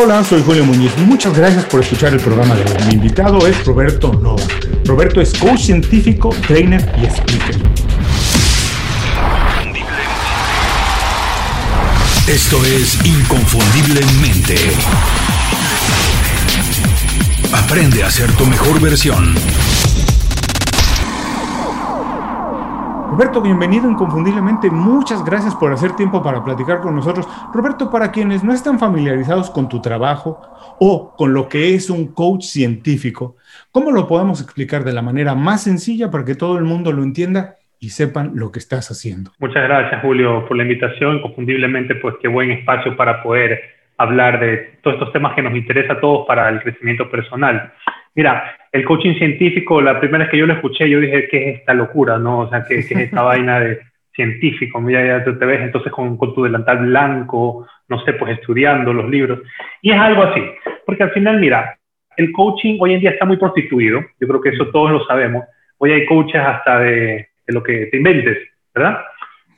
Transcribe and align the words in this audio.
Hola, 0.00 0.22
soy 0.22 0.44
Julio 0.44 0.64
Muñiz. 0.64 0.96
Muchas 0.98 1.36
gracias 1.36 1.64
por 1.64 1.80
escuchar 1.80 2.12
el 2.12 2.20
programa 2.20 2.54
de 2.54 2.62
hoy. 2.62 2.84
Mi 2.86 2.94
invitado 2.94 3.44
es 3.48 3.64
Roberto 3.66 4.12
Nova. 4.12 4.44
Roberto 4.84 5.20
es 5.20 5.34
coach 5.34 5.58
científico, 5.58 6.32
trainer 6.46 6.80
y 7.02 7.06
speaker. 7.06 7.56
Esto 12.28 12.64
es 12.64 13.04
Inconfundiblemente. 13.04 14.56
Aprende 17.52 18.04
a 18.04 18.10
ser 18.12 18.30
tu 18.36 18.46
mejor 18.46 18.80
versión. 18.80 19.34
Roberto, 23.08 23.40
bienvenido 23.40 23.90
inconfundiblemente. 23.90 24.70
Muchas 24.70 25.24
gracias 25.24 25.54
por 25.54 25.72
hacer 25.72 25.96
tiempo 25.96 26.22
para 26.22 26.44
platicar 26.44 26.80
con 26.80 26.94
nosotros. 26.94 27.26
Roberto, 27.54 27.90
para 27.90 28.12
quienes 28.12 28.44
no 28.44 28.52
están 28.52 28.78
familiarizados 28.78 29.50
con 29.50 29.66
tu 29.66 29.80
trabajo 29.80 30.42
o 30.78 31.16
con 31.16 31.32
lo 31.32 31.48
que 31.48 31.74
es 31.74 31.88
un 31.88 32.12
coach 32.12 32.42
científico, 32.42 33.36
¿cómo 33.72 33.92
lo 33.92 34.06
podemos 34.06 34.42
explicar 34.42 34.84
de 34.84 34.92
la 34.92 35.00
manera 35.00 35.34
más 35.34 35.64
sencilla 35.64 36.10
para 36.10 36.26
que 36.26 36.34
todo 36.34 36.58
el 36.58 36.64
mundo 36.64 36.92
lo 36.92 37.02
entienda 37.02 37.54
y 37.80 37.88
sepan 37.88 38.32
lo 38.34 38.52
que 38.52 38.58
estás 38.58 38.90
haciendo? 38.90 39.32
Muchas 39.38 39.62
gracias, 39.62 40.02
Julio, 40.02 40.46
por 40.46 40.58
la 40.58 40.64
invitación. 40.64 41.16
Inconfundiblemente, 41.16 41.94
pues 41.94 42.14
qué 42.20 42.28
buen 42.28 42.50
espacio 42.50 42.94
para 42.94 43.22
poder 43.22 43.58
hablar 43.96 44.38
de 44.38 44.78
todos 44.82 44.98
estos 44.98 45.12
temas 45.14 45.34
que 45.34 45.42
nos 45.42 45.54
interesa 45.56 45.94
a 45.94 46.00
todos 46.00 46.26
para 46.26 46.46
el 46.50 46.60
crecimiento 46.60 47.10
personal. 47.10 47.72
Mira, 48.18 48.58
el 48.72 48.84
coaching 48.84 49.14
científico, 49.14 49.80
la 49.80 50.00
primera 50.00 50.24
vez 50.24 50.32
que 50.32 50.38
yo 50.38 50.44
lo 50.44 50.54
escuché, 50.54 50.90
yo 50.90 50.98
dije, 50.98 51.28
¿qué 51.28 51.50
es 51.50 51.58
esta 51.60 51.72
locura? 51.72 52.18
¿no? 52.18 52.40
O 52.40 52.50
sea, 52.50 52.64
¿qué, 52.64 52.80
es 52.80 52.90
esta 52.90 53.22
vaina 53.30 53.60
de 53.60 53.78
científico? 54.12 54.80
Mira, 54.80 55.06
ya 55.06 55.24
te 55.24 55.46
ves 55.46 55.60
entonces 55.60 55.92
con, 55.92 56.16
con, 56.16 56.34
tu 56.34 56.42
delantal 56.42 56.78
blanco, 56.78 57.68
no 57.86 58.00
sé, 58.00 58.14
pues 58.14 58.36
estudiando 58.36 58.92
los 58.92 59.08
libros. 59.08 59.42
Y 59.82 59.92
es 59.92 60.00
algo 60.00 60.24
así, 60.24 60.42
porque 60.84 61.04
al 61.04 61.12
final, 61.12 61.38
mira, 61.38 61.78
el 62.16 62.32
coaching 62.32 62.78
hoy 62.80 62.94
en 62.94 63.00
día 63.02 63.10
está 63.10 63.24
muy 63.24 63.36
prostituido, 63.36 64.00
yo 64.18 64.26
creo 64.26 64.40
que 64.40 64.48
eso 64.48 64.66
todos 64.72 64.90
lo 64.90 65.06
sabemos. 65.06 65.44
Hoy 65.76 65.92
hay 65.92 66.04
coaches 66.04 66.40
hasta 66.40 66.80
de, 66.80 67.28
de 67.46 67.54
lo 67.54 67.62
que 67.62 67.86
te 67.86 67.98
inventes, 67.98 68.36
¿verdad? 68.74 68.98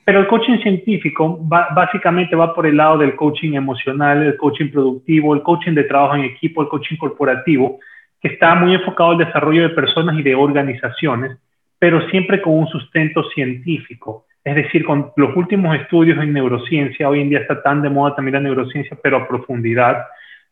Pero 0.05 0.21
el 0.21 0.27
coaching 0.27 0.59
científico 0.59 1.39
básicamente 1.41 2.37
va 2.37 2.55
por 2.55 2.67
el 2.67 2.77
lado 2.77 2.99
del 2.99 3.17
coaching 3.17 3.55
emocional, 3.55 4.23
el 4.23 4.37
coaching 4.37 4.69
productivo, 4.69 5.35
el 5.35 5.43
coaching 5.43 5.73
de 5.73 5.85
trabajo 5.85 6.17
en 6.17 6.25
equipo, 6.25 6.61
el 6.61 6.69
coaching 6.69 6.97
corporativo, 6.97 7.79
que 8.21 8.29
está 8.29 8.55
muy 8.55 8.75
enfocado 8.75 9.13
al 9.13 9.19
desarrollo 9.19 9.63
de 9.63 9.71
personas 9.71 10.19
y 10.19 10.23
de 10.23 10.35
organizaciones, 10.35 11.39
pero 11.79 12.07
siempre 12.11 12.43
con 12.43 12.55
un 12.55 12.69
sustento 12.69 13.25
científico. 13.31 14.27
Es 14.45 14.55
decir, 14.55 14.85
con 14.85 15.13
los 15.17 15.35
últimos 15.37 15.75
estudios 15.77 16.19
en 16.19 16.33
neurociencia, 16.33 17.09
hoy 17.09 17.21
en 17.21 17.31
día 17.31 17.41
está 17.41 17.63
tan 17.63 17.83
de 17.83 17.91
moda 17.91 18.15
también 18.15 18.35
la 18.35 18.41
neurociencia, 18.41 18.97
pero 19.03 19.17
a 19.19 19.29
profundidad, 19.29 20.05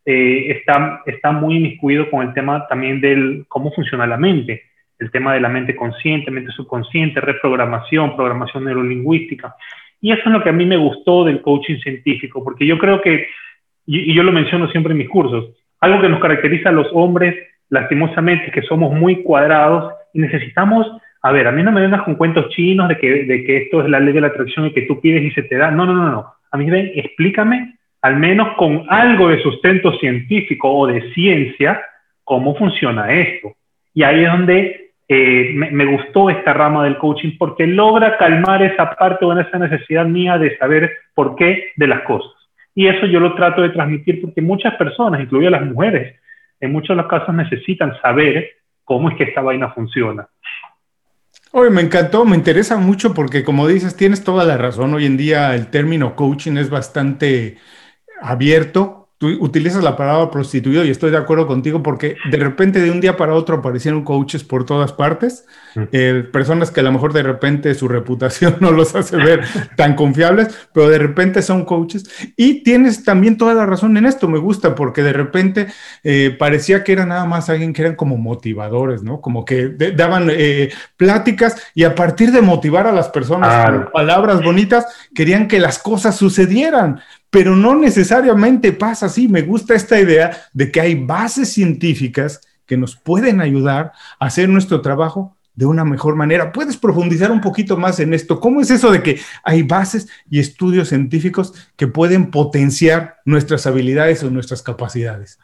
eh, 0.05 0.51
está, 0.51 1.03
está 1.05 1.33
muy 1.33 1.57
inmiscuido 1.57 2.11
con 2.11 2.27
el 2.27 2.33
tema 2.33 2.67
también 2.67 3.01
del 3.01 3.45
cómo 3.49 3.73
funciona 3.73 4.07
la 4.07 4.17
mente, 4.17 4.63
el 4.99 5.11
tema 5.11 5.35
de 5.35 5.41
la 5.41 5.49
mente 5.49 5.77
consciente, 5.77 6.31
mente 6.31 6.53
subconsciente, 6.53 7.21
reprogramación, 7.21 8.17
programación 8.17 8.65
neurolingüística. 8.65 9.55
Y 10.01 10.13
eso 10.13 10.23
es 10.25 10.33
lo 10.33 10.43
que 10.43 10.49
a 10.49 10.53
mí 10.53 10.65
me 10.65 10.77
gustó 10.77 11.25
del 11.25 11.43
coaching 11.43 11.79
científico, 11.79 12.43
porque 12.43 12.67
yo 12.67 12.79
creo 12.79 13.03
que, 13.03 13.27
y, 13.85 14.11
y 14.11 14.15
yo 14.15 14.23
lo 14.23 14.33
menciono 14.33 14.71
siempre 14.71 14.93
en 14.93 14.99
mis 14.99 15.09
cursos, 15.09 15.51
algo 15.81 16.01
que 16.01 16.09
nos 16.09 16.21
caracteriza 16.21 16.71
a 16.71 16.73
los 16.73 16.89
hombres 16.93 17.35
lastimosamente, 17.71 18.51
que 18.51 18.63
somos 18.63 18.93
muy 18.93 19.23
cuadrados 19.23 19.93
y 20.13 20.21
necesitamos, 20.21 20.87
a 21.23 21.33
ver, 21.33 21.47
a 21.47 21.53
mí 21.53 21.63
no 21.63 21.73
me 21.73 21.81
vengas 21.81 22.03
con 22.03 22.15
cuentos 22.15 22.49
chinos 22.51 22.89
de 22.89 22.99
que, 22.99 23.25
de 23.25 23.45
que 23.45 23.57
esto 23.59 23.83
es 23.83 23.89
la 23.89 24.01
ley 24.01 24.13
de 24.13 24.21
la 24.21 24.29
atracción 24.29 24.67
y 24.67 24.73
que 24.73 24.83
tú 24.83 25.01
pides 25.01 25.23
y 25.23 25.31
se 25.33 25.43
te 25.43 25.57
da. 25.57 25.71
No, 25.71 25.87
no, 25.87 25.95
no, 25.95 26.11
no. 26.11 26.33
A 26.51 26.57
mí 26.57 26.71
ven, 26.71 26.91
explícame, 26.95 27.77
al 28.03 28.17
menos 28.17 28.57
con 28.57 28.85
algo 28.89 29.29
de 29.29 29.43
sustento 29.43 29.93
científico 29.99 30.73
o 30.73 30.87
de 30.87 31.13
ciencia, 31.13 31.81
cómo 32.25 32.55
funciona 32.57 33.13
esto. 33.13 33.53
Y 33.93 34.03
ahí 34.03 34.25
es 34.25 34.31
donde 34.31 34.91
eh, 35.09 35.51
me, 35.55 35.71
me, 35.71 35.85
gustó 35.87 36.31
esta 36.31 36.53
rama 36.53 36.85
del 36.85 36.99
coaching 36.99 37.37
porque 37.39 37.67
logra 37.67 38.17
calmar 38.19 38.63
esa 38.63 38.91
parte 38.95 39.25
o 39.25 39.39
esa 39.39 39.59
necesidad 39.59 40.07
mía 40.07 40.39
de 40.39 40.57
saber 40.59 40.93
por 41.15 41.35
qué 41.35 41.73
de 41.77 41.87
las 41.87 42.03
cosas. 42.03 42.31
Y 42.75 42.87
eso 42.87 43.07
yo 43.07 43.19
lo 43.19 43.35
trato 43.35 43.63
de 43.63 43.71
transmitir 43.71 44.21
porque 44.21 44.41
muchas 44.41 44.75
personas, 44.77 45.21
incluidas 45.21 45.53
las 45.53 45.67
mujeres, 45.67 46.15
en 46.61 46.73
muchos 46.73 46.97
de 46.97 47.03
los 47.03 47.11
casos 47.11 47.35
necesitan 47.35 47.99
saber 48.01 48.51
cómo 48.85 49.11
es 49.11 49.17
que 49.17 49.25
esta 49.25 49.41
vaina 49.41 49.71
funciona. 49.73 50.29
Oye, 51.53 51.71
me 51.71 51.81
encantó, 51.81 52.25
me 52.25 52.37
interesa 52.37 52.77
mucho 52.77 53.15
porque 53.15 53.45
como 53.45 53.67
dices, 53.67 53.97
tienes 53.97 54.25
toda 54.25 54.45
la 54.45 54.59
razón. 54.59 54.93
Hoy 54.95 55.07
en 55.07 55.17
día 55.17 55.55
el 55.55 55.69
término 55.69 56.15
coaching 56.15 56.57
es 56.57 56.69
bastante 56.69 57.57
abierto 58.21 58.98
tú 59.19 59.27
utilizas 59.41 59.83
la 59.83 59.97
palabra 59.97 60.31
prostituido 60.31 60.85
y 60.85 60.91
estoy 60.91 61.11
de 61.11 61.17
acuerdo 61.17 61.49
contigo 61.49 61.83
porque 61.83 62.17
de 62.31 62.37
repente 62.39 62.81
de 62.81 62.93
un 62.93 63.01
día 63.01 63.17
para 63.17 63.35
otro 63.35 63.57
aparecieron 63.57 64.05
coaches 64.05 64.45
por 64.45 64.65
todas 64.65 64.93
partes, 64.93 65.45
eh, 65.91 66.25
personas 66.33 66.71
que 66.71 66.81
a 66.81 66.83
lo 66.85 66.93
mejor 66.93 67.13
de 67.13 67.25
repente 67.25 67.75
su 67.75 67.89
reputación 67.89 68.57
no 68.61 68.71
los 68.71 68.95
hace 68.95 69.17
ver 69.17 69.43
tan 69.77 69.97
confiables, 69.97 70.69
pero 70.73 70.89
de 70.89 70.99
repente 70.99 71.43
son 71.43 71.65
coaches. 71.65 72.09
Y 72.37 72.63
tienes 72.63 73.03
también 73.03 73.37
toda 73.37 73.55
la 73.55 73.67
razón 73.67 73.97
en 73.97 74.07
esto, 74.07 74.29
me 74.29 74.39
gusta 74.39 74.77
porque 74.77 75.03
de 75.03 75.13
repente 75.13 75.67
eh, 76.05 76.35
parecía 76.39 76.85
que 76.85 76.93
era 76.93 77.05
nada 77.05 77.25
más 77.25 77.51
alguien 77.51 77.73
que 77.73 77.83
eran 77.83 77.97
como 77.97 78.17
motivadores, 78.17 79.03
¿no? 79.03 79.21
Como 79.21 79.45
que 79.45 79.69
daban 79.97 80.29
eh, 80.31 80.71
pláticas 80.97 81.61
y 81.75 81.83
a 81.83 81.97
partir 81.97 82.31
de 82.31 82.41
motivar 82.41 82.87
a 82.87 82.93
las 82.93 83.09
personas 83.09 83.69
con 83.69 83.91
palabras 83.93 84.45
bonitas, 84.45 84.87
querían 85.13 85.49
que 85.49 85.59
las 85.59 85.81
cosas 85.81 86.17
sucedieran 86.17 87.01
pero 87.31 87.57
no 87.57 87.75
necesariamente 87.75 88.73
pasa 88.73 89.07
así. 89.07 89.29
Me 89.29 89.43
gusta 89.43 89.75
esta 89.75 90.01
idea 90.01 90.31
de 90.53 90.71
que 90.71 90.81
hay 90.81 90.95
bases 90.95 91.53
científicas 91.53 92.41
que 92.67 92.77
nos 92.77 92.97
pueden 92.97 93.41
ayudar 93.41 93.93
a 94.19 94.27
hacer 94.27 94.49
nuestro 94.49 94.81
trabajo 94.81 95.37
de 95.55 95.67
una 95.67 95.85
mejor 95.85 96.15
manera. 96.15 96.53
¿Puedes 96.53 96.77
profundizar 96.77 97.33
un 97.33 97.41
poquito 97.41 97.77
más 97.77 97.99
en 97.99 98.15
esto? 98.15 98.39
¿Cómo 98.39 98.61
es 98.61 98.71
eso 98.71 98.93
de 98.93 99.03
que 99.03 99.17
hay 99.43 99.65
bases 99.65 100.09
y 100.31 100.39
estudios 100.39 100.89
científicos 100.89 101.73
que 101.77 101.89
pueden 101.89 102.31
potenciar 102.31 103.17
nuestras 103.25 103.67
habilidades 103.67 104.23
o 104.23 104.31
nuestras 104.31 104.63
capacidades? 104.63 105.41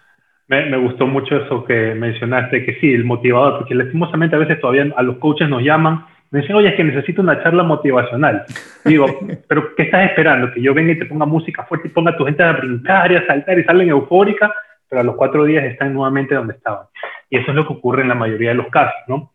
Me, 0.47 0.77
gustó 0.77 1.07
mucho 1.07 1.37
eso 1.37 1.65
que 1.65 1.95
mencionaste, 1.95 2.65
que 2.65 2.75
sí, 2.79 2.93
el 2.93 3.05
motivador, 3.05 3.59
porque 3.59 3.75
lastimosamente 3.75 4.37
a 4.37 4.39
veces 4.39 4.61
todavía 4.61 4.87
a 4.95 5.03
los 5.03 5.17
coaches 5.17 5.49
nos 5.49 5.63
llaman 5.63 6.05
me 6.35 6.41
dicen, 6.41 6.57
oye, 6.57 6.71
es 6.71 6.75
que 6.75 6.83
necesito 6.83 7.23
una 7.23 7.41
charla 7.45 7.63
motivacional. 7.63 8.45
Digo, 8.85 9.07
pero 9.49 9.73
¿qué 9.77 9.85
estás 9.85 10.11
esperando? 10.11 10.53
Que 10.53 10.61
yo 10.61 10.75
venga 10.75 10.91
y 10.91 10.99
te 10.99 11.07
ponga 11.07 11.27
música 11.27 11.63
fuerte 11.63 11.87
y 11.87 11.93
ponga 11.93 12.11
a 12.11 12.17
tu 12.17 12.25
gente 12.25 12.43
a 12.43 12.51
brincar 12.55 13.13
y 13.13 13.15
a 13.15 13.25
saltar 13.25 13.57
y 13.57 13.63
salen 13.63 13.89
eufórica, 13.89 14.53
pero 14.89 15.01
a 15.01 15.05
los 15.05 15.15
cuatro 15.15 15.45
días 15.45 15.63
están 15.63 15.95
nuevamente 15.95 16.35
donde 16.35 16.55
estaban. 16.55 16.87
Y 17.31 17.39
eso 17.39 17.53
es 17.53 17.55
lo 17.55 17.65
que 17.65 17.75
ocurre 17.75 18.03
en 18.03 18.09
la 18.09 18.17
mayoría 18.17 18.49
de 18.49 18.57
los 18.57 18.67
casos, 18.67 19.01
¿no? 19.07 19.31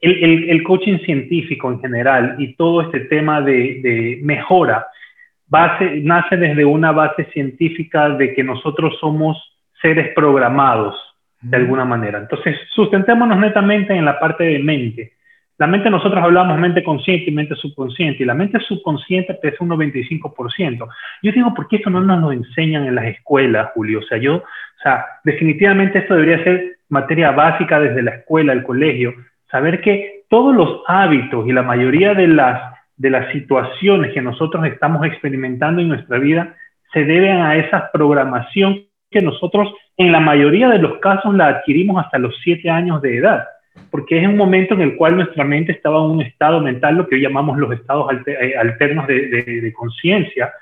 El, 0.00 0.24
el, 0.24 0.50
el 0.50 0.62
coaching 0.64 0.98
científico 1.04 1.70
en 1.70 1.80
general 1.80 2.34
y 2.38 2.56
todo 2.56 2.82
este 2.82 3.00
tema 3.02 3.40
de, 3.40 3.78
de 3.80 4.18
mejora 4.24 4.88
base, 5.46 6.00
nace 6.02 6.36
desde 6.36 6.64
una 6.64 6.90
base 6.90 7.24
científica 7.26 8.08
de 8.08 8.34
que 8.34 8.42
nosotros 8.42 8.96
somos 8.98 9.36
seres 9.80 10.12
programados 10.12 10.96
de 11.40 11.56
alguna 11.56 11.84
manera. 11.84 12.18
Entonces, 12.18 12.56
sustentémonos 12.74 13.38
netamente 13.38 13.94
en 13.94 14.04
la 14.04 14.18
parte 14.18 14.42
de 14.42 14.58
mente 14.58 15.12
la 15.62 15.68
mente, 15.68 15.90
nosotros 15.90 16.20
hablamos 16.20 16.58
mente 16.58 16.82
consciente 16.82 17.30
y 17.30 17.32
mente 17.32 17.54
subconsciente, 17.54 18.24
y 18.24 18.26
la 18.26 18.34
mente 18.34 18.58
subconsciente 18.58 19.34
pesa 19.34 19.58
un 19.60 19.70
95%. 19.70 20.88
Yo 21.22 21.30
digo, 21.30 21.54
¿por 21.54 21.68
qué 21.68 21.76
esto 21.76 21.88
no 21.88 22.00
nos 22.00 22.20
lo 22.20 22.32
enseñan 22.32 22.84
en 22.84 22.96
las 22.96 23.04
escuelas, 23.04 23.70
Julio? 23.72 24.00
O 24.00 24.02
sea, 24.02 24.18
yo, 24.18 24.38
o 24.38 24.82
sea, 24.82 25.04
definitivamente 25.22 26.00
esto 26.00 26.14
debería 26.14 26.42
ser 26.42 26.78
materia 26.88 27.30
básica 27.30 27.78
desde 27.78 28.02
la 28.02 28.10
escuela, 28.10 28.52
el 28.52 28.64
colegio, 28.64 29.14
saber 29.52 29.80
que 29.82 30.24
todos 30.28 30.52
los 30.52 30.82
hábitos 30.88 31.46
y 31.46 31.52
la 31.52 31.62
mayoría 31.62 32.12
de 32.14 32.26
las, 32.26 32.74
de 32.96 33.10
las 33.10 33.30
situaciones 33.30 34.12
que 34.12 34.20
nosotros 34.20 34.66
estamos 34.66 35.06
experimentando 35.06 35.80
en 35.80 35.90
nuestra 35.90 36.18
vida 36.18 36.56
se 36.92 37.04
deben 37.04 37.36
a 37.36 37.54
esa 37.54 37.88
programación 37.92 38.80
que 39.12 39.20
nosotros 39.20 39.72
en 39.96 40.10
la 40.10 40.18
mayoría 40.18 40.68
de 40.70 40.78
los 40.78 40.98
casos 40.98 41.32
la 41.36 41.46
adquirimos 41.46 42.04
hasta 42.04 42.18
los 42.18 42.34
siete 42.42 42.68
años 42.68 43.00
de 43.00 43.18
edad 43.18 43.44
porque 43.90 44.18
es 44.18 44.26
un 44.26 44.36
momento 44.36 44.74
en 44.74 44.80
el 44.80 44.96
cual 44.96 45.16
nuestra 45.16 45.44
mente 45.44 45.72
estaba 45.72 45.98
en 45.98 46.10
un 46.12 46.22
estado 46.22 46.60
mental, 46.60 46.96
lo 46.96 47.06
que 47.06 47.16
hoy 47.16 47.22
llamamos 47.22 47.58
los 47.58 47.72
estados 47.72 48.10
eh, 48.26 48.54
alternos 48.58 49.06
de, 49.06 49.72
conciencia. 49.76 50.52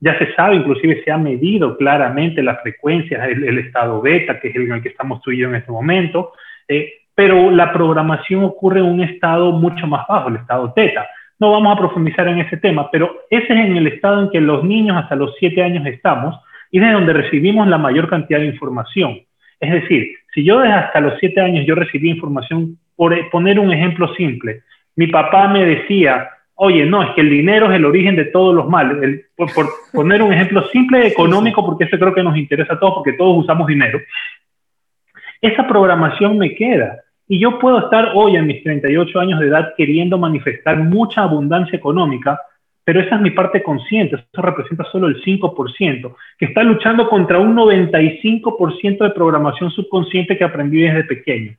Ya 0.00 0.18
se 0.18 0.34
sabe, 0.34 0.56
inclusive 0.56 1.02
se 1.04 1.12
ha 1.12 1.18
medido 1.18 1.76
claramente 1.76 2.42
las 2.42 2.60
frecuencias, 2.62 3.28
el, 3.28 3.58
estado 3.58 4.00
beta, 4.00 4.40
que 4.40 4.48
es 4.48 4.56
el 4.56 4.62
en 4.62 4.72
el 4.72 4.82
que 4.82 4.88
estamos 4.88 5.20
tú 5.22 5.30
y 5.30 5.38
yo 5.38 5.48
en 5.48 5.56
este 5.56 5.70
momento, 5.70 6.32
eh, 6.66 6.92
pero 7.14 7.50
la 7.50 7.72
programación 7.72 8.44
ocurre 8.44 8.80
en 8.80 8.86
un 8.86 9.02
estado 9.02 9.52
mucho 9.52 9.86
más 9.86 10.06
bajo, 10.08 10.28
el 10.28 10.36
estado 10.36 10.72
teta. 10.72 11.06
No 11.38 11.52
vamos 11.52 11.74
a 11.74 11.78
profundizar 11.78 12.26
en 12.28 12.40
ese 12.40 12.56
tema, 12.56 12.90
pero 12.90 13.20
ese 13.30 13.44
es 13.44 13.50
en 13.50 13.76
el 13.76 13.86
estado 13.86 14.22
en 14.22 14.30
que 14.30 14.40
los 14.40 14.64
niños 14.64 14.96
hasta 14.96 15.16
los 15.16 15.34
7 15.38 15.62
años 15.62 15.86
estamos 15.86 16.38
y 16.70 16.78
es 16.78 16.84
de 16.84 16.92
donde 16.92 17.12
recibimos 17.12 17.68
la 17.68 17.78
mayor 17.78 18.08
cantidad 18.08 18.40
de 18.40 18.46
información. 18.46 19.20
Es 19.60 19.70
decir, 19.72 20.16
si 20.34 20.44
yo 20.44 20.60
desde 20.60 20.74
hasta 20.74 21.00
los 21.00 21.18
siete 21.20 21.40
años 21.40 21.66
yo 21.66 21.74
recibí 21.74 22.10
información, 22.10 22.78
por 22.96 23.14
poner 23.30 23.58
un 23.58 23.72
ejemplo 23.72 24.12
simple, 24.14 24.62
mi 24.96 25.06
papá 25.06 25.48
me 25.48 25.64
decía, 25.64 26.30
oye, 26.54 26.84
no, 26.84 27.02
es 27.02 27.10
que 27.14 27.20
el 27.20 27.30
dinero 27.30 27.70
es 27.70 27.76
el 27.76 27.84
origen 27.84 28.16
de 28.16 28.26
todos 28.26 28.54
los 28.54 28.68
males. 28.68 29.26
por, 29.36 29.66
poner 29.92 30.22
un 30.22 30.32
ejemplo 30.32 30.66
simple 30.68 31.06
económico, 31.06 31.64
porque 31.64 31.84
eso 31.84 31.98
creo 31.98 32.14
que 32.14 32.22
nos 32.22 32.36
interesa 32.36 32.74
a 32.74 32.78
todos, 32.78 32.94
porque 32.96 33.14
todos 33.14 33.44
usamos 33.44 33.66
dinero. 33.66 33.98
Esa 35.40 35.66
programación 35.66 36.36
me 36.36 36.54
queda. 36.54 37.00
Y 37.26 37.38
yo 37.38 37.58
puedo 37.58 37.78
estar 37.78 38.12
hoy 38.14 38.36
en 38.36 38.46
mis 38.46 38.62
38 38.62 39.20
años 39.20 39.40
de 39.40 39.46
edad 39.46 39.72
queriendo 39.76 40.18
manifestar 40.18 40.76
mucha 40.78 41.22
abundancia 41.22 41.76
económica, 41.76 42.38
pero 42.84 43.00
esa 43.00 43.16
es 43.16 43.20
mi 43.20 43.30
parte 43.30 43.62
consciente, 43.62 44.16
eso 44.16 44.42
representa 44.42 44.84
solo 44.90 45.06
el 45.06 45.22
5%, 45.22 46.14
que 46.38 46.46
está 46.46 46.62
luchando 46.62 47.08
contra 47.08 47.38
un 47.38 47.54
95% 47.54 48.98
de 48.98 49.10
programación 49.10 49.70
subconsciente 49.70 50.36
que 50.36 50.44
aprendí 50.44 50.80
desde 50.80 51.04
pequeño. 51.04 51.52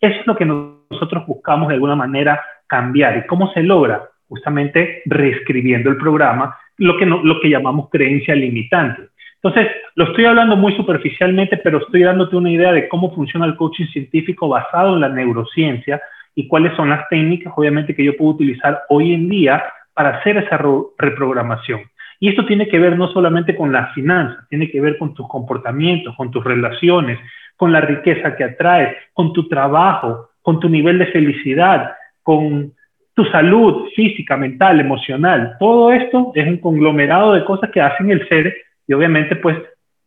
Eso 0.00 0.20
es 0.20 0.26
lo 0.26 0.36
que 0.36 0.44
nosotros 0.44 1.26
buscamos 1.26 1.68
de 1.68 1.74
alguna 1.74 1.96
manera 1.96 2.40
cambiar. 2.66 3.18
¿Y 3.18 3.26
cómo 3.26 3.52
se 3.52 3.62
logra? 3.62 4.08
Justamente 4.28 5.02
reescribiendo 5.06 5.90
el 5.90 5.96
programa, 5.96 6.56
lo 6.76 6.96
que, 6.98 7.06
lo 7.06 7.40
que 7.40 7.48
llamamos 7.48 7.88
creencia 7.90 8.34
limitante. 8.34 9.08
Entonces, 9.42 9.72
lo 9.94 10.06
estoy 10.06 10.24
hablando 10.24 10.56
muy 10.56 10.74
superficialmente, 10.76 11.56
pero 11.58 11.78
estoy 11.78 12.02
dándote 12.02 12.36
una 12.36 12.50
idea 12.50 12.72
de 12.72 12.88
cómo 12.88 13.14
funciona 13.14 13.46
el 13.46 13.56
coaching 13.56 13.86
científico 13.86 14.48
basado 14.48 14.94
en 14.94 15.00
la 15.00 15.08
neurociencia 15.08 16.00
y 16.34 16.48
cuáles 16.48 16.76
son 16.76 16.90
las 16.90 17.08
técnicas, 17.08 17.52
obviamente, 17.56 17.94
que 17.94 18.04
yo 18.04 18.16
puedo 18.16 18.32
utilizar 18.32 18.82
hoy 18.88 19.14
en 19.14 19.28
día 19.28 19.62
para 19.96 20.18
hacer 20.18 20.36
esa 20.36 20.60
reprogramación. 20.98 21.80
Y 22.20 22.28
esto 22.28 22.44
tiene 22.44 22.68
que 22.68 22.78
ver 22.78 22.98
no 22.98 23.08
solamente 23.12 23.56
con 23.56 23.72
las 23.72 23.94
finanzas, 23.94 24.46
tiene 24.50 24.70
que 24.70 24.78
ver 24.78 24.98
con 24.98 25.14
tus 25.14 25.26
comportamientos, 25.26 26.14
con 26.16 26.30
tus 26.30 26.44
relaciones, 26.44 27.18
con 27.56 27.72
la 27.72 27.80
riqueza 27.80 28.36
que 28.36 28.44
atraes, 28.44 28.94
con 29.14 29.32
tu 29.32 29.48
trabajo, 29.48 30.28
con 30.42 30.60
tu 30.60 30.68
nivel 30.68 30.98
de 30.98 31.06
felicidad, 31.06 31.94
con 32.22 32.74
tu 33.14 33.24
salud 33.24 33.88
física, 33.96 34.36
mental, 34.36 34.80
emocional. 34.80 35.56
Todo 35.58 35.90
esto 35.90 36.32
es 36.34 36.46
un 36.46 36.58
conglomerado 36.58 37.32
de 37.32 37.46
cosas 37.46 37.70
que 37.70 37.80
hacen 37.80 38.10
el 38.10 38.28
ser 38.28 38.54
y 38.86 38.92
obviamente 38.92 39.36
pues 39.36 39.56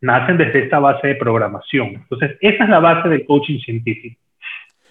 nacen 0.00 0.36
desde 0.36 0.60
esta 0.60 0.78
base 0.78 1.08
de 1.08 1.14
programación. 1.16 1.88
Entonces, 1.88 2.38
esa 2.40 2.62
es 2.62 2.70
la 2.70 2.78
base 2.78 3.08
del 3.08 3.26
coaching 3.26 3.58
científico. 3.58 4.20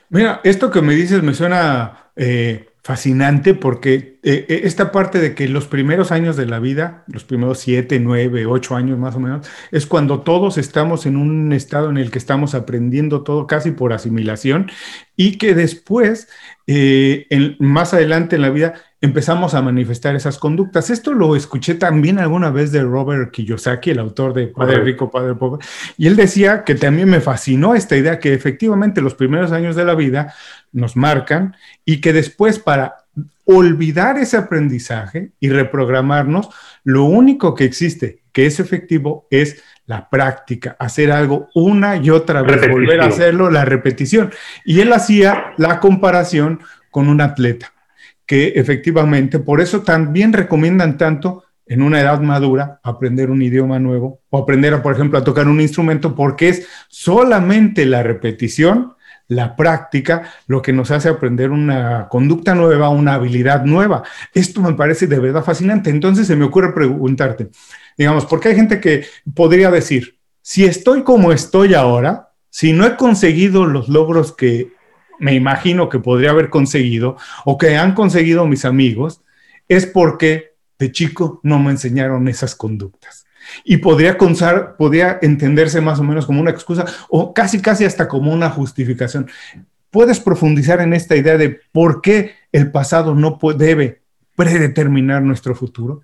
Mira, 0.09 0.41
esto 0.43 0.69
que 0.69 0.81
me 0.81 0.93
dices 0.93 1.23
me 1.23 1.33
suena 1.33 1.93
eh, 2.17 2.65
fascinante 2.89 3.53
porque 3.53 4.17
eh, 4.23 4.47
eh, 4.49 4.61
esta 4.63 4.91
parte 4.91 5.19
de 5.19 5.35
que 5.35 5.47
los 5.47 5.67
primeros 5.67 6.11
años 6.11 6.35
de 6.35 6.47
la 6.47 6.57
vida, 6.57 7.03
los 7.05 7.23
primeros 7.23 7.59
siete, 7.59 7.99
nueve, 7.99 8.47
ocho 8.47 8.75
años 8.75 8.97
más 8.97 9.15
o 9.15 9.19
menos, 9.19 9.47
es 9.69 9.85
cuando 9.85 10.21
todos 10.21 10.57
estamos 10.57 11.05
en 11.05 11.15
un 11.15 11.53
estado 11.53 11.91
en 11.91 11.97
el 11.97 12.09
que 12.09 12.17
estamos 12.17 12.55
aprendiendo 12.55 13.21
todo 13.21 13.45
casi 13.45 13.69
por 13.69 13.93
asimilación 13.93 14.71
y 15.15 15.37
que 15.37 15.53
después, 15.53 16.29
eh, 16.65 17.27
más 17.59 17.93
adelante 17.93 18.37
en 18.37 18.41
la 18.41 18.49
vida, 18.49 18.73
empezamos 19.01 19.53
a 19.53 19.61
manifestar 19.61 20.15
esas 20.15 20.37
conductas. 20.37 20.89
Esto 20.89 21.13
lo 21.13 21.35
escuché 21.35 21.75
también 21.75 22.19
alguna 22.19 22.49
vez 22.49 22.71
de 22.71 22.81
Robert 22.83 23.31
Kiyosaki, 23.31 23.91
el 23.91 23.99
autor 23.99 24.33
de 24.33 24.47
Padre 24.47 24.81
Rico, 24.81 25.09
Padre 25.09 25.35
Pobre, 25.35 25.65
y 25.97 26.07
él 26.07 26.15
decía 26.15 26.63
que 26.63 26.75
también 26.75 27.09
me 27.09 27.21
fascinó 27.21 27.75
esta 27.75 27.95
idea 27.95 28.19
que 28.19 28.33
efectivamente 28.33 29.01
los 29.01 29.15
primeros 29.15 29.51
años 29.51 29.75
de 29.75 29.85
la 29.85 29.95
vida 29.95 30.33
nos 30.71 30.95
marcan 30.95 31.55
y 31.85 32.01
que 32.01 32.13
después 32.13 32.59
para 32.59 33.05
olvidar 33.45 34.17
ese 34.17 34.37
aprendizaje 34.37 35.31
y 35.39 35.49
reprogramarnos, 35.49 36.49
lo 36.83 37.05
único 37.05 37.55
que 37.55 37.65
existe 37.65 38.21
que 38.31 38.45
es 38.45 38.59
efectivo 38.59 39.27
es 39.31 39.63
la 39.87 40.07
práctica, 40.07 40.75
hacer 40.77 41.11
algo 41.11 41.49
una 41.55 41.97
y 41.97 42.11
otra 42.11 42.43
vez, 42.43 42.69
volver 42.69 43.01
a 43.01 43.07
hacerlo, 43.07 43.49
la 43.49 43.65
repetición. 43.65 44.31
Y 44.63 44.81
él 44.81 44.93
hacía 44.93 45.53
la 45.57 45.79
comparación 45.79 46.59
con 46.91 47.09
un 47.09 47.21
atleta, 47.21 47.73
que 48.29 48.49
efectivamente, 48.49 49.39
por 49.39 49.59
eso 49.59 49.81
también 49.81 50.33
recomiendan 50.33 50.99
tanto 50.99 51.45
en 51.65 51.81
una 51.81 51.99
edad 51.99 52.21
madura 52.21 52.79
aprender 52.83 53.31
un 53.31 53.41
idioma 53.41 53.79
nuevo 53.79 54.21
o 54.29 54.37
aprender, 54.37 54.79
por 54.83 54.93
ejemplo, 54.93 55.17
a 55.17 55.23
tocar 55.23 55.47
un 55.47 55.59
instrumento, 55.59 56.13
porque 56.13 56.49
es 56.49 56.67
solamente 56.89 57.87
la 57.87 58.03
repetición 58.03 58.93
la 59.29 59.55
práctica 59.55 60.31
lo 60.45 60.61
que 60.61 60.73
nos 60.73 60.91
hace 60.91 61.09
aprender 61.09 61.49
una 61.49 62.07
conducta 62.07 62.53
nueva, 62.53 62.89
una 62.89 63.15
habilidad 63.15 63.63
nueva. 63.63 64.03
Esto 64.31 64.61
me 64.61 64.73
parece 64.73 65.07
de 65.07 65.19
verdad 65.19 65.43
fascinante. 65.43 65.89
Entonces 65.89 66.27
se 66.27 66.35
me 66.35 66.45
ocurre 66.45 66.71
preguntarte, 66.71 67.49
digamos, 67.97 68.27
porque 68.27 68.49
hay 68.49 68.55
gente 68.55 68.79
que 68.79 69.05
podría 69.33 69.71
decir, 69.71 70.19
si 70.43 70.65
estoy 70.65 71.01
como 71.01 71.31
estoy 71.31 71.73
ahora, 71.73 72.29
si 72.51 72.73
no 72.73 72.85
he 72.85 72.95
conseguido 72.95 73.65
los 73.65 73.89
logros 73.89 74.35
que 74.35 74.71
me 75.19 75.33
imagino 75.35 75.89
que 75.89 75.99
podría 75.99 76.31
haber 76.31 76.49
conseguido 76.49 77.17
o 77.45 77.57
que 77.57 77.77
han 77.77 77.93
conseguido 77.93 78.47
mis 78.47 78.65
amigos, 78.65 79.21
es 79.67 79.85
porque 79.85 80.53
de 80.79 80.91
chico 80.91 81.39
no 81.43 81.59
me 81.59 81.71
enseñaron 81.71 82.27
esas 82.27 82.55
conductas 82.55 83.25
y 83.63 83.77
podría, 83.77 84.17
consar, 84.17 84.75
podría 84.77 85.19
entenderse 85.21 85.81
más 85.81 85.99
o 85.99 86.03
menos 86.03 86.25
como 86.25 86.41
una 86.41 86.51
excusa 86.51 86.85
o 87.09 87.33
casi, 87.33 87.61
casi 87.61 87.85
hasta 87.85 88.07
como 88.07 88.33
una 88.33 88.49
justificación. 88.49 89.27
¿Puedes 89.91 90.19
profundizar 90.19 90.81
en 90.81 90.93
esta 90.93 91.15
idea 91.15 91.37
de 91.37 91.59
por 91.71 92.01
qué 92.01 92.31
el 92.51 92.71
pasado 92.71 93.15
no 93.15 93.37
debe 93.57 93.99
predeterminar 94.35 95.21
nuestro 95.23 95.55
futuro? 95.55 96.01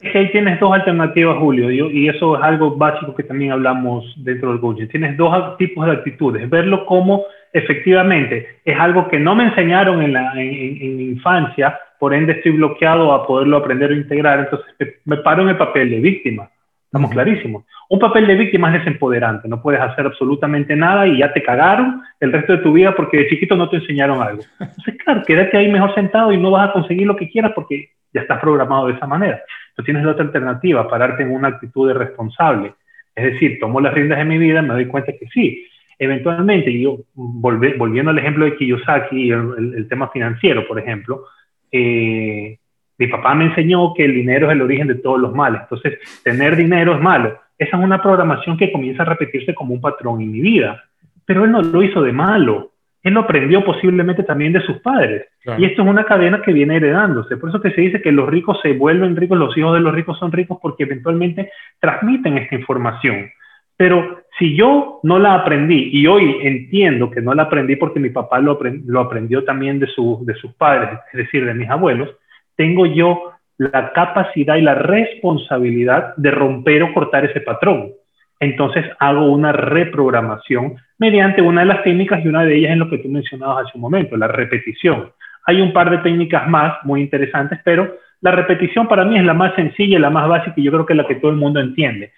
Es 0.00 0.12
que 0.12 0.18
ahí 0.18 0.30
tienes 0.30 0.60
dos 0.60 0.74
alternativas, 0.74 1.38
Julio, 1.38 1.70
y 1.70 2.08
eso 2.08 2.36
es 2.36 2.42
algo 2.42 2.76
básico 2.76 3.14
que 3.14 3.22
también 3.22 3.52
hablamos 3.52 4.04
dentro 4.18 4.50
del 4.50 4.60
coaching. 4.60 4.88
Tienes 4.88 5.16
dos 5.16 5.56
tipos 5.56 5.86
de 5.86 5.92
actitudes. 5.92 6.50
Verlo 6.50 6.84
como 6.84 7.22
efectivamente 7.58 8.60
es 8.64 8.78
algo 8.78 9.08
que 9.08 9.18
no 9.18 9.34
me 9.34 9.44
enseñaron 9.44 10.02
en, 10.02 10.12
la, 10.12 10.32
en, 10.36 10.96
mi 10.96 11.04
infancia, 11.04 11.78
por 11.98 12.12
ende 12.12 12.34
estoy 12.34 12.52
bloqueado 12.52 13.12
a 13.12 13.26
poderlo 13.26 13.56
aprender 13.56 13.90
o 13.90 13.94
integrar, 13.94 14.40
entonces 14.40 15.00
me 15.04 15.16
paro 15.18 15.42
en 15.42 15.50
el 15.50 15.56
papel 15.56 15.90
de 15.90 16.00
víctima. 16.00 16.50
Estamos 16.84 17.10
clarísimos. 17.10 17.64
Un 17.88 17.98
papel 17.98 18.26
de 18.26 18.36
víctima 18.36 18.68
es 18.68 18.84
desempoderante, 18.84 19.48
no 19.48 19.60
puedes 19.60 19.80
hacer 19.80 20.06
absolutamente 20.06 20.76
nada 20.76 21.06
y 21.06 21.18
ya 21.18 21.32
te 21.32 21.42
cagaron 21.42 22.02
el 22.20 22.32
resto 22.32 22.52
de 22.52 22.62
tu 22.62 22.72
vida 22.72 22.94
porque 22.94 23.18
de 23.18 23.28
chiquito 23.28 23.56
no 23.56 23.68
te 23.68 23.76
enseñaron 23.76 24.22
algo. 24.22 24.42
Entonces, 24.60 24.96
claro, 25.04 25.22
quédate 25.26 25.56
ahí 25.56 25.70
mejor 25.70 25.94
sentado 25.94 26.32
y 26.32 26.38
no 26.38 26.50
vas 26.50 26.70
a 26.70 26.72
conseguir 26.72 27.06
lo 27.06 27.16
que 27.16 27.28
quieras 27.28 27.52
porque 27.54 27.90
ya 28.12 28.22
estás 28.22 28.40
programado 28.40 28.86
de 28.86 28.94
esa 28.94 29.06
manera. 29.06 29.42
Entonces 29.70 29.84
tienes 29.84 30.04
la 30.04 30.12
otra 30.12 30.24
alternativa, 30.24 30.88
pararte 30.88 31.22
en 31.22 31.32
una 31.32 31.48
actitud 31.48 31.88
de 31.88 31.94
responsable. 31.94 32.74
Es 33.14 33.32
decir, 33.32 33.58
tomo 33.60 33.80
las 33.80 33.94
riendas 33.94 34.18
de 34.18 34.24
mi 34.24 34.38
vida, 34.38 34.62
me 34.62 34.74
doy 34.74 34.86
cuenta 34.86 35.12
que 35.12 35.26
sí, 35.28 35.66
eventualmente, 35.98 36.78
yo 36.78 36.98
volviendo 37.14 38.10
al 38.10 38.18
ejemplo 38.18 38.44
de 38.44 38.56
Kiyosaki 38.56 39.16
y 39.16 39.30
el, 39.30 39.74
el, 39.76 39.88
tema 39.88 40.08
financiero, 40.08 40.66
por 40.66 40.78
ejemplo, 40.78 41.24
eh, 41.70 42.58
mi 42.98 43.06
papá 43.08 43.34
me 43.34 43.46
enseñó 43.46 43.92
que 43.94 44.04
el 44.04 44.14
dinero 44.14 44.46
es 44.46 44.52
el 44.52 44.62
origen 44.62 44.88
de 44.88 44.94
todos 44.96 45.20
los 45.20 45.34
males. 45.34 45.62
Entonces, 45.62 45.98
tener 46.22 46.56
dinero 46.56 46.94
es 46.94 47.00
malo. 47.00 47.38
Esa 47.58 47.76
es 47.76 47.82
una 47.82 48.02
programación 48.02 48.56
que 48.56 48.72
comienza 48.72 49.02
a 49.02 49.06
repetirse 49.06 49.54
como 49.54 49.74
un 49.74 49.80
patrón 49.80 50.20
en 50.20 50.32
mi 50.32 50.40
vida. 50.40 50.84
Pero 51.24 51.44
él 51.44 51.52
no 51.52 51.62
lo 51.62 51.82
hizo 51.82 52.02
de 52.02 52.12
malo. 52.12 52.72
Él 53.02 53.14
lo 53.14 53.20
aprendió 53.20 53.64
posiblemente 53.64 54.22
también 54.22 54.52
de 54.52 54.62
sus 54.62 54.78
padres. 54.78 55.26
Y 55.58 55.64
esto 55.64 55.82
es 55.82 55.88
una 55.88 56.04
cadena 56.04 56.42
que 56.42 56.52
viene 56.52 56.76
heredándose. 56.76 57.36
Por 57.36 57.50
eso 57.50 57.60
que 57.60 57.70
se 57.70 57.80
dice 57.80 58.02
que 58.02 58.10
los 58.10 58.28
ricos 58.28 58.58
se 58.62 58.72
vuelven 58.72 59.14
ricos, 59.14 59.38
los 59.38 59.56
hijos 59.56 59.74
de 59.74 59.80
los 59.80 59.94
ricos 59.94 60.18
son 60.18 60.32
ricos 60.32 60.58
porque 60.60 60.84
eventualmente 60.84 61.52
transmiten 61.78 62.38
esta 62.38 62.56
información. 62.56 63.30
Pero 63.76 64.24
si 64.38 64.56
yo 64.56 65.00
no 65.02 65.18
la 65.18 65.34
aprendí 65.34 65.90
y 65.92 66.06
hoy 66.06 66.38
entiendo 66.42 67.10
que 67.10 67.22
no 67.22 67.34
la 67.34 67.44
aprendí 67.44 67.76
porque 67.76 68.00
mi 68.00 68.10
papá 68.10 68.38
lo, 68.38 68.58
aprendió 69.00 69.44
también 69.44 69.78
de, 69.78 69.86
sus 69.86 70.52
padres, 70.58 70.90
es 71.12 71.18
decir, 71.18 71.46
de 71.46 71.54
mis 71.54 71.70
abuelos, 71.70 72.10
tengo 72.54 72.86
yo 72.86 73.32
la 73.58 73.92
capacidad 73.92 74.56
y 74.56 74.62
la 74.62 74.74
responsabilidad 74.74 76.14
de 76.16 76.30
romper 76.30 76.82
o 76.82 76.92
cortar 76.92 77.24
ese 77.24 77.40
patrón. 77.40 77.92
Entonces 78.38 78.84
hago 78.98 79.32
una 79.32 79.52
reprogramación 79.52 80.76
mediante 80.98 81.40
una 81.40 81.62
de 81.62 81.68
las 81.68 81.82
técnicas 81.82 82.22
y 82.22 82.28
una 82.28 82.44
de 82.44 82.56
ellas 82.56 82.72
es 82.72 82.78
lo 82.78 82.90
que 82.90 82.98
tú 82.98 83.08
mencionabas 83.08 83.66
hace 83.66 83.76
un 83.76 83.80
momento, 83.80 84.16
la 84.18 84.28
repetición. 84.28 85.12
Hay 85.46 85.62
un 85.62 85.72
par 85.72 85.90
de 85.90 85.98
técnicas 85.98 86.46
más 86.46 86.76
muy 86.84 87.00
interesantes, 87.00 87.58
pero 87.64 87.96
la 88.20 88.32
repetición 88.32 88.88
para 88.88 89.04
mí 89.04 89.16
es 89.16 89.24
la 89.24 89.32
más 89.32 89.54
sencilla 89.54 89.96
y 89.96 90.00
la 90.00 90.10
más 90.10 90.28
básica 90.28 90.54
y 90.56 90.64
yo 90.64 90.72
creo 90.72 90.84
que 90.84 90.92
es 90.92 90.96
la 90.98 91.06
que 91.06 91.14
todo 91.14 91.30
el 91.30 91.38
mundo 91.38 91.60
entiende. 91.60 92.12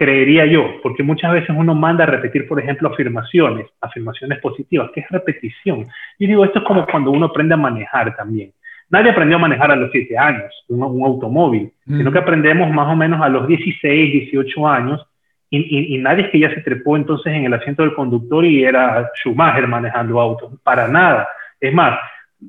Creería 0.00 0.46
yo, 0.46 0.80
porque 0.82 1.02
muchas 1.02 1.30
veces 1.30 1.50
uno 1.54 1.74
manda 1.74 2.04
a 2.04 2.06
repetir, 2.06 2.48
por 2.48 2.58
ejemplo, 2.58 2.88
afirmaciones, 2.88 3.66
afirmaciones 3.82 4.38
positivas, 4.38 4.90
que 4.94 5.00
es 5.00 5.08
repetición. 5.10 5.88
Y 6.18 6.26
digo, 6.26 6.42
esto 6.42 6.60
es 6.60 6.64
como 6.64 6.86
cuando 6.86 7.10
uno 7.10 7.26
aprende 7.26 7.52
a 7.52 7.58
manejar 7.58 8.16
también. 8.16 8.50
Nadie 8.88 9.10
aprendió 9.10 9.36
a 9.36 9.40
manejar 9.40 9.70
a 9.70 9.76
los 9.76 9.90
7 9.92 10.16
años 10.16 10.64
un, 10.68 10.82
automóvil, 11.04 11.70
sino 11.86 12.10
que 12.10 12.18
aprendemos 12.18 12.70
más 12.70 12.88
o 12.88 12.96
menos 12.96 13.20
a 13.20 13.28
los 13.28 13.46
16, 13.46 14.12
18 14.30 14.66
años 14.66 15.06
y, 15.50 15.98
nadie 15.98 16.24
es 16.24 16.30
que 16.30 16.38
ya 16.38 16.54
se 16.54 16.62
trepó 16.62 16.96
entonces 16.96 17.34
en 17.34 17.44
el 17.44 17.52
asiento 17.52 17.82
del 17.82 17.94
conductor 17.94 18.44
y 18.44 18.64
era 18.64 19.10
Schumacher 19.16 19.66
manejando 19.66 20.18
autos, 20.18 20.52
para 20.62 20.86
nada. 20.88 21.28
Es 21.60 21.74
más, 21.74 21.98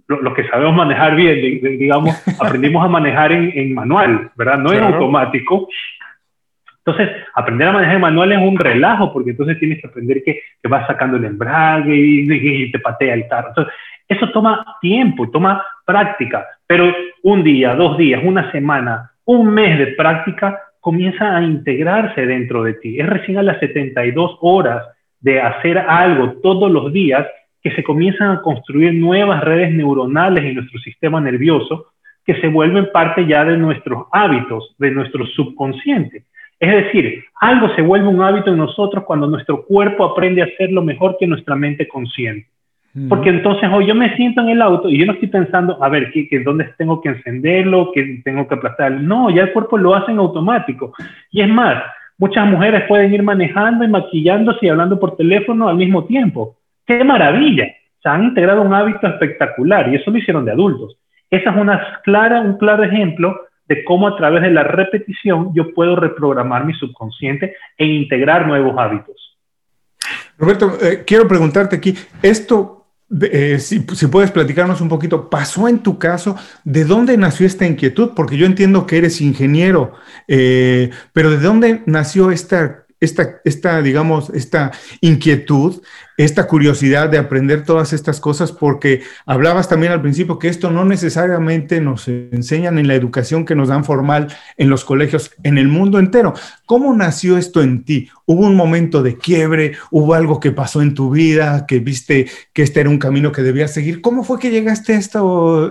los 0.07 0.33
que 0.35 0.47
sabemos 0.47 0.75
manejar 0.75 1.15
bien, 1.15 1.61
digamos, 1.79 2.15
aprendimos 2.39 2.85
a 2.85 2.87
manejar 2.87 3.31
en, 3.31 3.73
manual, 3.73 4.31
¿verdad? 4.35 4.59
No 4.59 4.71
en 4.71 4.83
automático. 4.83 5.67
Entonces, 6.91 7.23
aprender 7.33 7.67
a 7.67 7.71
manejar 7.73 7.95
en 7.95 8.01
manual 8.01 8.31
es 8.31 8.39
un 8.39 8.57
relajo, 8.57 9.11
porque 9.11 9.31
entonces 9.31 9.59
tienes 9.59 9.81
que 9.81 9.87
aprender 9.87 10.23
que, 10.23 10.41
que 10.61 10.67
vas 10.67 10.87
sacando 10.87 11.17
el 11.17 11.25
embrague 11.25 11.95
y, 11.95 12.27
y, 12.29 12.71
te 12.71 12.79
patea 12.79 13.13
el 13.13 13.27
carro. 13.27 13.49
Entonces, 13.49 13.73
eso 14.07 14.29
toma 14.31 14.77
tiempo, 14.81 15.29
toma 15.29 15.63
práctica, 15.85 16.45
Pero 16.67 16.93
un 17.23 17.43
día, 17.43 17.75
dos 17.75 17.97
días, 17.97 18.21
una 18.23 18.51
semana, 18.51 19.11
un 19.25 19.53
mes 19.53 19.77
de 19.77 19.87
práctica 19.87 20.59
comienza 20.79 21.37
a 21.37 21.43
integrarse 21.43 22.25
dentro 22.25 22.63
de 22.63 22.73
ti. 22.73 22.99
Es 22.99 23.07
recién 23.07 23.37
a 23.37 23.43
las 23.43 23.59
72 23.59 24.37
horas 24.41 24.83
de 25.19 25.39
hacer 25.39 25.77
algo 25.77 26.33
todos 26.41 26.71
los 26.71 26.91
días 26.91 27.27
que 27.61 27.71
se 27.71 27.83
comienzan 27.83 28.31
a 28.31 28.41
construir 28.41 28.93
nuevas 28.93 29.43
redes 29.43 29.71
neuronales 29.71 30.43
en 30.43 30.55
nuestro 30.55 30.79
sistema 30.79 31.21
nervioso 31.21 31.87
que 32.25 32.39
se 32.41 32.47
vuelven 32.47 32.91
parte 32.91 33.25
ya 33.25 33.45
de 33.45 33.57
nuestros 33.57 34.05
hábitos, 34.11 34.75
de 34.77 34.91
nuestro 34.91 35.25
subconsciente. 35.25 36.25
Es 36.61 36.71
decir, 36.71 37.25
algo 37.39 37.73
se 37.75 37.81
vuelve 37.81 38.07
un 38.07 38.21
hábito 38.21 38.51
en 38.51 38.57
nosotros 38.57 39.03
cuando 39.03 39.25
nuestro 39.25 39.65
cuerpo 39.65 40.05
aprende 40.05 40.43
a 40.43 40.45
hacerlo 40.45 40.83
mejor 40.83 41.17
que 41.19 41.25
nuestra 41.25 41.55
mente 41.55 41.87
consciente. 41.87 42.47
Porque 43.09 43.29
entonces 43.29 43.67
hoy 43.73 43.87
yo 43.87 43.95
me 43.95 44.15
siento 44.15 44.41
en 44.41 44.49
el 44.49 44.61
auto 44.61 44.87
y 44.87 44.99
yo 44.99 45.05
no 45.07 45.13
estoy 45.13 45.29
pensando, 45.29 45.81
a 45.81 45.89
ver, 45.89 46.11
¿qué, 46.11 46.27
dónde 46.45 46.69
tengo 46.77 47.01
que 47.01 47.09
encenderlo? 47.09 47.91
¿Qué 47.93 48.21
tengo 48.23 48.47
que 48.47 48.55
aplastar? 48.55 48.91
No, 48.91 49.31
ya 49.31 49.43
el 49.43 49.53
cuerpo 49.53 49.77
lo 49.77 49.95
hace 49.95 50.11
en 50.11 50.19
automático. 50.19 50.93
Y 51.31 51.41
es 51.41 51.49
más, 51.49 51.81
muchas 52.19 52.45
mujeres 52.45 52.83
pueden 52.87 53.11
ir 53.11 53.23
manejando 53.23 53.83
y 53.83 53.87
maquillándose 53.87 54.65
y 54.65 54.69
hablando 54.69 54.99
por 54.99 55.15
teléfono 55.15 55.67
al 55.67 55.77
mismo 55.77 56.03
tiempo. 56.05 56.57
¡Qué 56.85 57.03
maravilla! 57.03 57.65
Se 58.03 58.09
han 58.09 58.25
integrado 58.25 58.61
un 58.61 58.73
hábito 58.73 59.07
espectacular 59.07 59.91
y 59.91 59.95
eso 59.95 60.11
lo 60.11 60.17
hicieron 60.17 60.45
de 60.45 60.51
adultos. 60.51 60.95
Esa 61.31 61.49
es 61.49 61.57
una 61.57 62.01
clara, 62.03 62.41
un 62.41 62.57
claro 62.57 62.83
ejemplo 62.83 63.35
de 63.71 63.85
cómo 63.85 64.05
a 64.05 64.17
través 64.17 64.41
de 64.41 64.51
la 64.51 64.63
repetición 64.63 65.53
yo 65.53 65.73
puedo 65.73 65.95
reprogramar 65.95 66.65
mi 66.65 66.73
subconsciente 66.73 67.55
e 67.77 67.85
integrar 67.85 68.45
nuevos 68.45 68.75
hábitos. 68.77 69.15
Roberto, 70.37 70.77
eh, 70.81 71.03
quiero 71.05 71.25
preguntarte 71.25 71.77
aquí, 71.77 71.95
esto 72.21 72.81
eh, 73.21 73.59
si, 73.59 73.79
puedes 73.79 74.31
platicarnos 74.31 74.81
un 74.81 74.89
poquito, 74.89 75.29
¿pasó 75.29 75.67
en 75.67 75.79
tu 75.79 75.99
caso? 75.99 76.37
¿De 76.63 76.83
dónde 76.83 77.17
nació 77.17 77.45
esta 77.45 77.65
inquietud? 77.65 78.11
Porque 78.15 78.37
yo 78.37 78.45
entiendo 78.45 78.85
que 78.85 78.97
eres 78.97 79.21
ingeniero, 79.21 79.93
eh, 80.27 80.91
pero 81.13 81.29
¿de 81.29 81.37
dónde 81.37 81.81
nació 81.85 82.31
esta 82.31 82.80
esta, 83.01 83.41
esta, 83.43 83.81
digamos, 83.81 84.29
esta 84.29 84.71
inquietud, 85.01 85.81
esta 86.17 86.47
curiosidad 86.47 87.09
de 87.09 87.17
aprender 87.17 87.63
todas 87.63 87.93
estas 87.93 88.19
cosas, 88.19 88.51
porque 88.51 89.01
hablabas 89.25 89.67
también 89.67 89.91
al 89.91 90.03
principio 90.03 90.37
que 90.37 90.47
esto 90.47 90.69
no 90.69 90.85
necesariamente 90.85 91.81
nos 91.81 92.07
enseñan 92.07 92.77
en 92.77 92.87
la 92.87 92.93
educación 92.93 93.43
que 93.43 93.55
nos 93.55 93.69
dan 93.69 93.83
formal 93.83 94.27
en 94.55 94.69
los 94.69 94.85
colegios, 94.85 95.31
en 95.41 95.57
el 95.57 95.67
mundo 95.67 95.97
entero. 95.97 96.33
¿Cómo 96.67 96.93
nació 96.93 97.37
esto 97.37 97.63
en 97.63 97.83
ti? 97.83 98.09
¿Hubo 98.25 98.45
un 98.45 98.55
momento 98.55 99.01
de 99.01 99.17
quiebre? 99.17 99.73
¿Hubo 99.89 100.13
algo 100.13 100.39
que 100.39 100.51
pasó 100.51 100.83
en 100.83 100.93
tu 100.93 101.09
vida 101.09 101.65
que 101.67 101.79
viste 101.79 102.27
que 102.53 102.61
este 102.61 102.81
era 102.81 102.89
un 102.89 102.99
camino 102.99 103.31
que 103.31 103.41
debías 103.41 103.73
seguir? 103.73 104.01
¿Cómo 104.01 104.23
fue 104.23 104.37
que 104.37 104.51
llegaste 104.51 104.93
a, 104.93 104.99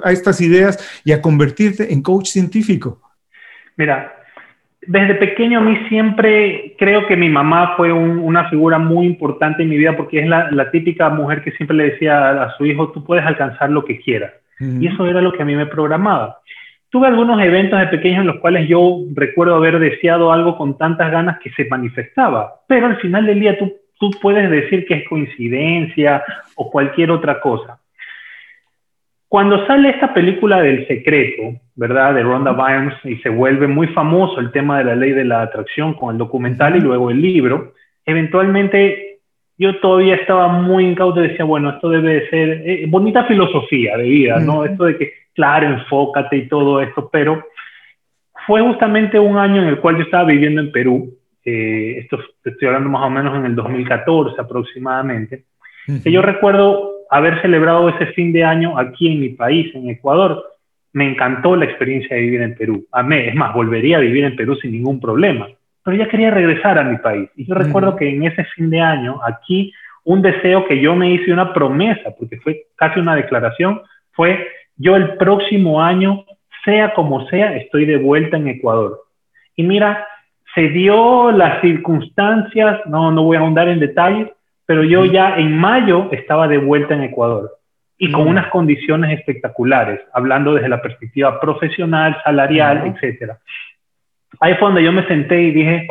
a 0.02 0.12
estas 0.12 0.40
ideas 0.40 0.80
y 1.04 1.12
a 1.12 1.22
convertirte 1.22 1.92
en 1.92 2.02
coach 2.02 2.26
científico? 2.28 3.00
Mira, 3.76 4.19
desde 4.86 5.14
pequeño 5.14 5.58
a 5.58 5.62
mí 5.62 5.76
siempre 5.88 6.74
creo 6.78 7.06
que 7.06 7.16
mi 7.16 7.28
mamá 7.28 7.74
fue 7.76 7.92
una 7.92 8.48
figura 8.48 8.78
muy 8.78 9.06
importante 9.06 9.62
en 9.62 9.68
mi 9.68 9.76
vida 9.76 9.96
porque 9.96 10.20
es 10.20 10.26
la, 10.26 10.70
típica 10.70 11.10
mujer 11.10 11.42
que 11.42 11.52
siempre 11.52 11.76
le 11.76 11.90
decía 11.90 12.42
a, 12.42 12.56
su 12.56 12.64
hijo, 12.64 12.90
tú 12.90 13.04
puedes 13.04 13.24
alcanzar 13.24 13.70
lo 13.70 13.84
que 13.84 14.00
quieras. 14.00 14.32
Y 14.58 14.88
eso 14.88 15.06
era 15.06 15.22
lo 15.22 15.32
que 15.32 15.42
a 15.42 15.46
mí 15.46 15.56
me 15.56 15.64
programaba. 15.64 16.38
Tuve 16.90 17.06
algunos 17.06 17.40
eventos 17.40 17.80
de 17.80 17.86
pequeños 17.86 18.20
en 18.20 18.26
los 18.26 18.40
cuales 18.40 18.68
yo 18.68 19.04
recuerdo 19.14 19.54
haber 19.54 19.78
deseado 19.78 20.32
algo 20.32 20.58
con 20.58 20.76
tantas 20.76 21.10
ganas 21.10 21.38
que 21.38 21.50
se 21.50 21.64
manifestaba, 21.64 22.56
pero 22.66 22.86
al 22.86 22.96
final 22.96 23.24
del 23.24 23.40
día 23.40 23.58
tú, 23.58 23.72
tú 23.98 24.10
puedes 24.20 24.50
decir 24.50 24.84
que 24.84 24.94
es 24.94 25.08
coincidencia 25.08 26.22
o 26.56 26.70
cualquier 26.70 27.10
otra 27.10 27.40
cosa. 27.40 27.79
Cuando 29.30 29.64
sale 29.68 29.90
esta 29.90 30.12
película 30.12 30.60
del 30.60 30.88
secreto, 30.88 31.54
¿verdad? 31.76 32.14
De 32.14 32.22
Rhonda 32.24 32.50
Byrne 32.50 32.92
y 33.04 33.14
se 33.18 33.28
vuelve 33.28 33.68
muy 33.68 33.86
famoso 33.86 34.40
el 34.40 34.50
tema 34.50 34.78
de 34.78 34.84
la 34.86 34.96
ley 34.96 35.12
de 35.12 35.24
la 35.24 35.42
atracción 35.42 35.94
con 35.94 36.10
el 36.10 36.18
documental 36.18 36.74
y 36.74 36.80
luego 36.80 37.12
el 37.12 37.22
libro, 37.22 37.74
eventualmente 38.04 39.20
yo 39.56 39.78
todavía 39.78 40.16
estaba 40.16 40.48
muy 40.48 40.84
incauto 40.84 41.22
y 41.22 41.28
decía, 41.28 41.44
bueno, 41.44 41.70
esto 41.70 41.90
debe 41.90 42.14
de 42.14 42.28
ser 42.28 42.48
eh, 42.66 42.86
bonita 42.88 43.24
filosofía 43.26 43.96
de 43.96 44.02
vida, 44.02 44.40
¿no? 44.40 44.64
Esto 44.64 44.86
de 44.86 44.98
que, 44.98 45.12
claro, 45.32 45.68
enfócate 45.68 46.36
y 46.36 46.48
todo 46.48 46.80
esto, 46.80 47.08
pero 47.08 47.40
fue 48.48 48.62
justamente 48.62 49.16
un 49.16 49.38
año 49.38 49.62
en 49.62 49.68
el 49.68 49.78
cual 49.78 49.96
yo 49.98 50.02
estaba 50.02 50.24
viviendo 50.24 50.60
en 50.60 50.72
Perú, 50.72 51.14
eh, 51.44 51.98
esto 51.98 52.18
estoy 52.44 52.66
hablando 52.66 52.90
más 52.90 53.06
o 53.06 53.10
menos 53.10 53.36
en 53.36 53.46
el 53.46 53.54
2014 53.54 54.40
aproximadamente, 54.40 55.44
que 56.02 56.10
yo 56.10 56.20
recuerdo 56.20 56.99
haber 57.10 57.42
celebrado 57.42 57.88
ese 57.88 58.06
fin 58.12 58.32
de 58.32 58.44
año 58.44 58.78
aquí 58.78 59.12
en 59.12 59.20
mi 59.20 59.30
país, 59.30 59.74
en 59.74 59.90
Ecuador. 59.90 60.44
Me 60.92 61.08
encantó 61.08 61.56
la 61.56 61.64
experiencia 61.64 62.16
de 62.16 62.22
vivir 62.22 62.42
en 62.42 62.54
Perú. 62.54 62.86
Amé, 62.92 63.28
es 63.28 63.34
más, 63.34 63.52
volvería 63.52 63.98
a 63.98 64.00
vivir 64.00 64.24
en 64.24 64.36
Perú 64.36 64.56
sin 64.56 64.72
ningún 64.72 65.00
problema. 65.00 65.48
Pero 65.84 65.96
ya 65.96 66.08
quería 66.08 66.30
regresar 66.30 66.78
a 66.78 66.84
mi 66.84 66.98
país. 66.98 67.28
Y 67.36 67.46
yo 67.46 67.54
recuerdo 67.54 67.96
que 67.96 68.08
en 68.08 68.24
ese 68.24 68.44
fin 68.56 68.70
de 68.70 68.80
año, 68.80 69.20
aquí, 69.24 69.72
un 70.04 70.22
deseo 70.22 70.66
que 70.66 70.80
yo 70.80 70.94
me 70.94 71.12
hice, 71.12 71.32
una 71.32 71.52
promesa, 71.52 72.10
porque 72.18 72.38
fue 72.38 72.66
casi 72.76 73.00
una 73.00 73.16
declaración, 73.16 73.82
fue 74.12 74.48
yo 74.76 74.96
el 74.96 75.16
próximo 75.16 75.82
año, 75.82 76.24
sea 76.64 76.94
como 76.94 77.26
sea, 77.28 77.56
estoy 77.56 77.86
de 77.86 77.96
vuelta 77.96 78.36
en 78.36 78.48
Ecuador. 78.48 79.00
Y 79.56 79.62
mira, 79.62 80.06
se 80.54 80.68
dio 80.68 81.30
las 81.30 81.60
circunstancias, 81.60 82.80
no, 82.86 83.10
no 83.10 83.22
voy 83.22 83.36
a 83.36 83.40
ahondar 83.40 83.68
en 83.68 83.80
detalles, 83.80 84.28
pero 84.70 84.84
yo 84.84 85.04
ya 85.04 85.34
en 85.36 85.58
mayo 85.58 86.06
estaba 86.12 86.46
de 86.46 86.58
vuelta 86.58 86.94
en 86.94 87.02
Ecuador 87.02 87.58
y 87.98 88.12
con 88.12 88.28
unas 88.28 88.50
condiciones 88.50 89.18
espectaculares, 89.18 90.00
hablando 90.12 90.54
desde 90.54 90.68
la 90.68 90.80
perspectiva 90.80 91.40
profesional, 91.40 92.16
salarial, 92.22 92.86
etcétera. 92.86 93.40
Ahí 94.38 94.54
fue 94.54 94.68
donde 94.68 94.84
yo 94.84 94.92
me 94.92 95.04
senté 95.08 95.42
y 95.42 95.50
dije, 95.50 95.88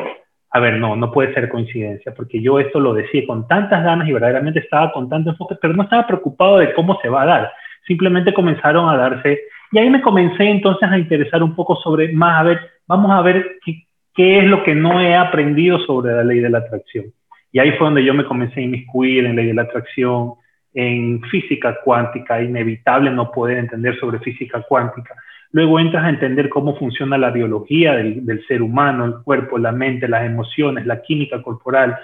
a 0.50 0.62
ver, 0.62 0.80
no, 0.80 0.96
no 0.96 1.12
puede 1.12 1.34
ser 1.34 1.50
coincidencia, 1.50 2.14
porque 2.16 2.42
yo 2.42 2.58
esto 2.58 2.80
lo 2.80 2.94
decía 2.94 3.28
con 3.28 3.50
tantas 3.50 3.84
ganas 3.84 4.08
y 4.08 4.14
verdaderamente 4.14 4.60
estaba 4.60 4.94
con 4.94 5.10
tanto 5.10 5.32
enfoque, 5.32 5.56
pero 5.62 5.74
no 5.74 5.84
estaba 5.84 6.08
preocupado 6.08 6.60
de 6.60 6.74
cómo 6.74 6.98
se 7.02 7.10
va 7.10 7.24
a 7.24 7.26
dar. 7.26 7.52
Simplemente 7.86 8.34
comenzaron 8.34 8.88
a 8.88 8.96
darse, 8.96 9.42
y 9.74 9.78
ahí 9.78 9.90
me 9.90 10.02
comencé 10.02 10.46
entonces 10.46 10.90
a 10.90 10.98
interesar 10.98 11.44
un 11.44 11.54
poco 11.54 11.76
sobre 11.84 12.14
más, 12.14 12.40
a 12.40 12.44
ver, 12.44 12.62
vamos 12.88 13.12
a 13.12 13.22
ver 13.24 13.58
qué, 13.66 13.84
qué 14.16 14.40
es 14.40 14.46
lo 14.46 14.64
que 14.64 14.74
no 14.74 15.02
he 15.02 15.18
aprendido 15.18 15.80
sobre 15.80 16.14
la 16.14 16.24
ley 16.24 16.40
de 16.40 16.50
la 16.50 16.60
atracción. 16.60 17.12
Y 17.52 17.60
ahí 17.60 17.72
fue 17.72 17.88
donde 17.88 18.04
yo 18.04 18.14
me 18.14 18.26
comencé 18.26 18.60
a 18.60 18.64
inmiscuir 18.64 19.26
en 19.26 19.36
ley 19.36 19.48
de 19.48 19.54
la 19.54 19.64
atracción, 19.64 20.34
en 20.74 21.22
física 21.24 21.80
cuántica, 21.84 22.42
inevitable 22.42 23.12
no 23.12 23.32
poder 23.32 23.58
entender 23.58 24.00
sobre 24.00 24.20
física 24.20 24.62
cuántica. 24.68 25.16
Luego 25.52 25.80
entras 25.80 26.06
a 26.06 26.10
entender 26.10 26.48
cómo 26.48 26.78
funciona 26.78 27.18
la 27.18 27.32
biología 27.32 27.96
del, 27.96 28.46
ser 28.48 28.62
humano, 28.62 29.06
el 29.06 29.16
cuerpo, 29.24 29.58
la 29.58 29.72
mente, 29.72 30.08
las 30.08 30.26
emociones, 30.26 30.86
la 30.86 31.02
química 31.02 31.42
corporal. 31.42 31.98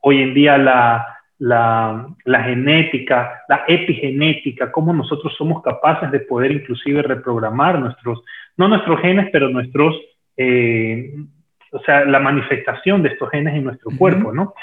Hoy 0.00 0.22
en 0.22 0.34
día 0.34 0.56
la, 0.56 1.04
la, 1.38 2.06
la, 2.24 2.44
genética, 2.44 3.42
la 3.48 3.64
epigenética, 3.66 4.70
cómo 4.70 4.92
nosotros 4.92 5.34
somos 5.36 5.62
capaces 5.62 6.12
de 6.12 6.20
poder 6.20 6.52
inclusive 6.52 7.02
reprogramar 7.02 7.80
nuestros, 7.80 8.22
no 8.56 8.68
nuestros 8.68 9.00
genes, 9.00 9.30
pero 9.32 9.48
nuestros, 9.48 10.00
eh, 10.36 11.12
o 11.72 11.80
sea, 11.80 12.04
la 12.04 12.20
manifestación 12.20 13.02
de 13.02 13.08
estos 13.08 13.30
genes 13.30 13.56
en 13.56 13.64
nuestro 13.64 13.90
cuerpo, 13.98 14.32
¿no? 14.32 14.54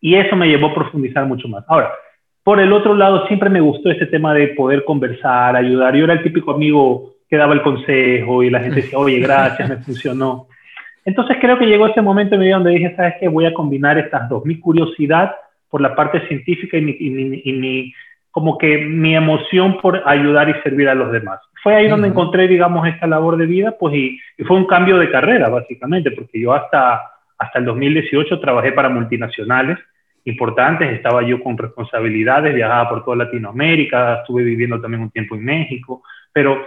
Y 0.00 0.14
eso 0.14 0.36
me 0.36 0.48
llevó 0.48 0.68
a 0.68 0.74
profundizar 0.74 1.26
mucho 1.26 1.48
más. 1.48 1.64
Ahora, 1.68 1.92
por 2.44 2.60
el 2.60 2.72
otro 2.72 2.94
lado, 2.94 3.26
siempre 3.26 3.50
me 3.50 3.60
gustó 3.60 3.90
ese 3.90 4.06
tema 4.06 4.32
de 4.32 4.48
poder 4.48 4.84
conversar, 4.84 5.54
ayudar. 5.54 5.94
Yo 5.94 6.04
era 6.04 6.14
el 6.14 6.22
típico 6.22 6.52
amigo 6.52 7.14
que 7.28 7.36
daba 7.36 7.52
el 7.52 7.62
consejo 7.62 8.42
y 8.42 8.50
la 8.50 8.60
gente 8.60 8.82
decía, 8.82 8.98
oye, 8.98 9.20
gracias, 9.20 9.68
me 9.68 9.76
funcionó. 9.84 10.46
Entonces 11.04 11.36
creo 11.40 11.58
que 11.58 11.66
llegó 11.66 11.86
ese 11.86 12.02
momento 12.02 12.34
en 12.34 12.40
mi 12.40 12.46
vida 12.46 12.56
donde 12.56 12.72
dije, 12.72 12.94
¿sabes 12.96 13.14
qué? 13.20 13.28
Voy 13.28 13.46
a 13.46 13.54
combinar 13.54 13.98
estas 13.98 14.28
dos, 14.28 14.44
mi 14.44 14.58
curiosidad 14.58 15.34
por 15.68 15.80
la 15.80 15.94
parte 15.94 16.26
científica 16.26 16.78
y 16.78 16.82
mi, 16.82 17.92
como 18.30 18.56
que 18.56 18.78
mi 18.78 19.14
emoción 19.14 19.78
por 19.80 20.02
ayudar 20.06 20.48
y 20.48 20.62
servir 20.62 20.88
a 20.88 20.94
los 20.94 21.12
demás. 21.12 21.40
Fue 21.62 21.74
ahí 21.74 21.88
donde 21.88 22.08
encontré, 22.08 22.48
digamos, 22.48 22.86
esta 22.86 23.06
labor 23.06 23.36
de 23.36 23.46
vida, 23.46 23.76
pues, 23.78 23.94
y, 23.94 24.18
y, 24.38 24.44
fue 24.44 24.56
un 24.56 24.66
cambio 24.66 24.96
de 24.98 25.10
carrera, 25.10 25.48
básicamente, 25.48 26.10
porque 26.12 26.40
yo 26.40 26.54
hasta 26.54 27.02
hasta 27.38 27.58
el 27.58 27.64
2018 27.64 28.40
trabajé 28.40 28.72
para 28.72 28.88
multinacionales 28.88 29.78
importantes, 30.24 30.92
estaba 30.92 31.22
yo 31.22 31.42
con 31.42 31.56
responsabilidades, 31.56 32.54
viajaba 32.54 32.88
por 32.88 33.04
toda 33.04 33.24
Latinoamérica, 33.24 34.20
estuve 34.20 34.42
viviendo 34.42 34.80
también 34.80 35.02
un 35.02 35.10
tiempo 35.10 35.34
en 35.34 35.44
México, 35.44 36.02
pero 36.32 36.64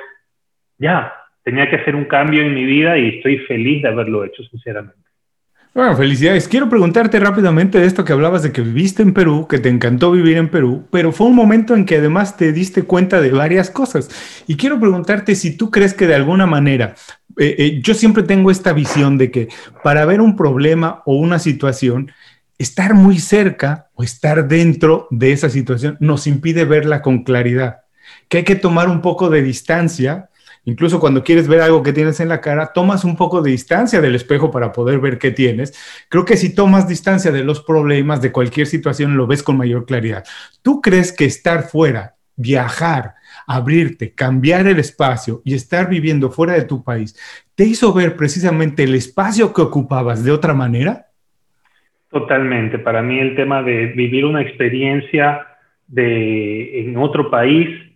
ya, 0.78 1.14
tenía 1.44 1.70
que 1.70 1.76
hacer 1.76 1.96
un 1.96 2.06
cambio 2.06 2.42
en 2.42 2.54
mi 2.54 2.66
vida 2.66 2.98
y 2.98 3.18
estoy 3.18 3.40
feliz 3.40 3.84
de 3.84 3.90
haberlo 3.90 4.24
hecho, 4.24 4.44
sinceramente. 4.44 5.01
Bueno, 5.74 5.96
felicidades. 5.96 6.50
Quiero 6.50 6.68
preguntarte 6.68 7.18
rápidamente 7.18 7.80
de 7.80 7.86
esto 7.86 8.04
que 8.04 8.12
hablabas 8.12 8.44
de 8.44 8.52
que 8.52 8.62
viviste 8.62 9.04
en 9.04 9.14
Perú, 9.14 9.48
que 9.48 9.58
te 9.58 9.70
encantó 9.70 10.12
vivir 10.12 10.36
en 10.36 10.50
Perú, 10.50 10.86
pero 10.92 11.14
fue 11.14 11.28
un 11.28 11.36
momento 11.36 11.76
en 11.76 11.86
que 11.86 11.96
además 11.96 12.36
te 12.36 12.52
diste 12.52 12.84
cuenta 12.84 13.22
de 13.22 13.32
varias 13.32 13.70
cosas. 13.70 14.10
Y 14.48 14.58
quiero 14.58 14.82
preguntarte 14.82 15.34
si 15.34 15.56
tú 15.56 15.72
crees 15.72 15.94
que 15.94 16.08
de 16.08 16.16
alguna 16.16 16.46
manera, 16.46 16.96
eh, 17.40 17.56
eh, 17.58 17.82
yo 17.82 17.94
siempre 17.94 18.24
tengo 18.24 18.52
esta 18.52 18.74
visión 18.74 19.18
de 19.18 19.32
que 19.32 19.48
para 19.82 20.04
ver 20.04 20.20
un 20.20 20.36
problema 20.36 21.04
o 21.06 21.16
una 21.16 21.40
situación, 21.40 22.12
estar 22.58 22.94
muy 22.94 23.20
cerca 23.20 23.88
o 23.94 24.04
estar 24.04 24.50
dentro 24.50 25.08
de 25.10 25.32
esa 25.32 25.50
situación 25.50 25.96
nos 26.02 26.28
impide 26.28 26.66
verla 26.66 27.02
con 27.02 27.24
claridad. 27.24 27.78
que 28.28 28.40
hay 28.40 28.44
que 28.44 28.56
tomar 28.56 28.90
un 28.90 29.02
poco 29.02 29.30
de 29.30 29.42
distancia 29.42 30.31
Incluso 30.64 31.00
cuando 31.00 31.24
quieres 31.24 31.48
ver 31.48 31.62
algo 31.62 31.82
que 31.82 31.94
tienes 31.94 32.20
en 32.20 32.30
la 32.30 32.40
cara, 32.40 32.72
tomas 32.72 33.04
un 33.04 33.16
poco 33.16 33.42
de 33.42 33.52
distancia 33.52 34.00
del 34.00 34.14
espejo 34.14 34.52
para 34.52 34.72
poder 34.72 35.00
ver 35.00 35.18
qué 35.18 35.32
tienes. 35.32 35.74
Creo 36.08 36.24
que 36.24 36.38
si 36.38 36.54
tomas 36.54 36.88
distancia 36.88 37.32
de 37.32 37.44
los 37.44 37.62
problemas 37.62 38.22
de 38.22 38.32
cualquier 38.32 38.68
situación, 38.68 39.18
lo 39.18 39.26
ves 39.26 39.42
con 39.42 39.58
mayor 39.58 39.86
claridad. 39.86 40.24
¿Tú 40.62 40.80
crees 40.80 41.12
que 41.12 41.26
estar 41.26 41.64
fuera, 41.64 42.16
viajar, 42.36 43.16
abrirte, 43.48 44.14
cambiar 44.14 44.68
el 44.68 44.78
espacio 44.78 45.42
y 45.44 45.56
estar 45.56 45.90
viviendo 45.90 46.30
fuera 46.30 46.54
de 46.54 46.64
tu 46.64 46.84
país, 46.84 47.18
te 47.56 47.64
hizo 47.64 47.92
ver 47.92 48.16
precisamente 48.16 48.84
el 48.84 48.94
espacio 48.94 49.54
que 49.54 49.62
ocupabas 49.64 50.24
de 50.24 50.32
otra 50.32 50.54
manera? 50.54 51.08
Totalmente. 52.12 52.78
Para 52.78 53.02
mí 53.02 53.20
el 53.20 53.36
tema 53.36 53.64
de 53.64 53.88
vivir 53.88 54.26
una 54.26 54.42
experiencia 54.42 55.48
en 55.96 56.98
otro 56.98 57.30
país 57.30 57.91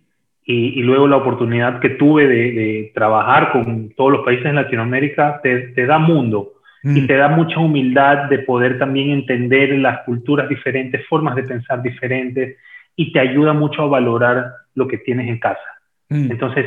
y, 0.48 0.80
luego 0.82 1.08
la 1.08 1.16
oportunidad 1.16 1.80
que 1.80 1.90
tuve 1.90 2.28
de, 2.28 2.92
trabajar 2.94 3.50
con 3.50 3.90
todos 3.96 4.12
los 4.12 4.24
países 4.24 4.46
en 4.46 4.54
Latinoamérica, 4.54 5.40
te, 5.42 5.86
da 5.86 5.98
mundo 5.98 6.52
y 6.84 7.00
mm. 7.00 7.06
te 7.08 7.16
da 7.16 7.28
mucha 7.28 7.58
humildad 7.58 8.28
de 8.28 8.38
poder 8.38 8.78
también 8.78 9.10
entender 9.10 9.76
las 9.78 10.04
culturas 10.04 10.48
diferentes, 10.48 11.04
formas 11.08 11.34
de 11.34 11.42
pensar 11.42 11.82
diferentes 11.82 12.56
y 12.94 13.12
te 13.12 13.18
ayuda 13.18 13.54
mucho 13.54 13.82
a 13.82 13.88
valorar 13.88 14.52
lo 14.76 14.86
que 14.86 14.98
tienes 14.98 15.28
en 15.28 15.40
casa. 15.40 15.80
Mm. 16.10 16.30
Entonces, 16.30 16.66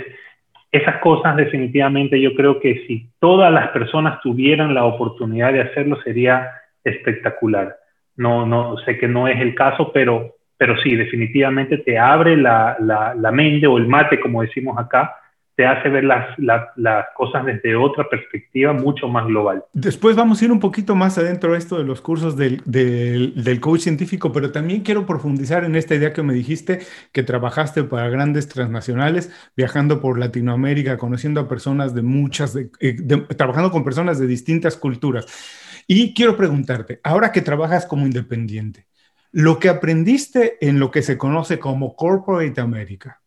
esas 0.73 0.97
cosas 0.97 1.37
definitivamente 1.37 2.19
yo 2.19 2.35
creo 2.35 2.59
que 2.59 2.83
si 2.85 3.09
todas 3.19 3.51
las 3.51 3.69
personas 3.69 4.19
tuvieran 4.21 4.73
la 4.73 4.83
oportunidad 4.83 5.53
de 5.53 5.61
hacerlo 5.61 5.97
sería 6.03 6.51
espectacular. 6.83 7.77
No, 8.17 8.45
no 8.45 8.77
sé 8.79 8.97
que 8.97 9.07
no 9.07 9.29
es 9.29 9.39
el 9.39 9.55
caso, 9.55 9.91
pero 9.93 10.35
pero 10.59 10.75
sí, 10.83 10.93
definitivamente 10.93 11.77
te 11.77 11.97
abre 11.97 12.35
la, 12.35 12.75
la, 12.81 13.31
mente 13.31 13.65
o 13.65 13.77
el 13.77 13.87
mate, 13.87 14.19
como 14.19 14.41
decimos 14.41 14.77
acá, 14.77 15.15
te 15.55 15.65
hace 15.65 15.87
ver 15.87 16.03
las, 16.03 16.37
las, 16.37 17.05
cosas 17.15 17.45
desde 17.45 17.77
otra 17.77 18.09
perspectiva 18.09 18.73
mucho 18.73 19.07
más 19.07 19.25
global. 19.25 19.63
Después 19.71 20.17
vamos 20.17 20.41
a 20.41 20.45
ir 20.45 20.51
un 20.51 20.59
poquito 20.59 20.95
más 20.95 21.17
adentro 21.17 21.53
de 21.53 21.59
esto 21.59 21.77
de 21.77 21.85
los 21.85 22.01
cursos 22.01 22.35
del, 22.35 22.61
del, 22.65 23.41
del, 23.41 23.61
coach 23.61 23.79
científico, 23.79 24.33
pero 24.33 24.51
también 24.51 24.81
quiero 24.81 25.05
profundizar 25.05 25.63
en 25.63 25.77
esta 25.77 25.95
idea 25.95 26.11
que 26.11 26.23
me 26.23 26.33
dijiste, 26.33 26.79
que 27.13 27.23
trabajaste 27.23 27.85
para 27.85 28.09
grandes 28.09 28.49
transnacionales, 28.49 29.31
viajando 29.55 30.01
por 30.01 30.19
Latinoamérica, 30.19 30.97
conociendo 30.97 31.39
a 31.39 31.47
personas 31.47 31.95
de 31.95 32.01
muchas, 32.01 32.57
eh, 32.57 32.97
trabajando 33.37 33.71
con 33.71 33.85
personas 33.85 34.19
de 34.19 34.27
distintas 34.27 34.75
culturas. 34.75 35.25
Y 35.87 36.13
quiero 36.13 36.35
preguntarte, 36.35 36.99
ahora 37.01 37.31
que 37.31 37.41
trabajas 37.41 37.85
como 37.85 38.05
independiente, 38.05 38.88
lo 39.31 39.59
que 39.59 39.69
aprendiste 39.69 40.57
en 40.61 40.79
lo 40.79 40.91
que 40.91 41.01
se 41.01 41.17
conoce 41.17 41.59
como 41.59 41.95
Corporate 41.95 42.59
America, 42.59 43.21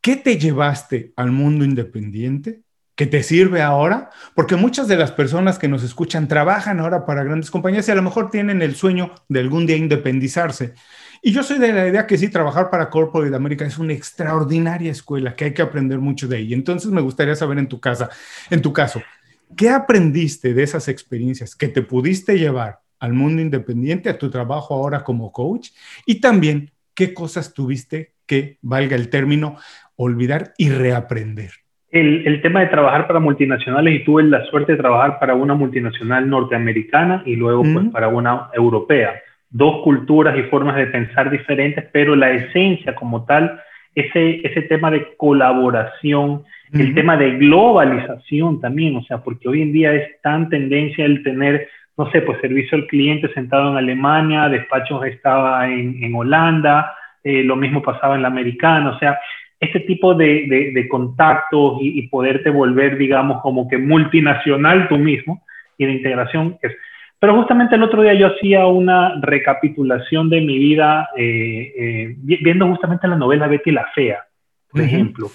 ¿qué 0.00 0.16
te 0.16 0.38
llevaste 0.38 1.12
al 1.16 1.32
mundo 1.32 1.64
independiente? 1.64 2.62
¿Qué 2.94 3.06
te 3.06 3.24
sirve 3.24 3.60
ahora? 3.60 4.10
Porque 4.36 4.54
muchas 4.54 4.86
de 4.86 4.96
las 4.96 5.10
personas 5.10 5.58
que 5.58 5.66
nos 5.66 5.82
escuchan 5.82 6.28
trabajan 6.28 6.78
ahora 6.78 7.04
para 7.04 7.24
grandes 7.24 7.50
compañías 7.50 7.88
y 7.88 7.90
a 7.90 7.96
lo 7.96 8.02
mejor 8.02 8.30
tienen 8.30 8.62
el 8.62 8.76
sueño 8.76 9.12
de 9.28 9.40
algún 9.40 9.66
día 9.66 9.76
independizarse. 9.76 10.74
Y 11.20 11.32
yo 11.32 11.42
soy 11.42 11.58
de 11.58 11.72
la 11.72 11.88
idea 11.88 12.06
que 12.06 12.18
sí, 12.18 12.28
trabajar 12.28 12.70
para 12.70 12.90
Corporate 12.90 13.34
America 13.34 13.64
es 13.64 13.78
una 13.78 13.94
extraordinaria 13.94 14.92
escuela, 14.92 15.34
que 15.34 15.46
hay 15.46 15.54
que 15.54 15.62
aprender 15.62 15.98
mucho 15.98 16.28
de 16.28 16.36
ahí. 16.36 16.54
Entonces 16.54 16.92
me 16.92 17.00
gustaría 17.00 17.34
saber 17.34 17.58
en 17.58 17.66
tu 17.66 17.80
casa, 17.80 18.10
en 18.50 18.62
tu 18.62 18.72
caso, 18.72 19.02
¿qué 19.56 19.70
aprendiste 19.70 20.54
de 20.54 20.62
esas 20.62 20.86
experiencias 20.86 21.56
que 21.56 21.66
te 21.66 21.82
pudiste 21.82 22.38
llevar 22.38 22.83
al 23.04 23.12
mundo 23.12 23.42
independiente, 23.42 24.08
a 24.08 24.16
tu 24.16 24.30
trabajo 24.30 24.74
ahora 24.74 25.04
como 25.04 25.30
coach 25.30 25.68
y 26.06 26.20
también 26.20 26.70
qué 26.94 27.12
cosas 27.12 27.52
tuviste 27.52 28.12
que, 28.26 28.56
valga 28.62 28.96
el 28.96 29.10
término, 29.10 29.56
olvidar 29.96 30.54
y 30.56 30.70
reaprender. 30.70 31.50
El, 31.90 32.40
tema 32.40 32.60
de 32.60 32.66
trabajar 32.66 33.06
para 33.06 33.20
multinacionales 33.20 33.94
y 33.94 34.04
tuve 34.04 34.22
la 34.24 34.44
suerte 34.46 34.72
de 34.72 34.78
trabajar 34.78 35.18
para 35.20 35.34
una 35.34 35.54
multinacional 35.54 36.28
norteamericana 36.28 37.22
y 37.26 37.36
luego 37.36 37.62
pues 37.62 37.90
para 37.92 38.08
una 38.08 38.48
europea. 38.54 39.12
Dos 39.50 39.84
culturas 39.84 40.36
y 40.36 40.42
formas 40.44 40.76
de 40.76 40.86
pensar 40.86 41.30
diferentes, 41.30 41.84
pero 41.92 42.16
la 42.16 42.32
esencia 42.32 42.94
como 42.94 43.24
tal, 43.26 43.60
ese, 43.94 44.40
ese 44.44 44.62
tema 44.62 44.90
de 44.90 45.14
colaboración, 45.16 46.42
el 46.72 46.94
tema 46.94 47.16
de 47.16 47.36
globalización 47.36 48.60
también, 48.60 48.96
o 48.96 49.04
sea, 49.04 49.18
porque 49.18 49.48
hoy 49.48 49.62
en 49.62 49.72
día 49.72 49.92
es 49.92 50.20
tan 50.22 50.48
tendencia 50.48 51.04
el 51.04 51.22
tener 51.22 51.68
no 51.96 52.10
sé, 52.10 52.22
pues 52.22 52.40
servicio 52.40 52.76
al 52.76 52.86
cliente 52.86 53.32
sentado 53.32 53.70
en 53.70 53.76
Alemania, 53.76 54.48
despachos 54.48 55.04
estaba 55.06 55.68
en, 55.68 56.14
Holanda, 56.14 56.94
eh, 57.22 57.42
lo 57.44 57.56
mismo 57.56 57.82
pasaba 57.82 58.16
en 58.16 58.22
la 58.22 58.28
americana, 58.28 58.90
o 58.90 58.98
sea, 58.98 59.18
este 59.60 59.80
tipo 59.80 60.14
de, 60.14 60.86
contactos 60.90 61.78
y, 61.80 62.06
poderte 62.08 62.50
volver, 62.50 62.98
digamos, 62.98 63.40
como 63.42 63.68
que 63.68 63.78
multinacional 63.78 64.88
tú 64.88 64.98
mismo 64.98 65.42
y 65.78 65.86
de 65.86 65.92
integración 65.92 66.58
es... 66.62 66.72
Pero 67.20 67.36
justamente 67.36 67.76
el 67.76 67.82
otro 67.82 68.02
día 68.02 68.12
yo 68.12 68.26
hacía 68.26 68.66
una 68.66 69.18
recapitulación 69.22 70.28
de 70.28 70.42
mi 70.42 70.58
vida 70.58 71.08
eh, 71.16 71.72
eh, 71.78 72.16
viendo 72.18 72.66
justamente 72.66 73.08
la 73.08 73.16
novela 73.16 73.46
Betty 73.46 73.70
la 73.70 73.86
Fea, 73.94 74.26
por 74.74 74.82
ejemplo. 74.82 75.30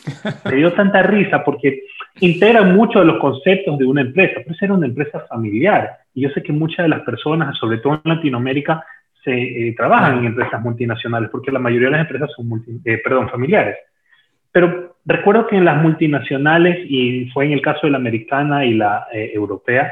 Me 0.45 0.57
dio 0.57 0.73
tanta 0.73 1.01
risa 1.01 1.43
porque 1.45 1.83
integra 2.19 2.61
muchos 2.63 3.01
de 3.01 3.05
los 3.05 3.19
conceptos 3.19 3.77
de 3.77 3.85
una 3.85 4.01
empresa, 4.01 4.41
pero 4.43 4.55
era 4.59 4.73
una 4.73 4.87
empresa 4.87 5.21
familiar. 5.29 5.99
Y 6.13 6.21
yo 6.21 6.29
sé 6.31 6.43
que 6.43 6.51
muchas 6.51 6.83
de 6.83 6.89
las 6.89 7.01
personas, 7.03 7.57
sobre 7.57 7.77
todo 7.77 8.01
en 8.03 8.15
Latinoamérica, 8.15 8.83
se 9.23 9.31
eh, 9.31 9.73
trabajan 9.77 10.19
en 10.19 10.25
empresas 10.25 10.61
multinacionales, 10.61 11.29
porque 11.29 11.51
la 11.51 11.59
mayoría 11.59 11.87
de 11.87 11.91
las 11.91 12.01
empresas 12.01 12.29
son 12.35 12.63
eh, 12.83 12.99
perdón, 13.01 13.29
familiares. 13.29 13.77
Pero 14.51 14.97
recuerdo 15.05 15.47
que 15.47 15.55
en 15.55 15.63
las 15.65 15.81
multinacionales, 15.81 16.79
y 16.89 17.29
fue 17.29 17.45
en 17.45 17.53
el 17.53 17.61
caso 17.61 17.87
de 17.87 17.91
la 17.91 17.97
americana 17.97 18.65
y 18.65 18.73
la 18.73 19.07
eh, 19.13 19.31
europea, 19.33 19.89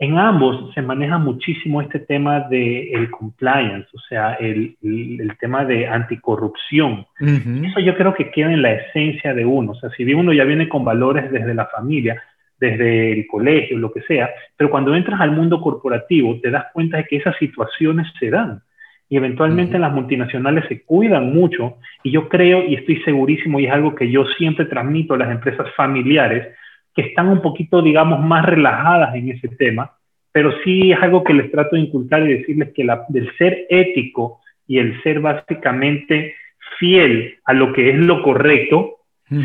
en 0.00 0.16
ambos 0.16 0.72
se 0.74 0.82
maneja 0.82 1.18
muchísimo 1.18 1.82
este 1.82 1.98
tema 1.98 2.40
del 2.40 2.88
el 2.94 3.10
compliance, 3.10 3.88
o 3.92 3.98
sea, 4.08 4.34
el, 4.34 4.76
el, 4.80 5.32
tema 5.40 5.64
de 5.64 5.88
anticorrupción. 5.88 7.04
Eso 7.18 7.80
yo 7.80 7.96
creo 7.96 8.14
que 8.14 8.30
queda 8.30 8.52
en 8.52 8.62
la 8.62 8.72
esencia 8.72 9.34
de 9.34 9.44
uno. 9.44 9.72
O 9.72 9.74
sea, 9.74 9.90
si 9.90 10.04
uno 10.14 10.32
ya 10.32 10.44
viene 10.44 10.68
con 10.68 10.84
valores 10.84 11.32
desde 11.32 11.52
la 11.52 11.66
familia, 11.66 12.22
desde 12.60 13.12
el 13.12 13.26
colegio, 13.26 13.76
lo 13.76 13.92
que 13.92 14.02
sea, 14.02 14.30
pero 14.56 14.70
cuando 14.70 14.94
entras 14.94 15.20
al 15.20 15.32
mundo 15.32 15.60
corporativo 15.60 16.38
te 16.40 16.50
das 16.50 16.66
cuenta 16.72 16.98
de 16.98 17.04
que 17.04 17.16
esas 17.16 17.36
situaciones 17.38 18.06
se 18.20 18.30
dan. 18.30 18.62
Y 19.10 19.16
eventualmente 19.16 19.78
las 19.78 19.92
multinacionales 19.92 20.66
se 20.68 20.82
cuidan 20.82 21.32
mucho 21.32 21.78
y 22.04 22.10
yo 22.12 22.28
creo 22.28 22.64
y 22.64 22.74
estoy 22.74 22.96
segurísimo 23.02 23.58
y 23.58 23.66
es 23.66 23.72
algo 23.72 23.94
que 23.94 24.10
yo 24.10 24.26
siempre 24.36 24.66
transmito 24.66 25.14
a 25.14 25.18
las 25.18 25.30
empresas 25.30 25.66
familiares, 25.74 26.54
que 26.98 27.06
están 27.06 27.28
un 27.28 27.40
poquito, 27.40 27.80
digamos, 27.80 28.18
más 28.18 28.44
relajadas 28.44 29.14
en 29.14 29.28
ese 29.28 29.46
tema, 29.46 29.92
pero 30.32 30.50
sí 30.64 30.90
es 30.90 31.00
algo 31.00 31.22
que 31.22 31.32
les 31.32 31.48
trato 31.48 31.76
de 31.76 31.82
inculcar 31.82 32.22
y 32.22 32.38
decirles 32.38 32.72
que 32.74 32.82
la, 32.82 33.04
del 33.08 33.30
ser 33.36 33.66
ético 33.70 34.40
y 34.66 34.80
el 34.80 35.00
ser 35.04 35.20
básicamente 35.20 36.34
fiel 36.80 37.38
a 37.44 37.52
lo 37.52 37.72
que 37.72 37.90
es 37.90 37.96
lo 37.98 38.20
correcto, 38.24 38.96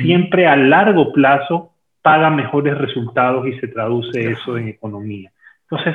siempre 0.01 0.47
a 0.47 0.55
largo 0.55 1.13
plazo 1.13 1.73
paga 2.01 2.31
mejores 2.31 2.75
resultados 2.75 3.47
y 3.47 3.53
se 3.59 3.67
traduce 3.67 4.31
eso 4.31 4.57
en 4.57 4.69
economía. 4.69 5.31
Entonces, 5.69 5.93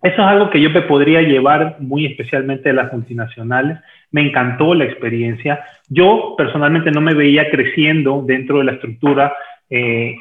eso 0.00 0.22
es 0.22 0.28
algo 0.28 0.48
que 0.48 0.60
yo 0.60 0.70
me 0.70 0.82
podría 0.82 1.22
llevar 1.22 1.78
muy 1.80 2.06
especialmente 2.06 2.68
de 2.68 2.74
las 2.74 2.92
multinacionales. 2.92 3.80
Me 4.12 4.20
encantó 4.20 4.74
la 4.74 4.84
experiencia. 4.84 5.64
Yo 5.88 6.36
personalmente 6.38 6.92
no 6.92 7.00
me 7.00 7.14
veía 7.14 7.50
creciendo 7.50 8.22
dentro 8.24 8.58
de 8.58 8.64
la 8.64 8.72
estructura 8.72 9.32
eh, 9.68 10.14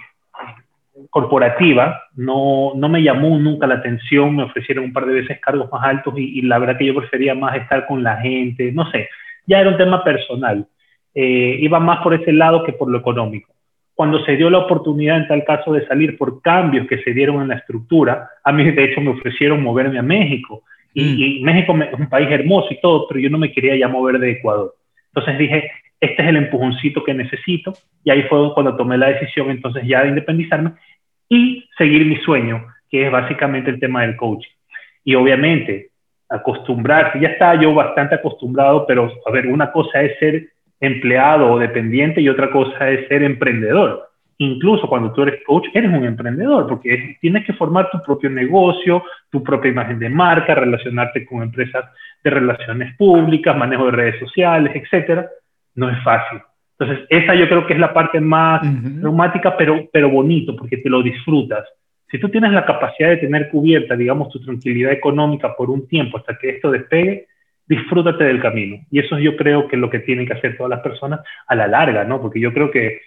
corporativa, 1.10 2.02
no, 2.16 2.74
no 2.76 2.90
me 2.90 3.02
llamó 3.02 3.38
nunca 3.38 3.68
la 3.68 3.76
atención, 3.76 4.36
me 4.36 4.44
ofrecieron 4.44 4.86
un 4.86 4.94
par 4.94 5.06
de 5.06 5.14
veces 5.14 5.40
cargos 5.40 5.72
más 5.72 5.84
altos 5.84 6.14
y, 6.18 6.42
la 6.42 6.60
verdad 6.60 6.78
que 6.78 6.86
yo 6.86 6.96
prefería 6.96 7.36
más 7.36 7.56
estar 7.56 7.88
con 7.88 8.04
la 8.04 8.18
gente, 8.18 8.72
no 8.72 8.90
sé, 8.92 9.10
ya 9.46 9.60
era 9.60 9.70
un 9.70 9.78
tema 9.78 10.04
personal, 10.04 10.66
eh, 11.14 11.58
iba 11.60 11.80
más 11.80 12.02
por 12.04 12.14
ese 12.14 12.32
lado 12.32 12.64
que 12.64 12.74
por 12.74 12.90
lo 12.90 13.00
económico. 13.00 13.52
Cuando 13.94 14.24
se 14.26 14.36
dio 14.36 14.50
la 14.50 14.60
oportunidad 14.60 15.18
en 15.18 15.28
tal 15.28 15.44
caso 15.44 15.74
de 15.74 15.86
salir 15.88 16.18
por 16.18 16.42
cambios 16.42 16.88
que 16.88 17.00
se 17.04 17.14
dieron 17.14 17.42
en 17.42 17.50
la 17.50 17.56
estructura, 17.56 18.30
a 18.44 18.52
mí 18.52 18.70
de 18.72 18.84
hecho 18.86 19.02
me 19.02 19.12
ofrecieron 19.12 19.62
moverme 19.62 20.00
a 20.00 20.04
México 20.04 20.64
y, 20.94 21.42
mm. 21.42 21.44
México 21.44 21.76
es 21.78 22.00
un 22.00 22.10
país 22.10 22.30
hermoso 22.32 22.68
y 22.72 22.82
todo, 22.82 23.08
pero 23.08 23.20
yo 23.20 23.30
no 23.30 23.38
me 23.38 23.52
quería 23.52 23.76
ya 23.76 23.88
mover 23.88 24.20
de 24.20 24.32
Ecuador. 24.32 24.76
Entonces 25.14 25.38
dije, 25.38 25.72
este 26.02 26.24
es 26.24 26.30
el 26.30 26.38
empujoncito 26.38 27.04
que 27.04 27.14
necesito 27.14 27.74
y 28.04 28.10
ahí 28.10 28.24
fue 28.24 28.54
cuando 28.56 28.76
tomé 28.76 28.98
la 28.98 29.10
decisión 29.10 29.52
entonces 29.52 29.84
ya 29.86 30.02
de 30.02 30.10
independizarme 30.10 30.72
y 31.32 31.64
seguir 31.78 32.06
mi 32.06 32.18
sueño, 32.18 32.68
que 32.90 33.06
es 33.06 33.12
básicamente 33.12 33.72
el 33.72 33.80
tema 33.80 34.02
del 34.02 34.18
coaching. 34.18 34.52
Y 35.06 35.16
obviamente, 35.16 35.92
acostumbrarse, 36.30 37.22
ya 37.22 37.30
estaba 37.30 37.56
yo 37.56 37.74
bastante 37.74 38.16
acostumbrado, 38.16 38.86
pero 38.86 39.10
a 39.26 39.32
ver, 39.32 39.48
una 39.48 39.72
cosa 39.72 40.02
es 40.02 40.20
ser 40.20 40.50
empleado 40.82 41.54
o 41.54 41.58
dependiente 41.58 42.20
y 42.20 42.28
otra 42.28 42.52
cosa 42.52 42.90
es 42.90 43.08
ser 43.08 43.24
emprendedor. 43.24 44.10
Incluso 44.40 44.88
cuando 44.90 45.14
tú 45.14 45.22
eres 45.22 45.42
coach, 45.46 45.68
eres 45.74 45.90
un 45.90 46.04
emprendedor, 46.04 46.68
porque 46.68 47.16
tienes 47.22 47.46
que 47.46 47.54
formar 47.54 47.90
tu 47.92 48.04
propio 48.04 48.30
negocio, 48.30 49.02
tu 49.30 49.42
propia 49.42 49.72
imagen 49.72 50.00
de 50.00 50.10
marca, 50.10 50.54
relacionarte 50.54 51.26
con 51.26 51.44
empresas 51.44 51.86
de 52.22 52.30
relaciones 52.30 52.94
públicas, 52.98 53.56
manejo 53.56 53.86
de 53.86 53.92
redes 53.92 54.20
sociales, 54.20 54.74
etc. 54.76 55.28
No 55.76 55.90
es 55.90 56.04
fácil. 56.04 56.42
Entonces, 56.82 57.06
esa 57.10 57.36
yo 57.36 57.48
creo 57.48 57.68
que 57.68 57.74
es 57.74 57.80
la 57.80 57.94
parte 57.94 58.20
más 58.20 58.62
traumática, 59.00 59.56
pero, 59.56 59.88
pero 59.94 60.10
bonito, 60.10 60.56
porque 60.56 60.78
te 60.78 60.90
lo 60.90 61.04
disfrutas. 61.04 61.64
Si 62.10 62.20
tú 62.20 62.28
tienes 62.30 62.52
la 62.52 62.66
capacidad 62.66 63.10
de 63.10 63.18
tener 63.18 63.50
cubierta, 63.50 63.96
digamos, 63.96 64.30
tu 64.30 64.42
tranquilidad 64.42 64.92
económica 64.92 65.56
por 65.56 65.70
un 65.70 65.88
tiempo 65.88 66.18
hasta 66.18 66.38
que 66.40 66.50
esto 66.50 66.72
despegue, 66.72 67.28
disfrútate 67.68 68.24
del 68.24 68.42
camino. 68.42 68.80
Y 68.90 69.00
eso 69.00 69.20
yo 69.20 69.38
creo 69.38 69.68
que 69.68 69.76
es 69.76 69.80
lo 69.80 69.92
que 69.92 70.00
tienen 70.00 70.26
que 70.26 70.34
hacer 70.34 70.58
todas 70.58 70.72
las 70.72 70.80
personas 70.80 71.20
a 71.46 71.54
la 71.54 71.68
larga, 71.68 72.04
¿no? 72.04 72.20
Porque 72.20 72.40
yo 72.40 72.52
creo 72.52 72.72
que, 72.72 73.02